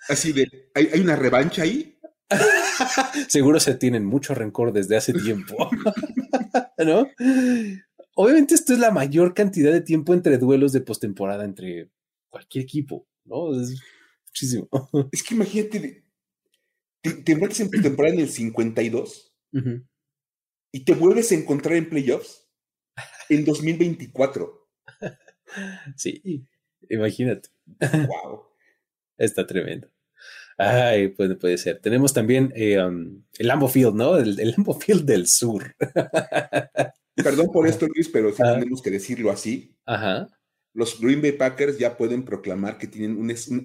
Así 0.07 0.31
de, 0.31 0.69
¿hay, 0.75 0.89
hay 0.93 0.99
una 1.01 1.15
revancha 1.15 1.63
ahí? 1.63 1.97
Seguro 3.27 3.59
se 3.59 3.73
tienen 3.75 4.05
mucho 4.05 4.35
rencor 4.35 4.71
desde 4.71 4.97
hace 4.97 5.13
tiempo. 5.13 5.69
¿No? 6.77 7.07
Obviamente 8.15 8.55
esto 8.55 8.73
es 8.73 8.79
la 8.79 8.91
mayor 8.91 9.33
cantidad 9.33 9.71
de 9.71 9.81
tiempo 9.81 10.13
entre 10.13 10.37
duelos 10.37 10.71
de 10.71 10.81
postemporada 10.81 11.45
entre 11.45 11.89
cualquier 12.29 12.63
equipo, 12.63 13.07
¿no? 13.25 13.59
Es 13.59 13.81
muchísimo. 14.27 14.69
Es 15.11 15.23
que 15.23 15.35
imagínate, 15.35 16.03
te, 17.01 17.11
te 17.11 17.35
metes 17.35 17.59
en 17.61 17.69
temporada 17.69 18.13
en 18.13 18.21
el 18.21 18.29
52 18.29 19.33
Ujú. 19.53 19.83
y 20.71 20.79
te 20.81 20.93
vuelves 20.93 21.31
a 21.31 21.35
encontrar 21.35 21.75
en 21.75 21.89
playoffs 21.89 22.38
en 23.29 23.45
2024. 23.45 24.67
Sí, 25.95 26.45
imagínate. 26.91 27.49
¡Wow! 27.79 28.43
Está 29.17 29.47
tremendo. 29.47 29.89
Ay, 30.59 31.07
puede, 31.07 31.35
puede 31.35 31.57
ser. 31.57 31.79
Tenemos 31.79 32.13
también 32.13 32.53
eh, 32.55 32.79
um, 32.83 33.23
el 33.37 33.47
Lambo 33.47 33.67
Field, 33.67 33.95
¿no? 33.95 34.17
El, 34.17 34.39
el 34.39 34.51
Lambo 34.51 34.75
Field 34.79 35.05
del 35.05 35.25
sur. 35.27 35.75
Perdón 37.15 37.51
por 37.51 37.65
esto, 37.67 37.87
Luis, 37.87 38.09
pero 38.09 38.31
sí 38.31 38.43
Ah. 38.45 38.53
tenemos 38.59 38.81
que 38.81 38.91
decirlo 38.91 39.31
así. 39.31 39.75
Ajá, 39.85 40.27
Los 40.73 40.99
Green 41.01 41.21
Bay 41.21 41.31
Packers 41.31 41.79
ya 41.79 41.97
pueden 41.97 42.23
proclamar 42.23 42.77
que 42.77 42.85
tienen 42.87 43.17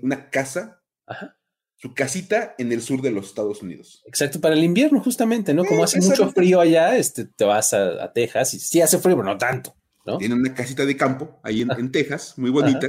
una 0.02 0.30
casa, 0.30 0.82
ajá. 1.06 1.36
Su 1.85 1.93
casita 1.93 2.55
en 2.57 2.72
el 2.72 2.80
sur 2.80 3.03
de 3.03 3.11
los 3.11 3.26
Estados 3.26 3.61
Unidos. 3.61 4.03
Exacto, 4.07 4.41
para 4.41 4.55
el 4.55 4.64
invierno, 4.64 5.03
justamente, 5.03 5.53
¿no? 5.53 5.66
Como 5.66 5.85
hace 5.85 6.01
mucho 6.01 6.32
frío 6.32 6.59
allá, 6.59 6.97
este, 6.97 7.26
te 7.26 7.45
vas 7.45 7.74
a, 7.74 8.03
a 8.03 8.11
Texas 8.11 8.55
y 8.55 8.59
sí 8.59 8.80
hace 8.80 8.99
frío, 8.99 9.16
pero 9.16 9.28
no 9.28 9.37
tanto. 9.37 9.76
¿no? 10.07 10.16
Tienen 10.16 10.39
una 10.39 10.55
casita 10.55 10.87
de 10.87 10.97
campo 10.97 11.39
ahí 11.43 11.61
en, 11.61 11.93
Texas, 11.93 12.39
muy 12.39 12.49
bonita. 12.49 12.89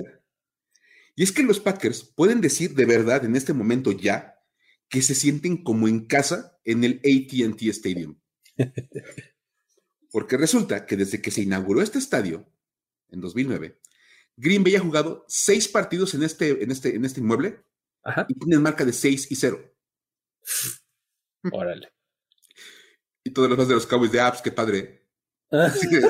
Y 1.13 1.23
es 1.23 1.33
que 1.33 1.43
los 1.43 1.59
Packers 1.59 2.03
pueden 2.15 2.39
decir 2.39 2.73
de 2.73 2.85
verdad 2.85 3.25
en 3.25 3.35
este 3.35 3.51
momento 3.51 3.91
ya 3.91 4.39
que 4.87 5.01
se 5.01 5.13
sienten 5.13 5.61
como 5.61 5.89
en 5.89 6.05
casa 6.05 6.57
en 6.63 6.85
el 6.85 7.01
ATT 7.03 7.63
Stadium. 7.63 8.17
Porque 10.09 10.37
resulta 10.37 10.85
que 10.85 10.95
desde 10.95 11.21
que 11.21 11.31
se 11.31 11.41
inauguró 11.41 11.81
este 11.81 11.99
estadio, 11.99 12.49
en 13.09 13.19
2009, 13.19 13.77
Green 14.37 14.63
Bay 14.63 14.77
ha 14.77 14.79
jugado 14.79 15.25
seis 15.27 15.67
partidos 15.67 16.13
en 16.13 16.23
este, 16.23 16.63
en 16.63 16.71
este, 16.71 16.95
en 16.95 17.03
este 17.03 17.19
inmueble 17.19 17.59
y 18.27 18.33
tienen 18.35 18.61
marca 18.61 18.85
de 18.85 18.93
6 18.93 19.31
y 19.31 19.35
0. 19.35 19.59
Órale. 21.51 21.91
Y 23.23 23.31
todos 23.31 23.49
los 23.49 23.57
más 23.57 23.67
de 23.67 23.73
los 23.73 23.87
Cowboys 23.87 24.11
de 24.11 24.21
apps, 24.21 24.41
qué 24.41 24.51
padre. 24.51 25.07
Así 25.51 25.89
que, 25.89 26.01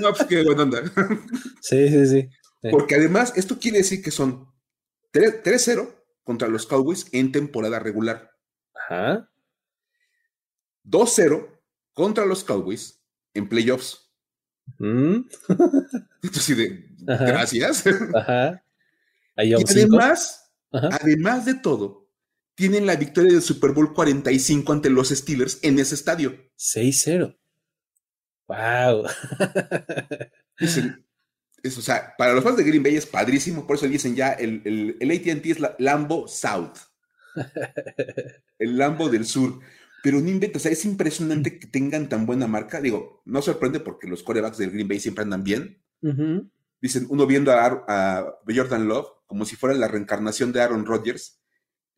no, 0.00 0.12
pues 0.12 0.24
qué 0.28 0.42
buena 0.44 0.62
onda. 0.62 0.82
Sí, 1.60 1.88
sí, 1.88 2.06
sí. 2.06 2.28
Porque 2.70 2.94
además, 2.94 3.32
esto 3.36 3.58
quiere 3.58 3.78
decir 3.78 4.02
que 4.02 4.10
son 4.10 4.48
3-0 5.12 5.94
contra 6.22 6.48
los 6.48 6.66
Cowboys 6.66 7.06
en 7.12 7.32
temporada 7.32 7.78
regular. 7.78 8.30
Ajá. 8.74 9.28
2-0 10.84 11.60
contra 11.92 12.24
los 12.24 12.44
Cowboys 12.44 13.02
en 13.34 13.48
playoffs. 13.48 14.10
Mm. 14.78 15.22
Entonces, 16.22 16.56
de, 16.56 16.86
gracias. 16.98 17.84
Ajá. 18.14 18.64
y 19.36 19.54
además, 19.54 20.41
además 20.72 21.44
de 21.44 21.54
todo, 21.54 22.08
tienen 22.54 22.86
la 22.86 22.96
victoria 22.96 23.32
del 23.32 23.42
Super 23.42 23.72
Bowl 23.72 23.92
45 23.94 24.72
ante 24.72 24.90
los 24.90 25.08
Steelers 25.10 25.58
en 25.62 25.78
ese 25.78 25.94
estadio. 25.94 26.36
6-0. 26.58 27.36
Wow. 28.48 29.06
o 31.64 31.80
sea, 31.80 32.14
para 32.18 32.34
los 32.34 32.44
fans 32.44 32.56
de 32.56 32.64
Green 32.64 32.82
Bay 32.82 32.96
es 32.96 33.06
padrísimo, 33.06 33.66
por 33.66 33.76
eso 33.76 33.88
dicen 33.88 34.14
ya 34.14 34.32
el, 34.32 34.62
el, 35.00 35.10
ATT 35.10 35.46
es 35.46 35.60
la 35.60 35.74
Lambo 35.78 36.28
South. 36.28 36.76
el 38.58 38.76
Lambo 38.76 39.08
del 39.08 39.24
Sur. 39.24 39.60
Pero 40.02 40.20
no 40.20 40.28
inventa, 40.28 40.58
o 40.58 40.60
sea, 40.60 40.72
es 40.72 40.84
impresionante 40.84 41.60
que 41.60 41.68
tengan 41.68 42.08
tan 42.08 42.26
buena 42.26 42.48
marca. 42.48 42.80
Digo, 42.80 43.22
no 43.24 43.40
sorprende 43.40 43.78
porque 43.78 44.08
los 44.08 44.24
corebacks 44.24 44.58
del 44.58 44.72
Green 44.72 44.88
Bay 44.88 44.98
siempre 44.98 45.22
andan 45.22 45.44
bien. 45.44 45.80
Dicen, 46.82 47.06
uno 47.08 47.26
viendo 47.26 47.52
a, 47.52 47.84
a, 47.86 48.38
Jordan 48.46 48.88
Love 48.88 49.06
como 49.26 49.44
si 49.46 49.54
fuera 49.56 49.74
la 49.76 49.86
reencarnación 49.88 50.52
de 50.52 50.60
Aaron 50.60 50.84
Rodgers, 50.84 51.40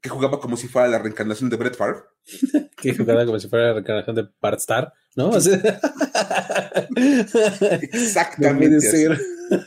que 0.00 0.10
jugaba 0.10 0.38
como 0.38 0.58
si 0.58 0.68
fuera 0.68 0.86
la 0.86 0.98
reencarnación 0.98 1.48
de 1.48 1.56
Brett 1.56 1.74
Favre. 1.74 2.02
que 2.76 2.94
jugaba 2.94 3.24
como 3.24 3.40
si 3.40 3.48
fuera 3.48 3.68
la 3.68 3.72
reencarnación 3.72 4.14
de 4.14 4.28
Bart 4.40 4.60
Star, 4.60 4.92
¿no? 5.16 5.32
Exactamente. 7.80 8.86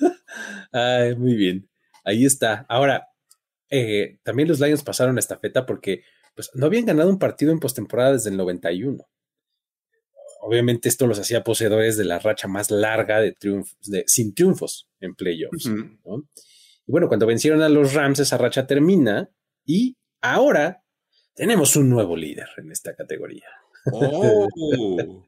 Ay, 0.72 1.16
muy 1.16 1.36
bien. 1.36 1.68
Ahí 2.06 2.24
está. 2.24 2.68
Ahora, 2.70 3.08
eh, 3.72 4.20
también 4.24 4.48
los 4.48 4.60
Lions 4.60 4.84
pasaron 4.84 5.18
esta 5.18 5.40
feta 5.40 5.66
porque 5.66 6.04
pues 6.36 6.52
no 6.54 6.68
habían 6.68 6.86
ganado 6.86 7.10
un 7.10 7.18
partido 7.18 7.52
en 7.52 7.60
postemporada 7.60 8.14
desde 8.14 8.30
el 8.30 8.38
91. 8.38 9.04
Obviamente 10.42 10.90
esto 10.90 11.08
los 11.08 11.20
hacía 11.20 11.44
poseedores 11.44 11.98
de 11.98 12.06
la 12.06 12.20
racha 12.20 12.48
más 12.48 12.72
larga 12.72 13.20
de 13.20 13.34
triunfos, 13.34 13.78
de, 13.82 14.04
sin 14.08 14.34
triunfos 14.34 14.90
en 15.00 15.16
playoffs. 15.16 15.66
Y 15.66 16.92
bueno, 16.92 17.08
cuando 17.08 17.28
vencieron 17.28 17.62
a 17.62 17.70
los 17.70 17.94
Rams, 17.94 18.20
esa 18.20 18.38
racha 18.38 18.66
termina 18.66 19.30
y 19.66 19.98
ahora 20.22 20.84
tenemos 21.34 21.76
un 21.76 21.90
nuevo 21.90 22.16
líder 22.16 22.48
en 22.58 22.72
esta 22.72 22.96
categoría. 22.96 23.48
Oh. 23.92 24.48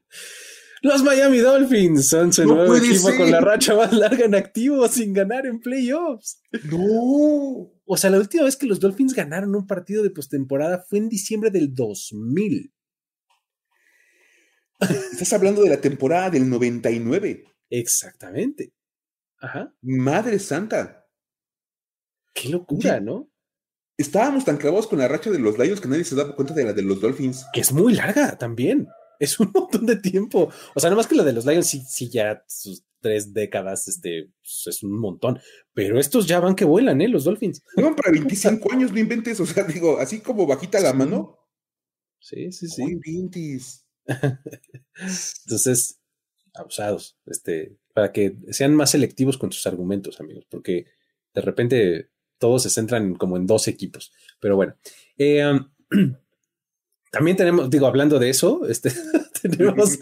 Los 0.82 1.02
Miami 1.02 1.38
Dolphins 1.38 2.08
son 2.08 2.32
su 2.32 2.42
nuevo 2.46 2.74
equipo 2.74 3.14
con 3.14 3.30
la 3.30 3.40
racha 3.40 3.74
más 3.74 3.92
larga 3.92 4.24
en 4.24 4.34
activo 4.34 4.88
sin 4.88 5.12
ganar 5.12 5.44
en 5.44 5.60
playoffs. 5.60 6.40
No. 6.70 7.70
O 7.84 7.96
sea, 7.98 8.08
la 8.08 8.18
última 8.18 8.44
vez 8.44 8.56
que 8.56 8.66
los 8.66 8.80
Dolphins 8.80 9.12
ganaron 9.12 9.54
un 9.54 9.66
partido 9.66 10.02
de 10.02 10.08
postemporada 10.08 10.82
fue 10.88 10.98
en 10.98 11.10
diciembre 11.10 11.50
del 11.50 11.74
2000. 11.74 12.72
Estás 15.12 15.32
hablando 15.32 15.62
de 15.62 15.70
la 15.70 15.80
temporada 15.80 16.30
del 16.30 16.48
99. 16.48 17.44
Exactamente. 17.70 18.72
Ajá. 19.38 19.74
Madre 19.82 20.38
santa. 20.38 21.06
Qué 22.34 22.48
locura, 22.48 23.00
¿no? 23.00 23.30
Estábamos 23.96 24.44
tan 24.44 24.56
clavados 24.56 24.86
con 24.86 24.98
la 24.98 25.08
racha 25.08 25.30
de 25.30 25.38
los 25.38 25.58
Lions 25.58 25.80
que 25.80 25.88
nadie 25.88 26.04
se 26.04 26.14
daba 26.14 26.34
cuenta 26.34 26.54
de 26.54 26.64
la 26.64 26.72
de 26.72 26.82
los 26.82 27.00
Dolphins. 27.00 27.44
Que 27.52 27.60
es 27.60 27.72
muy 27.72 27.94
larga 27.94 28.38
también. 28.38 28.88
Es 29.18 29.38
un 29.38 29.50
montón 29.52 29.84
de 29.84 29.96
tiempo. 29.96 30.50
O 30.74 30.80
sea, 30.80 30.88
nada 30.88 30.96
más 30.96 31.06
que 31.06 31.14
la 31.14 31.24
de 31.24 31.34
los 31.34 31.44
Lions 31.44 31.66
sí, 31.66 31.82
sí 31.86 32.08
ya 32.08 32.42
sus 32.48 32.84
tres 33.00 33.34
décadas, 33.34 33.88
este, 33.88 34.30
pues, 34.40 34.62
es 34.66 34.82
un 34.82 34.98
montón. 34.98 35.38
Pero 35.74 35.98
estos 35.98 36.26
ya 36.26 36.40
van 36.40 36.54
que 36.54 36.64
vuelan, 36.64 37.00
¿eh? 37.02 37.08
Los 37.08 37.24
Dolphins. 37.24 37.62
Van 37.76 37.94
para 37.94 38.12
25 38.12 38.72
años, 38.72 38.92
no 38.92 38.98
inventes. 38.98 39.38
O 39.40 39.46
sea, 39.46 39.64
digo, 39.64 39.98
así 39.98 40.20
como 40.20 40.46
bajita 40.46 40.80
la 40.80 40.94
mano. 40.94 41.38
Sí, 42.18 42.52
sí, 42.52 42.68
sí. 42.68 42.82
Entonces, 45.44 46.00
abusados, 46.54 47.16
este, 47.26 47.76
para 47.94 48.12
que 48.12 48.36
sean 48.50 48.74
más 48.74 48.90
selectivos 48.90 49.38
con 49.38 49.52
sus 49.52 49.66
argumentos, 49.66 50.20
amigos, 50.20 50.46
porque 50.48 50.86
de 51.34 51.40
repente 51.40 52.10
todos 52.38 52.62
se 52.62 52.70
centran 52.70 53.14
como 53.14 53.36
en 53.36 53.46
dos 53.46 53.68
equipos. 53.68 54.12
Pero 54.40 54.56
bueno, 54.56 54.74
eh, 55.18 55.60
también 57.10 57.36
tenemos, 57.36 57.70
digo, 57.70 57.86
hablando 57.86 58.18
de 58.18 58.30
eso, 58.30 58.66
este, 58.68 58.92
tenemos 59.42 59.98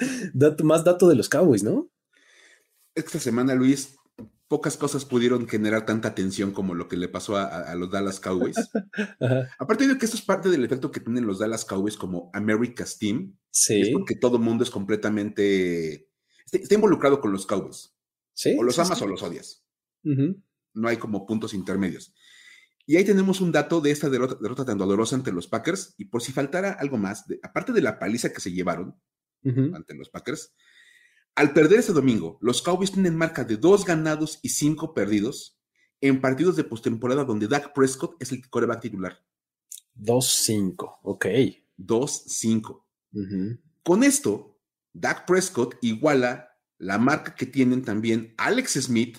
más 0.63 0.85
dato 0.85 1.09
de 1.09 1.17
los 1.17 1.29
Cowboys, 1.29 1.63
¿no? 1.63 1.91
esta 2.99 3.19
semana, 3.21 3.55
Luis, 3.55 3.97
pocas 4.49 4.79
cosas 4.79 5.05
pudieron 5.05 5.47
generar 5.47 5.85
tanta 5.85 6.15
tensión 6.15 6.53
como 6.53 6.75
lo 6.75 6.89
que 6.89 6.97
le 6.97 7.09
pasó 7.09 7.37
a, 7.37 7.75
los 7.75 7.91
Dallas 7.91 8.19
Cowboys. 8.19 8.57
Aparte 9.59 9.87
de 9.87 9.99
que 9.99 10.07
esto 10.07 10.17
es 10.17 10.23
parte 10.23 10.49
del 10.49 10.65
efecto 10.65 10.91
que 10.91 11.01
tienen 11.01 11.27
los 11.27 11.39
Dallas 11.39 11.67
Cowboys 11.67 11.97
como 11.97 12.31
America's 12.33 12.99
Team. 12.99 13.37
Sí. 13.51 13.83
Es 13.83 13.91
porque 13.91 14.17
todo 14.17 14.39
el 14.39 14.43
mundo 14.43 14.65
es 14.65 14.71
completamente. 14.71 16.09
Está, 16.51 16.75
involucrado 16.75 17.21
con 17.21 17.31
los 17.31 17.47
Cowboys. 17.47 17.95
Sí. 18.33 18.57
O 18.59 18.63
los 18.63 18.79
amas 18.79 19.01
o 19.03 19.07
los 19.07 19.23
odias. 19.23 19.65
No 20.03 20.89
hay 20.89 20.97
como 20.97 21.27
puntos 21.27 21.53
intermedios. 21.53 22.15
Y 22.87 22.97
ahí 22.97 23.05
tenemos 23.05 23.43
un 23.43 23.53
dato 23.53 23.83
de 23.83 23.91
esta 23.91 24.09
derrota, 24.09 24.65
tan 24.65 24.79
dolorosa 24.79 25.15
ante 25.15 25.31
los 25.31 25.47
Packers. 25.47 25.95
Y 25.99 26.07
por 26.07 26.23
si 26.23 26.33
faltara 26.33 26.73
algo 26.73 26.97
más, 26.97 27.27
aparte 27.43 27.75
de 27.75 27.83
la 27.83 27.99
paliza 27.99 28.33
que 28.33 28.41
se 28.41 28.51
llevaron 28.51 28.99
ante 29.45 29.95
los 29.95 30.09
Packers, 30.09 30.55
al 31.39 31.53
perder 31.53 31.79
ese 31.79 31.93
domingo, 31.93 32.37
los 32.41 32.63
Cowboys 32.63 32.91
tienen 32.91 33.15
marca 33.15 33.45
de 33.45 33.57
dos 33.57 33.85
ganados 33.85 34.41
y 34.43 34.49
cinco 34.49 34.93
perdidos 34.93 35.57
en 36.01 36.21
partidos 36.21 36.57
de 36.57 36.65
postemporada 36.65 37.23
donde 37.23 37.47
Dak 37.47 37.73
Prescott 37.75 38.21
es 38.21 38.33
el 38.33 38.51
coreback 38.51 38.81
titular. 38.81 39.25
2-5, 39.97 40.99
ok. 41.01 41.27
2-5. 41.79 42.83
Con 43.85 44.03
esto, 44.03 44.59
Dak 44.93 45.29
Prescott 45.29 45.77
iguala 45.81 46.59
la 46.77 46.99
marca 46.99 47.37
que 47.37 47.47
tienen 47.47 47.85
también 47.85 48.35
Alex 48.37 48.73
Smith 48.73 49.19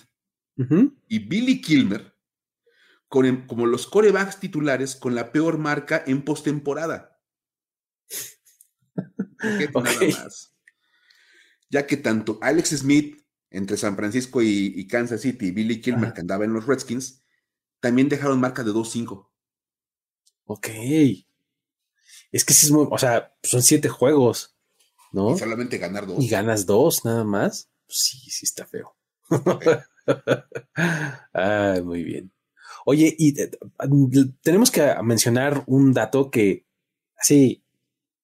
y 1.08 1.18
Billy 1.20 1.62
Kilmer 1.62 2.14
con, 3.08 3.46
como 3.46 3.64
los 3.64 3.86
corebacks 3.86 4.38
titulares 4.38 4.94
con 4.94 5.14
la 5.14 5.32
peor 5.32 5.56
marca 5.56 6.04
en 6.06 6.22
postemporada. 6.22 7.18
okay. 9.72 10.10
Nada 10.12 10.24
más 10.24 10.49
ya 11.70 11.86
que 11.86 11.96
tanto 11.96 12.38
Alex 12.42 12.70
Smith 12.70 13.24
entre 13.50 13.76
San 13.76 13.96
Francisco 13.96 14.42
y, 14.42 14.86
Kansas 14.86 15.22
City 15.22 15.46
y 15.46 15.50
Billy 15.50 15.80
Kilmer, 15.80 16.12
que 16.12 16.20
andaba 16.20 16.44
en 16.44 16.52
los 16.52 16.66
Redskins, 16.66 17.22
también 17.80 18.08
dejaron 18.08 18.40
marca 18.40 18.62
de 18.62 18.72
2-5. 18.72 19.28
Ok. 20.44 20.68
Es 22.32 22.44
que 22.44 22.54
sí 22.54 22.66
es 22.66 22.72
muy, 22.72 22.86
o 22.90 22.98
sea, 22.98 23.34
son 23.42 23.62
siete 23.62 23.88
juegos, 23.88 24.54
¿no? 25.12 25.34
Y 25.34 25.38
solamente 25.38 25.78
ganar 25.78 26.06
dos. 26.06 26.22
Y 26.22 26.28
ganas 26.28 26.66
dos 26.66 27.04
nada 27.04 27.24
más. 27.24 27.70
Pues 27.86 27.98
sí, 27.98 28.18
sí 28.30 28.46
está 28.46 28.66
feo. 28.66 28.94
ah, 31.34 31.80
muy 31.84 32.04
bien. 32.04 32.32
Oye, 32.84 33.14
y 33.18 33.40
eh, 33.40 33.50
tenemos 34.42 34.70
que 34.70 34.94
mencionar 35.02 35.64
un 35.66 35.92
dato 35.92 36.30
que 36.30 36.66
así 37.16 37.59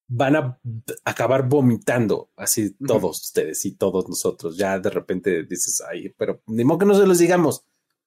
van 0.09 0.37
a 0.37 0.61
acabar 1.05 1.49
vomitando 1.49 2.31
así 2.37 2.75
todos 2.75 3.23
ustedes 3.23 3.65
y 3.65 3.73
todos 3.73 4.09
nosotros. 4.09 4.57
Ya 4.57 4.79
de 4.79 4.91
repente 4.91 5.45
dices, 5.45 5.83
ay, 5.89 6.15
pero 6.17 6.43
ni 6.47 6.65
modo 6.65 6.79
que 6.79 6.87
no 6.87 6.95
se 6.95 7.07
los 7.07 7.19
digamos. 7.19 7.65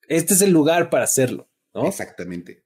Este 0.08 0.34
es 0.34 0.42
el 0.42 0.52
lugar 0.52 0.90
para 0.90 1.04
hacerlo, 1.04 1.50
¿no? 1.74 1.86
Exactamente. 1.86 2.64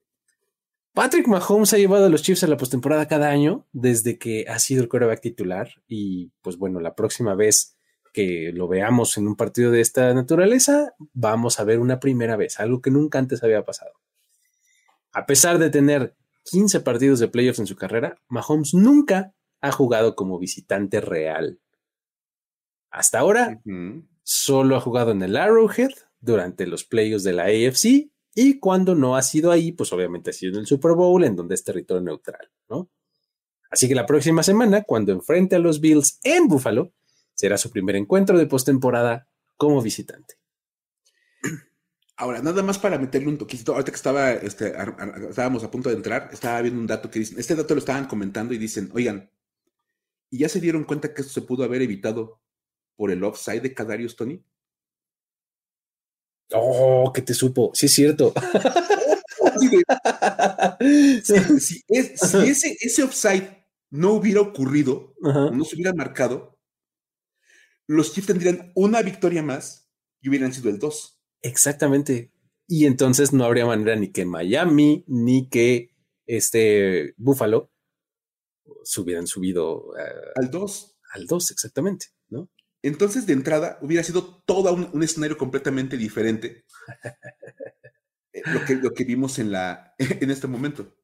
Patrick 0.93 1.27
Mahomes 1.27 1.73
ha 1.73 1.77
llevado 1.77 2.05
a 2.05 2.09
los 2.09 2.21
Chiefs 2.21 2.43
a 2.43 2.47
la 2.47 2.57
postemporada 2.57 3.07
cada 3.07 3.29
año 3.29 3.65
desde 3.71 4.19
que 4.19 4.45
ha 4.47 4.59
sido 4.59 4.83
el 4.83 4.89
quarterback 4.89 5.21
titular 5.21 5.69
y 5.87 6.31
pues 6.43 6.57
bueno, 6.57 6.79
la 6.79 6.93
próxima 6.93 7.33
vez 7.33 7.77
que 8.13 8.51
lo 8.53 8.67
veamos 8.67 9.17
en 9.17 9.27
un 9.27 9.35
partido 9.35 9.71
de 9.71 9.81
esta 9.81 10.13
naturaleza, 10.13 10.93
vamos 11.13 11.59
a 11.59 11.63
ver 11.63 11.79
una 11.79 11.99
primera 11.99 12.37
vez, 12.37 12.59
algo 12.59 12.79
que 12.79 12.91
nunca 12.91 13.17
antes 13.17 13.43
había 13.43 13.65
pasado. 13.65 13.93
A 15.11 15.25
pesar 15.25 15.57
de 15.57 15.71
tener 15.71 16.15
15 16.43 16.81
partidos 16.81 17.19
de 17.19 17.27
playoffs 17.27 17.59
en 17.59 17.67
su 17.67 17.75
carrera, 17.75 18.21
Mahomes 18.27 18.73
nunca 18.73 19.33
ha 19.61 19.71
jugado 19.71 20.15
como 20.15 20.39
visitante 20.39 21.01
real. 21.01 21.59
Hasta 22.91 23.19
ahora, 23.19 23.61
solo 24.23 24.75
ha 24.75 24.81
jugado 24.81 25.11
en 25.11 25.23
el 25.23 25.35
Arrowhead 25.35 25.91
durante 26.19 26.67
los 26.67 26.83
playoffs 26.83 27.23
de 27.23 27.33
la 27.33 27.43
AFC 27.43 28.11
y 28.35 28.59
cuando 28.59 28.95
no 28.95 29.15
ha 29.15 29.21
sido 29.21 29.51
ahí, 29.51 29.71
pues 29.71 29.93
obviamente 29.93 30.31
ha 30.31 30.33
sido 30.33 30.53
en 30.53 30.59
el 30.59 30.67
Super 30.67 30.93
Bowl, 30.93 31.23
en 31.23 31.35
donde 31.35 31.55
es 31.55 31.63
territorio 31.63 32.01
neutral, 32.01 32.49
¿no? 32.69 32.89
Así 33.69 33.87
que 33.87 33.95
la 33.95 34.05
próxima 34.05 34.43
semana, 34.43 34.83
cuando 34.83 35.11
enfrente 35.11 35.55
a 35.55 35.59
los 35.59 35.79
Bills 35.79 36.19
en 36.23 36.47
Buffalo, 36.47 36.93
será 37.33 37.57
su 37.57 37.71
primer 37.71 37.95
encuentro 37.95 38.37
de 38.37 38.45
postemporada 38.45 39.27
como 39.57 39.81
visitante. 39.81 40.35
Ahora, 42.23 42.41
nada 42.41 42.63
más 42.63 42.79
para 42.79 42.97
meterle 42.97 43.27
un 43.27 43.37
toquecito, 43.37 43.73
ahorita 43.73 43.91
que 43.91 43.97
estaba, 43.97 44.31
este, 44.31 44.73
estábamos 45.29 45.61
a 45.65 45.69
punto 45.69 45.89
de 45.89 45.95
entrar, 45.95 46.29
estaba 46.31 46.61
viendo 46.61 46.79
un 46.79 46.87
dato 46.87 47.11
que 47.11 47.19
dicen, 47.19 47.37
este 47.37 47.53
dato 47.53 47.73
lo 47.73 47.79
estaban 47.79 48.05
comentando 48.05 48.53
y 48.53 48.57
dicen, 48.57 48.89
oigan, 48.93 49.29
¿y 50.29 50.37
ya 50.37 50.47
se 50.47 50.61
dieron 50.61 50.85
cuenta 50.85 51.13
que 51.13 51.21
esto 51.21 51.33
se 51.33 51.41
pudo 51.41 51.65
haber 51.65 51.81
evitado 51.81 52.39
por 52.95 53.11
el 53.11 53.21
offside 53.25 53.59
de 53.59 53.73
Kadarius 53.73 54.15
Tony? 54.15 54.41
Oh, 56.53 57.11
que 57.13 57.23
te 57.23 57.33
supo, 57.33 57.71
sí 57.73 57.87
es 57.87 57.93
cierto. 57.93 58.33
si, 61.59 61.83
ese, 61.89 62.77
ese 62.79 63.03
offside 63.03 63.65
no 63.89 64.13
hubiera 64.13 64.39
ocurrido, 64.39 65.13
no 65.19 65.65
se 65.65 65.75
hubiera 65.75 65.91
marcado, 65.91 66.57
los 67.85 68.13
Chiefs 68.13 68.27
tendrían 68.27 68.71
una 68.75 69.01
victoria 69.01 69.43
más 69.43 69.91
y 70.21 70.29
hubieran 70.29 70.53
sido 70.53 70.69
el 70.69 70.79
2. 70.79 71.19
Exactamente. 71.43 72.31
Y 72.67 72.85
entonces 72.85 73.33
no 73.33 73.43
habría 73.43 73.65
manera 73.65 73.95
ni 73.95 74.11
que 74.11 74.25
Miami 74.25 75.03
ni 75.07 75.49
que 75.49 75.91
este 76.25 77.13
Buffalo 77.17 77.71
se 78.83 79.01
hubieran 79.01 79.27
subido 79.27 79.93
al 80.35 80.49
2. 80.49 80.97
Al 81.13 81.27
2, 81.27 81.51
exactamente, 81.51 82.07
¿no? 82.29 82.49
Entonces, 82.81 83.25
de 83.25 83.33
entrada, 83.33 83.77
hubiera 83.81 84.03
sido 84.03 84.43
todo 84.45 84.73
un, 84.73 85.03
escenario 85.03 85.37
completamente 85.37 85.97
diferente. 85.97 86.65
Eh, 88.35 88.41
lo, 88.51 88.65
que, 88.65 88.75
lo 88.77 88.89
que 88.95 89.03
vimos 89.03 89.37
en, 89.37 89.51
la, 89.51 89.93
en 89.99 90.31
este 90.31 90.47
momento. 90.47 90.97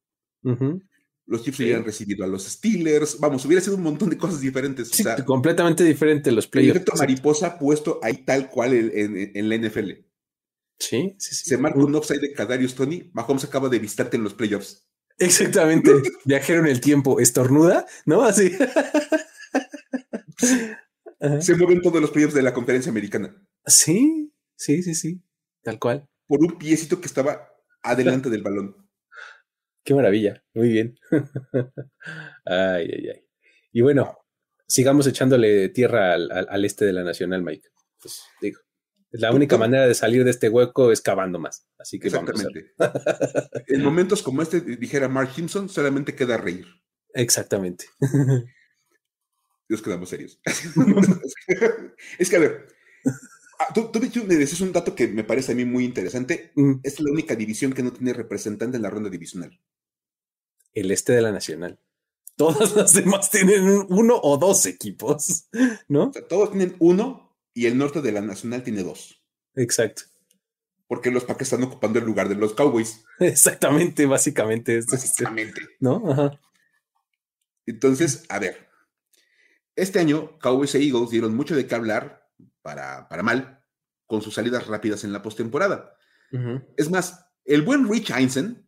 Los 1.28 1.44
Chiefs 1.44 1.60
hubieran 1.60 1.84
recibido 1.84 2.26
a 2.26 2.28
los 2.28 2.44
Steelers. 2.46 3.20
Vamos, 3.20 3.46
hubiera 3.46 3.62
sido 3.62 3.76
un 3.76 3.84
montón 3.84 4.10
de 4.10 4.18
cosas 4.18 4.42
diferentes. 4.42 4.90
completamente 5.28 5.84
diferente 5.84 6.32
los 6.32 6.48
playoffs. 6.48 6.72
El 6.72 6.78
efecto 6.78 6.98
mariposa 6.98 7.60
puesto 7.60 8.00
ahí 8.02 8.26
tal 8.26 8.50
cual 8.50 8.74
en 8.74 9.48
la 9.48 9.58
NFL. 9.58 9.92
Sí, 10.80 11.16
sí, 11.20 11.36
Se 11.36 11.58
marca 11.58 11.80
un 11.80 11.94
offside 11.94 12.22
de 12.22 12.34
Kadarius 12.34 12.74
Tony. 12.74 13.10
Mahomes 13.14 13.44
acaba 13.44 13.68
de 13.68 13.80
visitarte 13.80 14.18
en 14.18 14.24
los 14.24 14.34
playoffs. 14.34 14.88
Exactamente. 15.18 15.92
Viajero 16.26 16.62
en 16.62 16.68
el 16.68 16.80
tiempo. 16.80 17.20
Estornuda, 17.20 17.86
¿no? 18.06 18.24
Así. 18.24 18.52
Se 21.42 21.56
mueven 21.56 21.82
todos 21.82 22.00
los 22.00 22.12
playoffs 22.12 22.34
de 22.34 22.42
la 22.42 22.54
conferencia 22.54 22.90
americana. 22.90 23.36
Sí, 23.66 24.34
sí, 24.56 24.82
sí, 24.82 24.96
sí. 24.96 25.22
Tal 25.62 25.78
cual. 25.78 26.08
Por 26.26 26.40
un 26.40 26.58
piecito 26.58 27.02
que 27.02 27.08
estaba 27.08 27.50
adelante 27.84 28.30
del 28.30 28.42
balón. 28.42 28.90
Qué 29.84 29.94
maravilla. 29.94 30.42
Muy 30.54 30.70
bien. 30.70 30.98
ay, 32.46 32.90
ay, 32.94 33.10
ay. 33.14 33.28
Y 33.74 33.82
bueno, 33.82 34.18
sigamos 34.66 35.08
echándole 35.08 35.70
tierra 35.70 36.14
al, 36.14 36.32
al 36.32 36.66
este 36.66 36.86
de 36.86 36.94
la 36.94 37.04
Nacional, 37.04 37.44
Mike. 37.44 37.68
Pues 38.02 38.24
digo. 38.42 38.62
La 39.12 39.32
única 39.32 39.58
manera 39.58 39.88
de 39.88 39.96
salir 39.96 40.24
de 40.24 40.32
este 40.32 40.50
hueco 40.50 40.92
es 40.92 41.02
cavando 41.02 41.40
más. 41.40 41.68
Así 41.80 42.00
que 42.00 42.08
Exactamente. 42.08 42.74
en 43.68 43.84
momentos 43.84 44.22
como 44.22 44.42
este, 44.42 44.62
dijera 44.62 45.08
Mark 45.08 45.34
Simpson, 45.34 45.68
solamente 45.68 46.16
queda 46.16 46.38
reír. 46.38 46.68
Exactamente. 47.14 47.86
Dios 49.68 49.82
quedamos 49.82 50.10
serios. 50.10 50.40
es 52.20 52.30
que, 52.30 52.36
a 52.36 52.40
ver, 52.40 52.68
ah, 53.60 53.74
tú, 53.74 53.92
me 54.28 54.36
decías 54.36 54.62
un 54.62 54.74
dato 54.74 54.94
que 54.94 55.08
me 55.08 55.24
parece 55.24 55.54
a 55.54 55.56
mí 55.56 55.66
muy 55.66 55.86
interesante. 55.86 56.52
Mm. 56.56 56.76
Es 56.84 57.00
la 57.00 57.12
única 57.12 57.36
división 57.36 57.74
que 57.74 57.84
no 57.84 57.92
tiene 57.92 58.14
representante 58.14 58.78
en 58.78 58.84
la 58.84 58.90
ronda 58.92 59.10
divisional. 59.10 59.60
El 60.74 60.92
este 60.92 61.14
de 61.14 61.22
la 61.22 61.32
nacional. 61.32 61.80
Todas 62.36 62.76
las 62.76 62.94
demás 62.94 63.30
tienen 63.32 63.86
uno 63.90 64.20
o 64.22 64.38
dos 64.38 64.66
equipos, 64.66 65.50
¿no? 65.88 66.12
todos 66.30 66.52
tienen 66.52 66.76
uno 66.80 67.29
y 67.60 67.66
el 67.66 67.78
norte 67.78 68.02
de 68.02 68.14
la 68.14 68.22
Nacional 68.22 68.64
tiene 68.64 68.84
dos. 68.84 69.22
Exacto. 69.54 70.04
Porque 70.88 71.12
los 71.12 71.26
Packers 71.26 71.52
están 71.52 71.68
ocupando 71.68 72.00
el 72.00 72.06
lugar 72.06 72.30
de 72.30 72.36
los 72.36 72.54
Cowboys. 72.54 73.04
Exactamente, 73.20 74.06
básicamente. 74.06 74.80
Básicamente. 74.90 75.60
¿No? 75.82 76.10
Ajá. 76.10 76.40
Entonces, 77.66 78.24
a 78.30 78.40
ver. 78.40 78.70
Este 79.76 80.00
año, 80.00 80.40
Cowboys 80.40 80.74
e 80.76 80.82
Eagles 80.82 81.10
dieron 81.10 81.36
mucho 81.36 81.54
de 81.54 81.68
qué 81.68 81.76
hablar, 81.76 82.30
para, 82.62 83.10
para 83.10 83.24
mal, 83.24 83.62
con 84.06 84.22
sus 84.22 84.36
salidas 84.36 84.68
rápidas 84.68 85.04
en 85.04 85.12
la 85.12 85.22
postemporada. 85.22 85.98
Es 86.78 86.90
más, 86.90 87.26
el 87.44 87.64
buen 87.64 87.92
Rich 87.92 88.12
Einstein, 88.12 88.66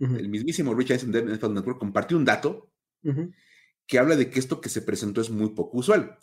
el 0.00 0.28
mismísimo 0.28 0.74
Rich 0.74 0.90
Einstein 0.90 1.12
de 1.12 1.34
NFL 1.34 1.54
Network, 1.54 1.78
compartió 1.78 2.18
un 2.18 2.26
dato 2.26 2.70
que 3.86 3.98
habla 3.98 4.16
de 4.16 4.28
que 4.28 4.38
esto 4.38 4.60
que 4.60 4.68
se 4.68 4.82
presentó 4.82 5.22
es 5.22 5.30
muy 5.30 5.54
poco 5.54 5.78
usual. 5.78 6.18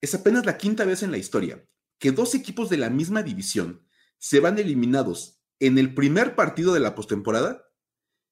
Es 0.00 0.14
apenas 0.14 0.46
la 0.46 0.56
quinta 0.56 0.84
vez 0.84 1.02
en 1.02 1.10
la 1.10 1.18
historia 1.18 1.64
que 1.98 2.12
dos 2.12 2.34
equipos 2.34 2.70
de 2.70 2.78
la 2.78 2.90
misma 2.90 3.22
división 3.22 3.86
se 4.18 4.40
van 4.40 4.58
eliminados 4.58 5.42
en 5.58 5.78
el 5.78 5.94
primer 5.94 6.34
partido 6.34 6.72
de 6.72 6.80
la 6.80 6.94
postemporada 6.94 7.66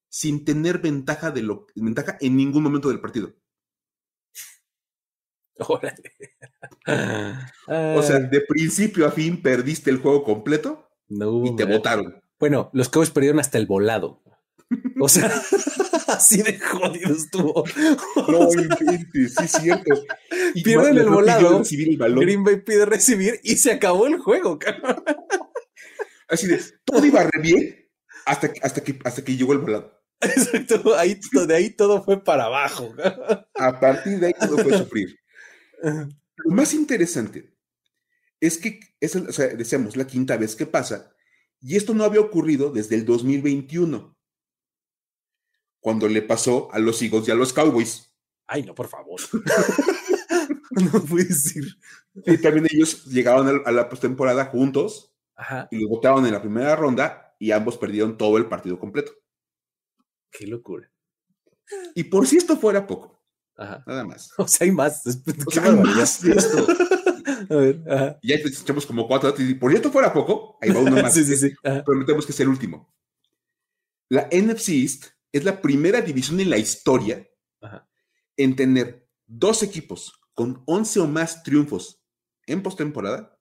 sin 0.09 0.45
tener 0.45 0.79
ventaja, 0.79 1.31
de 1.31 1.43
lo, 1.43 1.66
ventaja 1.77 2.16
en 2.21 2.37
ningún 2.37 2.62
momento 2.62 2.89
del 2.89 3.01
partido. 3.01 3.35
Órale. 5.59 6.12
o 7.66 8.03
sea, 8.03 8.21
de 8.21 8.41
principio 8.41 9.07
a 9.07 9.11
fin 9.11 9.43
perdiste 9.43 9.91
el 9.91 9.99
juego 9.99 10.25
completo 10.25 10.89
y 11.09 11.57
te 11.57 11.64
votaron. 11.64 12.23
Bueno, 12.39 12.71
los 12.73 12.89
Cowboys 12.89 13.11
perdieron 13.11 13.41
hasta 13.41 13.59
el 13.59 13.66
volado. 13.66 14.23
O 15.01 15.09
sea, 15.09 15.31
así 16.09 16.43
de 16.43 16.59
jodido 16.59 17.14
estuvo. 17.14 17.64
No 18.29 18.51
sí 18.51 19.25
es 19.25 19.53
cierto. 19.53 20.03
Y 20.55 20.62
Pierden 20.62 20.99
el 20.99 21.09
volado. 21.09 21.62
Green 21.62 22.45
Bay 22.45 22.61
pide 22.61 22.85
recibir 22.85 23.41
y 23.43 23.57
se 23.57 23.73
acabó 23.73 24.07
el 24.07 24.19
juego, 24.19 24.59
Así 26.29 26.47
de, 26.47 26.61
todo 26.85 27.05
iba 27.07 27.23
re 27.23 27.41
bien 27.41 27.89
hasta, 28.27 28.53
hasta, 28.61 28.83
que, 28.83 28.99
hasta 29.03 29.25
que 29.25 29.37
llegó 29.37 29.55
el 29.55 29.61
volado. 29.61 29.99
Exacto, 30.21 30.95
ahí, 30.97 31.19
de 31.47 31.55
ahí 31.55 31.71
todo 31.71 32.05
fue 32.05 32.23
para 32.23 32.45
abajo. 32.45 32.95
A 33.55 33.81
partir 33.81 34.21
de 34.21 34.27
ahí 34.27 34.33
todo 34.39 34.59
fue 34.59 34.77
sufrir. 34.77 35.19
Lo 35.83 36.55
más 36.55 36.75
interesante 36.75 37.55
es 38.41 38.59
que, 38.59 38.81
es, 39.01 39.16
o 39.16 39.33
sea, 39.33 39.49
decíamos, 39.49 39.97
la 39.97 40.07
quinta 40.07 40.37
vez 40.37 40.55
que 40.55 40.66
pasa, 40.66 41.11
y 41.61 41.77
esto 41.77 41.95
no 41.95 42.05
había 42.05 42.21
ocurrido 42.21 42.71
desde 42.71 42.97
el 42.97 43.07
2021 43.07 44.18
cuando 45.89 46.07
le 46.07 46.20
pasó 46.20 46.68
a 46.70 46.78
los 46.78 47.01
Eagles 47.01 47.26
y 47.26 47.30
a 47.30 47.34
los 47.34 47.55
Cowboys. 47.55 48.12
Ay, 48.47 48.62
no, 48.62 48.74
por 48.74 48.89
favor. 48.89 49.18
no 50.70 51.03
puede 51.03 51.24
decir. 51.24 51.64
Y 52.26 52.36
también 52.36 52.66
ellos 52.70 53.07
llegaron 53.07 53.62
a 53.64 53.72
la 53.72 53.89
postemporada 53.89 54.45
juntos 54.45 55.14
y 55.70 55.80
los 55.80 55.89
votaron 55.89 56.26
en 56.26 56.32
la 56.32 56.43
primera 56.43 56.76
ronda 56.76 57.34
y 57.39 57.53
ambos 57.53 57.78
perdieron 57.78 58.18
todo 58.18 58.36
el 58.36 58.51
partido 58.51 58.78
completo. 58.78 59.12
Qué 60.30 60.47
locura. 60.47 60.93
Y 61.95 62.05
por 62.05 62.26
si 62.26 62.36
esto 62.36 62.59
fuera 62.59 62.86
poco, 62.86 63.24
nada 63.57 64.05
más. 64.05 64.30
O 64.36 64.47
sea, 64.47 64.66
hay 64.66 64.72
más. 64.72 65.07
O 65.07 65.61
hay 65.62 65.72
más 65.72 66.20
de 66.20 66.32
esto. 66.32 66.66
a 67.49 67.55
ver, 67.57 67.82
ajá. 67.91 68.18
Y 68.20 68.28
ya 68.28 68.34
echamos 68.34 68.84
como 68.84 69.09
cuatro 69.09 69.32
y 69.39 69.55
por 69.55 69.70
si 69.70 69.78
esto 69.78 69.91
fuera 69.91 70.12
poco, 70.12 70.59
ahí 70.61 70.68
va 70.68 70.80
uno 70.80 71.03
más. 71.03 71.14
sí, 71.14 71.24
sí, 71.24 71.34
sí. 71.34 71.55
Prometemos 71.86 72.26
que 72.26 72.32
es 72.32 72.41
el 72.41 72.49
último. 72.49 72.93
La 74.11 74.28
NFC 74.30 74.68
East 74.68 75.18
es 75.33 75.45
la 75.45 75.61
primera 75.61 76.01
división 76.01 76.41
en 76.41 76.51
la 76.51 76.59
historia 76.59 77.26
en 78.37 78.57
tener 78.57 79.09
dos 79.26 79.62
equipos 79.62 80.12
con 80.33 80.62
11 80.66 81.01
o 81.01 81.07
más 81.07 81.43
triunfos 81.43 82.01
en 82.47 82.62
postemporada, 82.62 83.39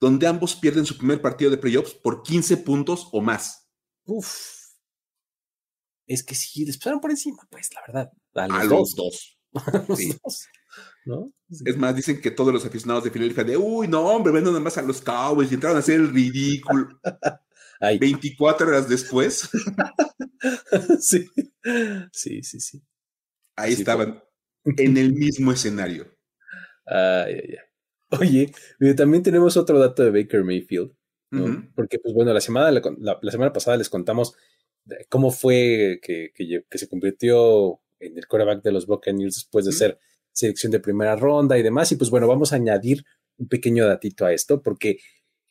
donde 0.00 0.26
ambos 0.26 0.56
pierden 0.56 0.86
su 0.86 0.96
primer 0.96 1.20
partido 1.20 1.50
de 1.50 1.58
playoffs 1.58 1.94
por 1.94 2.22
15 2.22 2.56
puntos 2.58 3.08
o 3.12 3.20
más. 3.20 3.70
Uf. 4.04 4.60
Es 6.06 6.24
que 6.24 6.34
sí, 6.34 6.64
les 6.64 6.78
pasaron 6.78 7.00
por 7.00 7.10
encima, 7.10 7.46
pues, 7.50 7.68
la 7.74 7.82
verdad. 7.86 8.12
A 8.34 8.64
los, 8.64 8.94
dos. 8.94 9.38
Es 11.66 11.76
más, 11.76 11.94
dicen 11.94 12.20
que 12.20 12.30
todos 12.30 12.52
los 12.52 12.64
aficionados 12.64 13.04
de 13.04 13.10
Filadelfia 13.10 13.44
de, 13.44 13.56
uy, 13.56 13.86
no, 13.86 14.02
hombre, 14.02 14.32
ven 14.32 14.44
nada 14.44 14.58
más 14.58 14.78
a 14.78 14.82
los 14.82 15.00
Cowboys 15.00 15.50
y 15.50 15.54
entraron 15.54 15.76
a 15.76 15.80
hacer 15.80 15.96
el 15.96 16.12
ridículo. 16.12 16.88
24 17.80 18.68
horas 18.68 18.88
después. 18.88 19.48
sí. 21.00 21.28
Sí, 22.12 22.42
sí, 22.42 22.60
sí. 22.60 22.82
Ahí 23.56 23.72
estaban 23.72 24.22
en 24.64 24.96
el 24.96 25.12
mismo 25.14 25.52
escenario. 25.52 26.06
Ay, 26.86 27.34
ay, 27.34 27.56
ay. 27.58 27.70
Oye, 28.18 28.52
también 28.94 29.22
tenemos 29.22 29.56
otro 29.56 29.78
dato 29.78 30.02
de 30.02 30.10
Baker 30.10 30.42
Mayfield, 30.42 30.92
porque 31.76 32.00
pues 32.00 32.12
bueno, 32.12 32.32
la 32.32 32.40
semana, 32.40 32.72
la, 32.72 33.30
semana 33.30 33.52
pasada 33.52 33.76
les 33.76 33.88
contamos 33.88 34.34
cómo 35.08 35.30
fue 35.30 36.00
que, 36.02 36.32
que, 36.34 36.78
se 36.78 36.88
convirtió 36.88 37.80
en 38.00 38.18
el 38.18 38.26
quarterback 38.26 38.64
de 38.64 38.72
los 38.72 38.86
Buccaneers 38.86 39.36
después 39.36 39.64
de 39.64 39.72
ser 39.72 39.98
selección 40.32 40.72
de 40.72 40.80
primera 40.80 41.14
ronda 41.14 41.56
y 41.56 41.62
demás, 41.62 41.92
y 41.92 41.96
pues 41.96 42.10
bueno, 42.10 42.26
vamos 42.26 42.52
a 42.52 42.56
añadir 42.56 43.04
un 43.36 43.46
pequeño 43.46 43.86
datito 43.86 44.26
a 44.26 44.32
esto, 44.32 44.60
porque 44.60 44.98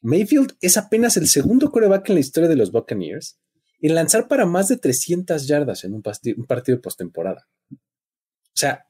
Mayfield 0.01 0.55
es 0.61 0.77
apenas 0.77 1.17
el 1.17 1.27
segundo 1.27 1.71
coreback 1.71 2.09
en 2.09 2.15
la 2.15 2.21
historia 2.21 2.49
de 2.49 2.55
los 2.55 2.71
Buccaneers 2.71 3.39
en 3.81 3.95
lanzar 3.95 4.27
para 4.27 4.45
más 4.45 4.67
de 4.67 4.77
300 4.77 5.47
yardas 5.47 5.83
en 5.83 5.93
un, 5.93 6.03
un 6.37 6.45
partido 6.45 6.77
de 6.77 6.81
postemporada. 6.81 7.47
O 7.71 8.55
sea, 8.55 8.87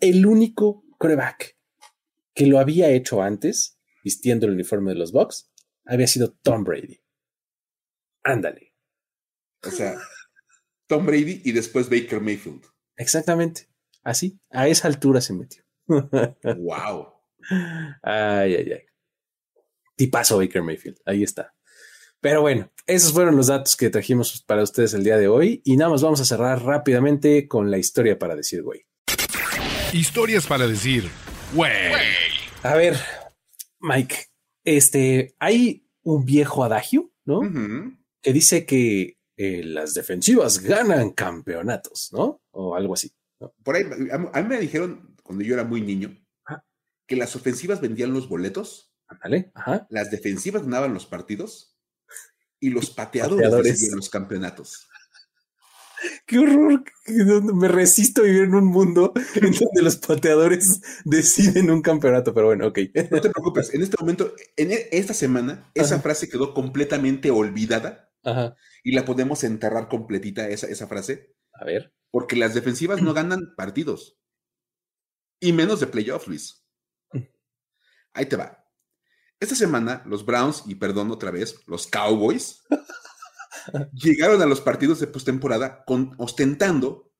el 0.00 0.24
único 0.26 0.84
coreback 0.98 1.56
que 2.34 2.46
lo 2.46 2.60
había 2.60 2.90
hecho 2.90 3.22
antes, 3.22 3.78
vistiendo 4.04 4.46
el 4.46 4.52
uniforme 4.52 4.92
de 4.92 4.98
los 4.98 5.12
Bucks, 5.12 5.50
había 5.84 6.06
sido 6.06 6.32
Tom 6.42 6.62
Brady. 6.62 7.00
Ándale. 8.22 8.74
O 9.64 9.70
sea, 9.70 9.98
Tom 10.86 11.06
Brady 11.06 11.42
y 11.44 11.52
después 11.52 11.88
Baker 11.90 12.20
Mayfield. 12.20 12.64
Exactamente. 12.96 13.68
Así, 14.04 14.38
a 14.50 14.68
esa 14.68 14.86
altura 14.88 15.20
se 15.20 15.32
metió. 15.32 15.64
wow. 15.88 17.08
Ay, 18.02 18.54
ay, 18.54 18.72
ay. 18.72 18.82
Tipazo 19.98 20.38
Baker 20.38 20.62
Mayfield. 20.62 20.96
Ahí 21.04 21.22
está. 21.22 21.52
Pero 22.20 22.40
bueno, 22.40 22.70
esos 22.86 23.12
fueron 23.12 23.36
los 23.36 23.48
datos 23.48 23.76
que 23.76 23.90
trajimos 23.90 24.42
para 24.46 24.62
ustedes 24.62 24.94
el 24.94 25.04
día 25.04 25.18
de 25.18 25.28
hoy. 25.28 25.60
Y 25.64 25.76
nada 25.76 25.90
más 25.90 26.02
vamos 26.02 26.20
a 26.20 26.24
cerrar 26.24 26.62
rápidamente 26.64 27.46
con 27.48 27.70
la 27.70 27.78
historia 27.78 28.18
para 28.18 28.34
decir, 28.34 28.62
güey. 28.62 28.86
Historias 29.92 30.46
para 30.46 30.66
decir, 30.66 31.10
güey. 31.52 31.72
A 32.62 32.76
ver, 32.76 32.96
Mike, 33.80 34.16
este, 34.64 35.34
hay 35.38 35.86
un 36.02 36.24
viejo 36.24 36.62
adagio, 36.62 37.10
¿no? 37.24 37.40
Que 38.22 38.32
dice 38.32 38.64
que 38.66 39.18
eh, 39.36 39.62
las 39.64 39.94
defensivas 39.94 40.60
ganan 40.60 41.10
campeonatos, 41.10 42.10
¿no? 42.12 42.40
O 42.52 42.76
algo 42.76 42.94
así. 42.94 43.12
Por 43.64 43.76
ahí, 43.76 43.84
a, 44.12 44.42
mí 44.42 44.48
me 44.48 44.60
dijeron 44.60 45.16
cuando 45.22 45.44
yo 45.44 45.54
era 45.54 45.64
muy 45.64 45.80
niño 45.80 46.16
que 47.08 47.16
las 47.16 47.34
ofensivas 47.34 47.80
vendían 47.80 48.12
los 48.12 48.28
boletos, 48.28 48.87
Las 49.88 50.10
defensivas 50.10 50.62
ganaban 50.62 50.94
los 50.94 51.06
partidos 51.06 51.76
y 52.60 52.70
los 52.70 52.90
pateadores, 52.94 53.50
vendían 53.50 53.96
los 53.96 54.10
campeonatos. 54.10 54.88
Qué 56.26 56.38
horror. 56.38 56.84
Me 57.54 57.68
resisto 57.68 58.20
a 58.20 58.24
vivir 58.24 58.44
en 58.44 58.54
un 58.54 58.66
mundo 58.66 59.12
en 59.34 59.52
donde 59.52 59.82
los 59.82 59.96
pateadores 59.96 60.80
deciden 61.04 61.70
un 61.70 61.82
campeonato, 61.82 62.32
pero 62.32 62.46
bueno, 62.46 62.68
ok. 62.68 62.78
No 63.10 63.20
te 63.20 63.30
preocupes, 63.30 63.74
en 63.74 63.82
este 63.82 63.96
momento, 63.98 64.32
en 64.56 64.72
e, 64.72 64.88
esta 64.92 65.14
semana, 65.14 65.70
esa 65.74 66.00
frase 66.00 66.28
quedó 66.28 66.54
completamente 66.54 67.30
olvidada 67.30 68.10
Ajá. 68.24 68.56
y 68.84 68.92
la 68.92 69.04
podemos 69.04 69.42
enterrar 69.42 69.88
completita, 69.88 70.48
esa, 70.48 70.68
esa 70.68 70.86
frase. 70.86 71.34
A 71.52 71.64
ver. 71.64 71.92
Porque 72.10 72.36
las 72.36 72.54
defensivas 72.54 73.02
no 73.02 73.12
ganan 73.12 73.54
partidos. 73.56 74.18
Y 75.40 75.52
menos 75.52 75.80
de 75.80 75.86
playoffs, 75.86 76.28
Luis. 76.28 76.64
Ahí 78.12 78.26
te 78.26 78.36
va. 78.36 78.67
Esta 79.40 79.54
semana, 79.54 80.02
los 80.06 80.24
Browns, 80.24 80.64
y 80.66 80.74
perdón 80.74 81.10
otra 81.10 81.30
vez, 81.30 81.62
los 81.66 81.86
Cowboys, 81.86 82.64
llegaron 83.92 84.42
a 84.42 84.46
los 84.46 84.60
partidos 84.60 84.98
de 84.98 85.06
postemporada 85.06 85.84
ostentando 86.16 87.12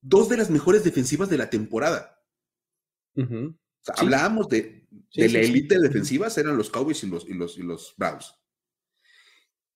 dos 0.00 0.28
de 0.28 0.36
las 0.36 0.50
mejores 0.50 0.84
defensivas 0.84 1.28
de 1.28 1.38
la 1.38 1.50
temporada. 1.50 2.22
Hablábamos 3.96 4.48
de, 4.48 4.86
la 5.14 5.40
élite 5.40 5.76
de 5.76 5.88
defensivas, 5.88 6.38
eran 6.38 6.56
los 6.56 6.70
Cowboys 6.70 7.02
y 7.02 7.08
los, 7.08 7.28
y 7.28 7.34
los, 7.34 7.58
y 7.58 7.62
los 7.62 7.94
Browns. 7.96 8.34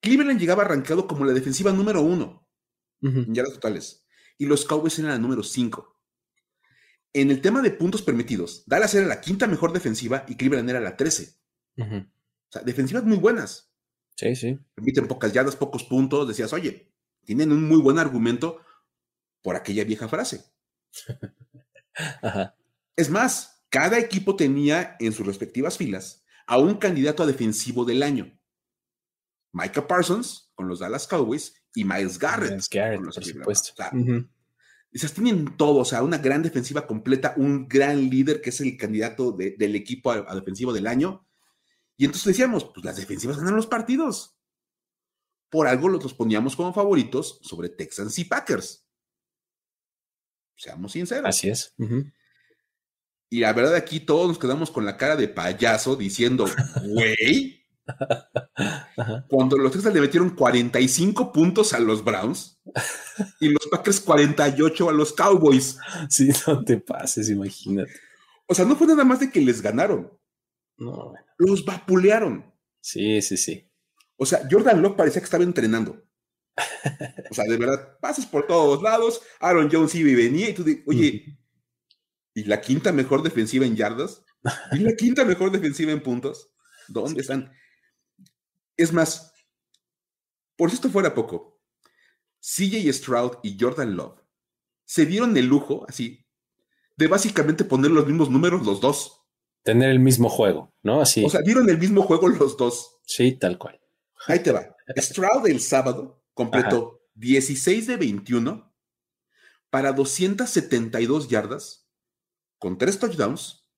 Cleveland 0.01 0.39
llegaba 0.39 0.63
arrancado 0.63 1.09
como 1.09 1.25
la 1.25 1.33
defensiva 1.33 1.73
número 1.73 2.03
uno 2.03 2.49
en 3.01 3.35
yardas 3.35 3.55
totales, 3.55 4.07
y 4.37 4.47
los 4.47 4.65
Cowboys 4.65 4.99
eran 4.99 5.13
la 5.13 5.19
número 5.19 5.43
cinco. 5.43 6.01
En 7.13 7.31
el 7.31 7.41
tema 7.41 7.63
de 7.63 7.71
puntos 7.71 8.03
permitidos, 8.03 8.65
Dallas 8.67 8.95
era 8.95 9.07
la 9.07 9.21
quinta 9.21 9.47
mejor 9.47 9.73
defensiva 9.73 10.25
y 10.29 10.37
Cleveland 10.37 10.71
era 10.71 10.81
la 10.81 10.97
trece. 10.97 11.38
O 11.79 12.53
sea, 12.53 12.63
defensivas 12.63 13.05
muy 13.05 13.17
buenas. 13.17 13.71
Sí, 14.17 14.35
sí. 14.35 14.59
Permiten 14.75 15.07
pocas 15.07 15.33
yardas, 15.33 15.57
pocos 15.57 15.85
puntos. 15.85 16.27
Decías, 16.27 16.53
oye, 16.53 16.93
tienen 17.25 17.53
un 17.53 17.69
muy 17.69 17.81
buen 17.81 17.99
argumento 17.99 18.61
por 19.43 19.55
aquella 19.57 19.85
vieja 19.85 20.09
frase. 20.09 20.45
Es 22.95 23.11
más, 23.11 23.65
cada 23.71 23.99
equipo 23.99 24.35
tenía 24.35 24.97
en 24.99 25.13
sus 25.13 25.27
respectivas 25.27 25.77
filas 25.77 26.25
a 26.47 26.59
un 26.59 26.75
candidato 26.77 27.23
a 27.23 27.27
defensivo 27.27 27.85
del 27.85 28.03
año. 28.03 28.37
Micah 29.53 29.87
Parsons 29.87 30.51
con 30.55 30.69
los 30.69 30.81
Dallas 30.81 31.07
Cowboys 31.07 31.55
y 31.75 31.85
Miles 31.85 32.19
Garrett, 32.19 32.61
con 32.97 33.05
los 33.05 33.15
por 33.15 33.25
supuesto. 33.25 33.73
tienen 35.15 35.57
todo, 35.57 35.79
o 35.79 35.85
sea, 35.85 36.03
una 36.03 36.19
gran 36.19 36.43
defensiva 36.43 36.87
completa, 36.87 37.35
un 37.37 37.69
gran 37.69 38.11
líder 38.11 38.41
que 38.41 38.51
es 38.51 38.61
el 38.61 38.77
candidato 38.77 39.33
del 39.33 39.77
equipo 39.77 40.11
a 40.11 40.35
defensivo 40.35 40.73
del 40.73 40.87
año 40.87 41.28
y 41.99 42.05
entonces 42.05 42.29
decíamos, 42.29 42.65
pues 42.65 42.87
las 42.87 42.97
defensivas 42.97 43.37
ganan 43.37 43.57
los 43.57 43.67
partidos. 43.67 44.39
Por 45.51 45.67
algo 45.67 45.89
los 45.89 46.15
poníamos 46.15 46.55
como 46.55 46.73
favoritos 46.73 47.41
sobre 47.43 47.71
Texans 47.71 48.17
y 48.21 48.25
Packers. 48.25 48.87
Seamos 50.57 50.93
sinceros. 50.93 51.29
Así 51.29 51.49
es. 51.49 51.75
Y 53.29 53.41
la 53.41 53.53
verdad 53.53 53.75
aquí 53.75 53.99
todos 53.99 54.29
nos 54.29 54.39
quedamos 54.39 54.71
con 54.71 54.87
la 54.87 54.97
cara 54.97 55.17
de 55.17 55.27
payaso 55.27 55.97
diciendo, 55.97 56.47
güey, 56.85 57.67
cuando 59.29 59.59
los 59.59 59.73
Texans 59.73 59.95
le 59.95 60.01
metieron 60.01 60.31
45 60.31 61.33
puntos 61.33 61.73
a 61.73 61.81
los 61.81 62.05
Browns 62.05 62.61
y 63.41 63.49
los 63.49 63.67
Packers 63.67 64.01
48 64.01 64.89
a 64.89 64.93
los 64.93 65.13
Cowboys. 65.13 65.79
Sí, 66.09 66.31
no 66.47 66.65
te 66.65 66.77
pases, 66.79 67.29
imagínate. 67.29 67.93
O 68.47 68.55
sea, 68.55 68.65
no 68.65 68.77
fue 68.77 68.87
nada 68.87 69.05
más 69.05 69.19
de 69.19 69.33
que 69.33 69.41
les 69.41 69.61
ganaron. 69.61 70.17
No, 70.79 71.13
Los 71.39 71.65
vapulearon. 71.65 72.53
Sí, 72.81 73.21
sí, 73.21 73.37
sí. 73.37 73.71
O 74.17 74.25
sea, 74.25 74.47
Jordan 74.51 74.81
Locke 74.81 74.97
parecía 74.97 75.21
que 75.21 75.27
estaba 75.27 75.45
entrenando. 75.45 76.05
O 77.31 77.35
sea, 77.35 77.45
de 77.45 77.57
verdad, 77.57 77.99
pasas 78.01 78.27
por 78.27 78.47
todos 78.47 78.83
lados. 78.83 79.21
Aaron 79.41 79.69
Jones 79.71 79.95
iba 79.95 80.11
y 80.11 80.15
venía 80.15 80.49
y 80.49 80.55
tú 80.55 80.65
dices, 80.65 80.83
oye, 80.87 81.39
¿y 82.35 82.45
la 82.45 82.61
quinta 82.61 82.91
mejor 82.93 83.23
defensiva 83.23 83.67
en 83.67 83.77
yardas? 83.77 84.25
¿Y 84.73 84.79
la 84.79 84.95
quinta 84.95 85.25
mejor 85.25 85.51
defensiva 85.51 85.93
en 85.93 86.03
puntos? 86.03 86.53
¿Dónde 86.89 87.21
están? 87.21 87.53
Es 88.77 88.93
más, 88.93 89.33
por 90.57 90.71
si 90.71 90.77
esto 90.77 90.91
fuera 90.91 91.15
poco, 91.15 91.61
CJ 92.41 92.93
Stroud 92.93 93.39
y 93.43 93.57
Jordan 93.59 93.97
Love 93.97 94.21
se 94.85 95.05
dieron 95.05 95.37
el 95.37 95.47
lujo, 95.47 95.85
así, 95.87 96.27
de 96.97 97.09
básicamente 97.09 97.65
poner 97.65 97.91
los 97.91 98.07
mismos 98.07 98.31
números 98.31 98.65
los 98.65 98.81
dos 98.81 99.18
tener 99.63 99.91
el 99.91 100.01
mismo 100.01 100.29
juego, 100.29 100.75
¿no? 100.83 101.01
Así. 101.01 101.25
O 101.25 101.31
sea, 101.31 101.43
dieron 101.43 101.69
el 101.69 101.79
mismo 101.79 102.03
juego 102.03 102.29
los 102.29 102.57
dos. 102.57 102.97
Sí, 103.05 103.33
tal 103.33 103.59
cual. 103.59 103.81
Ahí 104.27 104.41
te 104.41 104.53
va. 104.53 104.77
Stroud 104.97 105.47
el 105.47 105.61
sábado 105.61 106.25
completó 106.35 107.03
16 107.15 107.87
de 107.87 107.97
21 107.97 108.75
para 109.71 109.93
272 109.93 111.29
yardas 111.29 111.89
con 112.59 112.77
tres 112.79 112.99
touchdowns 112.99 113.69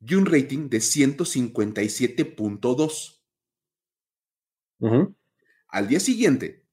y 0.00 0.14
un 0.14 0.26
rating 0.26 0.68
de 0.68 0.78
157.2. 0.78 3.14
Al 5.68 5.88
día 5.88 6.00
siguiente, 6.00 6.66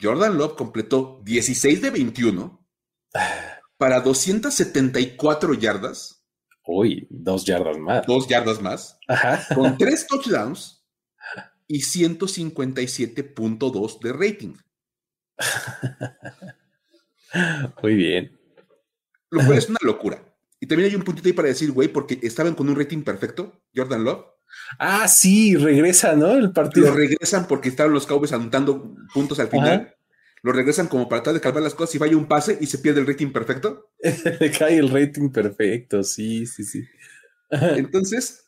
Jordan 0.00 0.38
Love 0.38 0.56
completó 0.56 1.20
16 1.24 1.82
de 1.82 1.90
21 1.90 2.66
para 3.76 4.00
274 4.00 5.54
yardas 5.54 6.23
Uy, 6.66 7.06
dos 7.10 7.44
yardas 7.44 7.76
más. 7.78 8.06
Dos 8.06 8.26
yardas 8.28 8.62
más. 8.62 8.98
Con 9.54 9.76
tres 9.78 10.06
touchdowns 10.06 10.84
y 11.66 11.80
157.2 11.80 14.00
de 14.00 14.12
rating. 14.12 14.54
Muy 17.82 17.94
bien. 17.94 18.38
Lo 19.30 19.44
cual 19.44 19.58
es 19.58 19.68
una 19.68 19.78
locura. 19.82 20.22
Y 20.60 20.66
también 20.66 20.90
hay 20.90 20.96
un 20.96 21.02
puntito 21.02 21.28
ahí 21.28 21.34
para 21.34 21.48
decir, 21.48 21.72
güey, 21.72 21.88
porque 21.88 22.18
estaban 22.22 22.54
con 22.54 22.68
un 22.68 22.76
rating 22.76 23.02
perfecto, 23.02 23.60
Jordan 23.74 24.04
Love. 24.04 24.24
Ah, 24.78 25.08
sí, 25.08 25.56
regresa, 25.56 26.14
¿no? 26.14 26.30
El 26.32 26.52
partido. 26.52 26.86
Lo 26.86 26.94
regresan 26.94 27.48
porque 27.48 27.68
estaban 27.68 27.92
los 27.92 28.06
Cowboys 28.06 28.32
anotando 28.32 28.94
puntos 29.12 29.40
al 29.40 29.48
final 29.48 29.92
lo 30.44 30.52
regresan 30.52 30.88
como 30.88 31.08
para 31.08 31.22
tratar 31.22 31.34
de 31.34 31.40
calmar 31.40 31.62
las 31.62 31.74
cosas 31.74 31.94
y 31.94 31.98
vaya 31.98 32.18
un 32.18 32.28
pase 32.28 32.58
y 32.60 32.66
se 32.66 32.76
pierde 32.76 33.00
el 33.00 33.06
rating 33.06 33.32
perfecto. 33.32 33.90
Le 34.40 34.50
cae 34.50 34.76
el 34.76 34.90
rating 34.90 35.30
perfecto, 35.30 36.04
sí, 36.04 36.44
sí, 36.44 36.64
sí. 36.64 36.84
Entonces, 37.50 38.44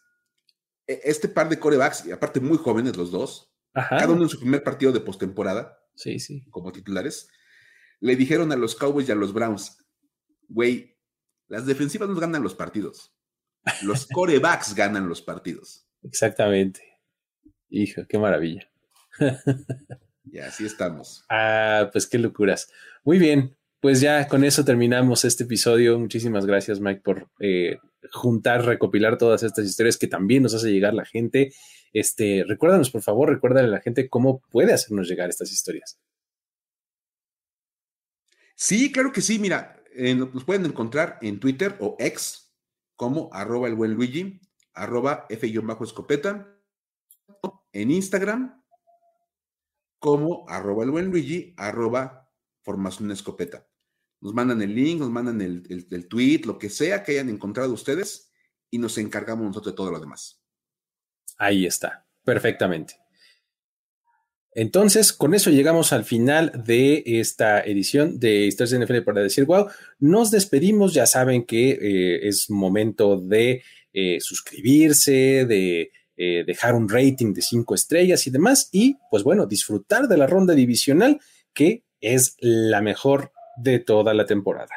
e, 0.87 1.01
este 1.05 1.27
par 1.27 1.49
de 1.49 1.59
corebacks, 1.59 2.05
y 2.05 2.13
aparte 2.13 2.39
muy 2.39 2.59
jóvenes 2.59 2.99
los 2.99 3.11
dos, 3.11 3.51
cada 3.73 4.11
uno 4.11 4.25
en 4.25 4.29
su 4.29 4.39
primer 4.39 4.63
partido 4.63 4.93
de 4.93 5.01
postemporada, 5.01 5.79
sí, 5.95 6.21
sí. 6.21 6.45
como 6.51 6.71
titulares, 6.71 7.31
le 8.01 8.15
dijeron 8.15 8.53
a 8.53 8.57
los 8.57 8.75
Cowboys 8.75 9.09
y 9.09 9.13
a 9.13 9.15
los 9.15 9.33
Browns, 9.33 9.83
güey, 10.51 10.99
las 11.49 11.65
defensivas 11.65 12.11
nos 12.11 12.21
ganan 12.21 12.43
los 12.43 12.55
partidos. 12.55 13.17
Los 13.81 14.07
corebacks 14.13 14.75
ganan 14.75 15.09
los 15.09 15.23
partidos. 15.23 15.89
Exactamente. 16.03 17.01
Hijo, 17.71 18.03
qué 18.07 18.19
maravilla. 18.19 18.71
Y 20.31 20.39
así 20.39 20.67
estamos. 20.67 21.25
Ah, 21.29 21.89
pues 21.93 22.07
qué 22.07 22.19
locuras. 22.19 22.71
Muy 23.05 23.19
bien, 23.19 23.57
pues 23.81 24.01
ya 24.01 24.27
con 24.27 24.45
eso 24.45 24.65
terminamos 24.65 25.25
este 25.25 25.45
episodio. 25.45 25.99
Muchísimas 25.99 26.47
gracias, 26.47 26.81
Mike, 26.81 27.03
por 27.03 27.29
eh, 27.41 27.79
juntar, 28.13 28.65
recopilar 28.65 29.19
todas 29.19 29.43
estas 29.43 29.65
historias 29.65 29.97
que 29.97 30.09
también 30.09 30.43
nos 30.43 30.55
hace 30.55 30.73
llegar 30.73 30.95
la 30.95 31.05
gente. 31.05 31.53
Este, 31.93 32.45
recuérdanos, 32.47 32.91
por 32.91 33.03
favor, 33.03 33.31
recuérdale 33.31 33.69
a 33.69 33.71
la 33.71 33.81
gente 33.81 34.09
cómo 34.09 34.41
puede 34.51 34.73
hacernos 34.73 35.09
llegar 35.09 35.31
estas 35.31 35.53
historias. 35.53 35.99
Sí, 38.57 38.91
claro 38.91 39.13
que 39.13 39.21
sí. 39.21 39.39
Mira, 39.39 39.83
nos 40.17 40.45
pueden 40.45 40.65
encontrar 40.67 41.19
en 41.23 41.39
Twitter 41.39 41.77
o 41.79 41.97
X 41.99 42.53
como 42.97 43.29
arroba 43.33 43.69
el 43.69 43.75
buen 43.75 43.95
Luigi, 43.95 44.41
arroba 44.75 45.27
F-escopeta, 45.29 46.59
en 47.73 47.91
Instagram 47.91 48.63
como 50.07 50.49
arroba 50.49 50.85
el 50.85 50.93
buen 50.93 51.07
Luigi, 51.07 51.53
arroba 51.57 52.31
formación 52.63 53.11
escopeta. 53.11 53.67
Nos 54.21 54.35
mandan 54.35 54.63
el 54.63 54.73
link, 54.73 55.01
nos 55.01 55.11
mandan 55.11 55.41
el, 55.41 55.67
el, 55.91 56.07
tweet, 56.07 56.43
lo 56.45 56.61
que 56.61 56.71
sea 56.71 57.03
que 57.03 57.11
hayan 57.11 57.29
encontrado 57.29 57.73
ustedes 57.73 58.31
y 58.71 58.79
nos 58.79 58.99
encargamos 58.99 59.45
nosotros 59.49 59.73
de 59.73 59.77
todo 59.77 59.91
lo 59.91 59.99
demás. 59.99 60.41
Ahí 61.39 61.67
está, 61.67 62.07
perfectamente. 62.23 62.95
Entonces, 64.53 65.13
con 65.13 65.35
eso 65.35 65.51
llegamos 65.51 65.93
al 65.93 66.05
final 66.05 66.53
de 66.65 67.03
esta 67.05 67.61
edición 67.63 68.21
de 68.21 68.47
Historias 68.47 68.79
de 68.79 68.87
NFL 68.87 69.03
para 69.03 69.23
decir 69.23 69.45
wow. 69.45 69.67
Nos 69.99 70.31
despedimos, 70.31 70.95
ya 70.95 71.07
saben 71.07 71.45
que 71.45 71.71
eh, 71.71 72.29
es 72.29 72.49
momento 72.49 73.21
de 73.21 73.65
eh, 73.93 74.21
suscribirse, 74.21 75.47
de 75.47 75.91
eh, 76.17 76.45
dejar 76.47 76.75
un 76.75 76.89
rating 76.89 77.33
de 77.33 77.43
cinco 77.43 77.75
estrellas 77.75 78.27
y 78.27 78.31
demás, 78.31 78.69
y 78.73 78.97
pues 79.11 79.23
bueno, 79.23 79.47
disfrutar 79.47 80.09
de 80.09 80.17
la 80.17 80.27
ronda 80.27 80.55
divisional 80.55 81.21
que 81.53 81.85
es 82.01 82.37
la 82.41 82.83
mejor 82.83 83.33
de 83.57 83.79
toda 83.79 84.15
la 84.15 84.27
temporada. 84.27 84.75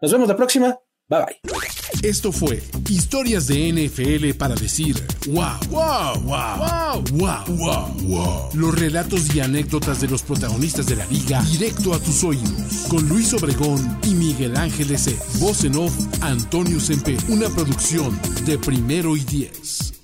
Nos 0.00 0.12
vemos 0.12 0.28
la 0.28 0.36
próxima. 0.36 0.78
Bye 1.08 1.24
bye. 1.24 1.62
Esto 2.02 2.32
fue 2.32 2.62
Historias 2.88 3.46
de 3.46 3.72
NFL 3.72 4.36
para 4.38 4.54
decir 4.54 4.96
wow, 5.26 5.58
wow, 5.70 6.20
wow, 6.22 7.02
wow, 7.12 7.44
wow, 7.56 7.94
wow, 8.02 8.48
Los 8.54 8.78
relatos 8.78 9.34
y 9.34 9.40
anécdotas 9.40 10.00
de 10.00 10.08
los 10.08 10.22
protagonistas 10.22 10.86
de 10.86 10.96
la 10.96 11.06
liga 11.06 11.42
directo 11.42 11.94
a 11.94 11.98
tus 11.98 12.24
oídos. 12.24 12.86
Con 12.88 13.08
Luis 13.08 13.32
Obregón 13.34 13.98
y 14.04 14.14
Miguel 14.14 14.56
Ángel 14.56 14.90
S. 14.92 15.16
Voz 15.38 15.64
en 15.64 15.76
off, 15.76 15.94
Antonio 16.22 16.80
Sempe. 16.80 17.16
Una 17.28 17.48
producción 17.48 18.18
de 18.46 18.58
primero 18.58 19.16
y 19.16 19.20
diez. 19.20 20.01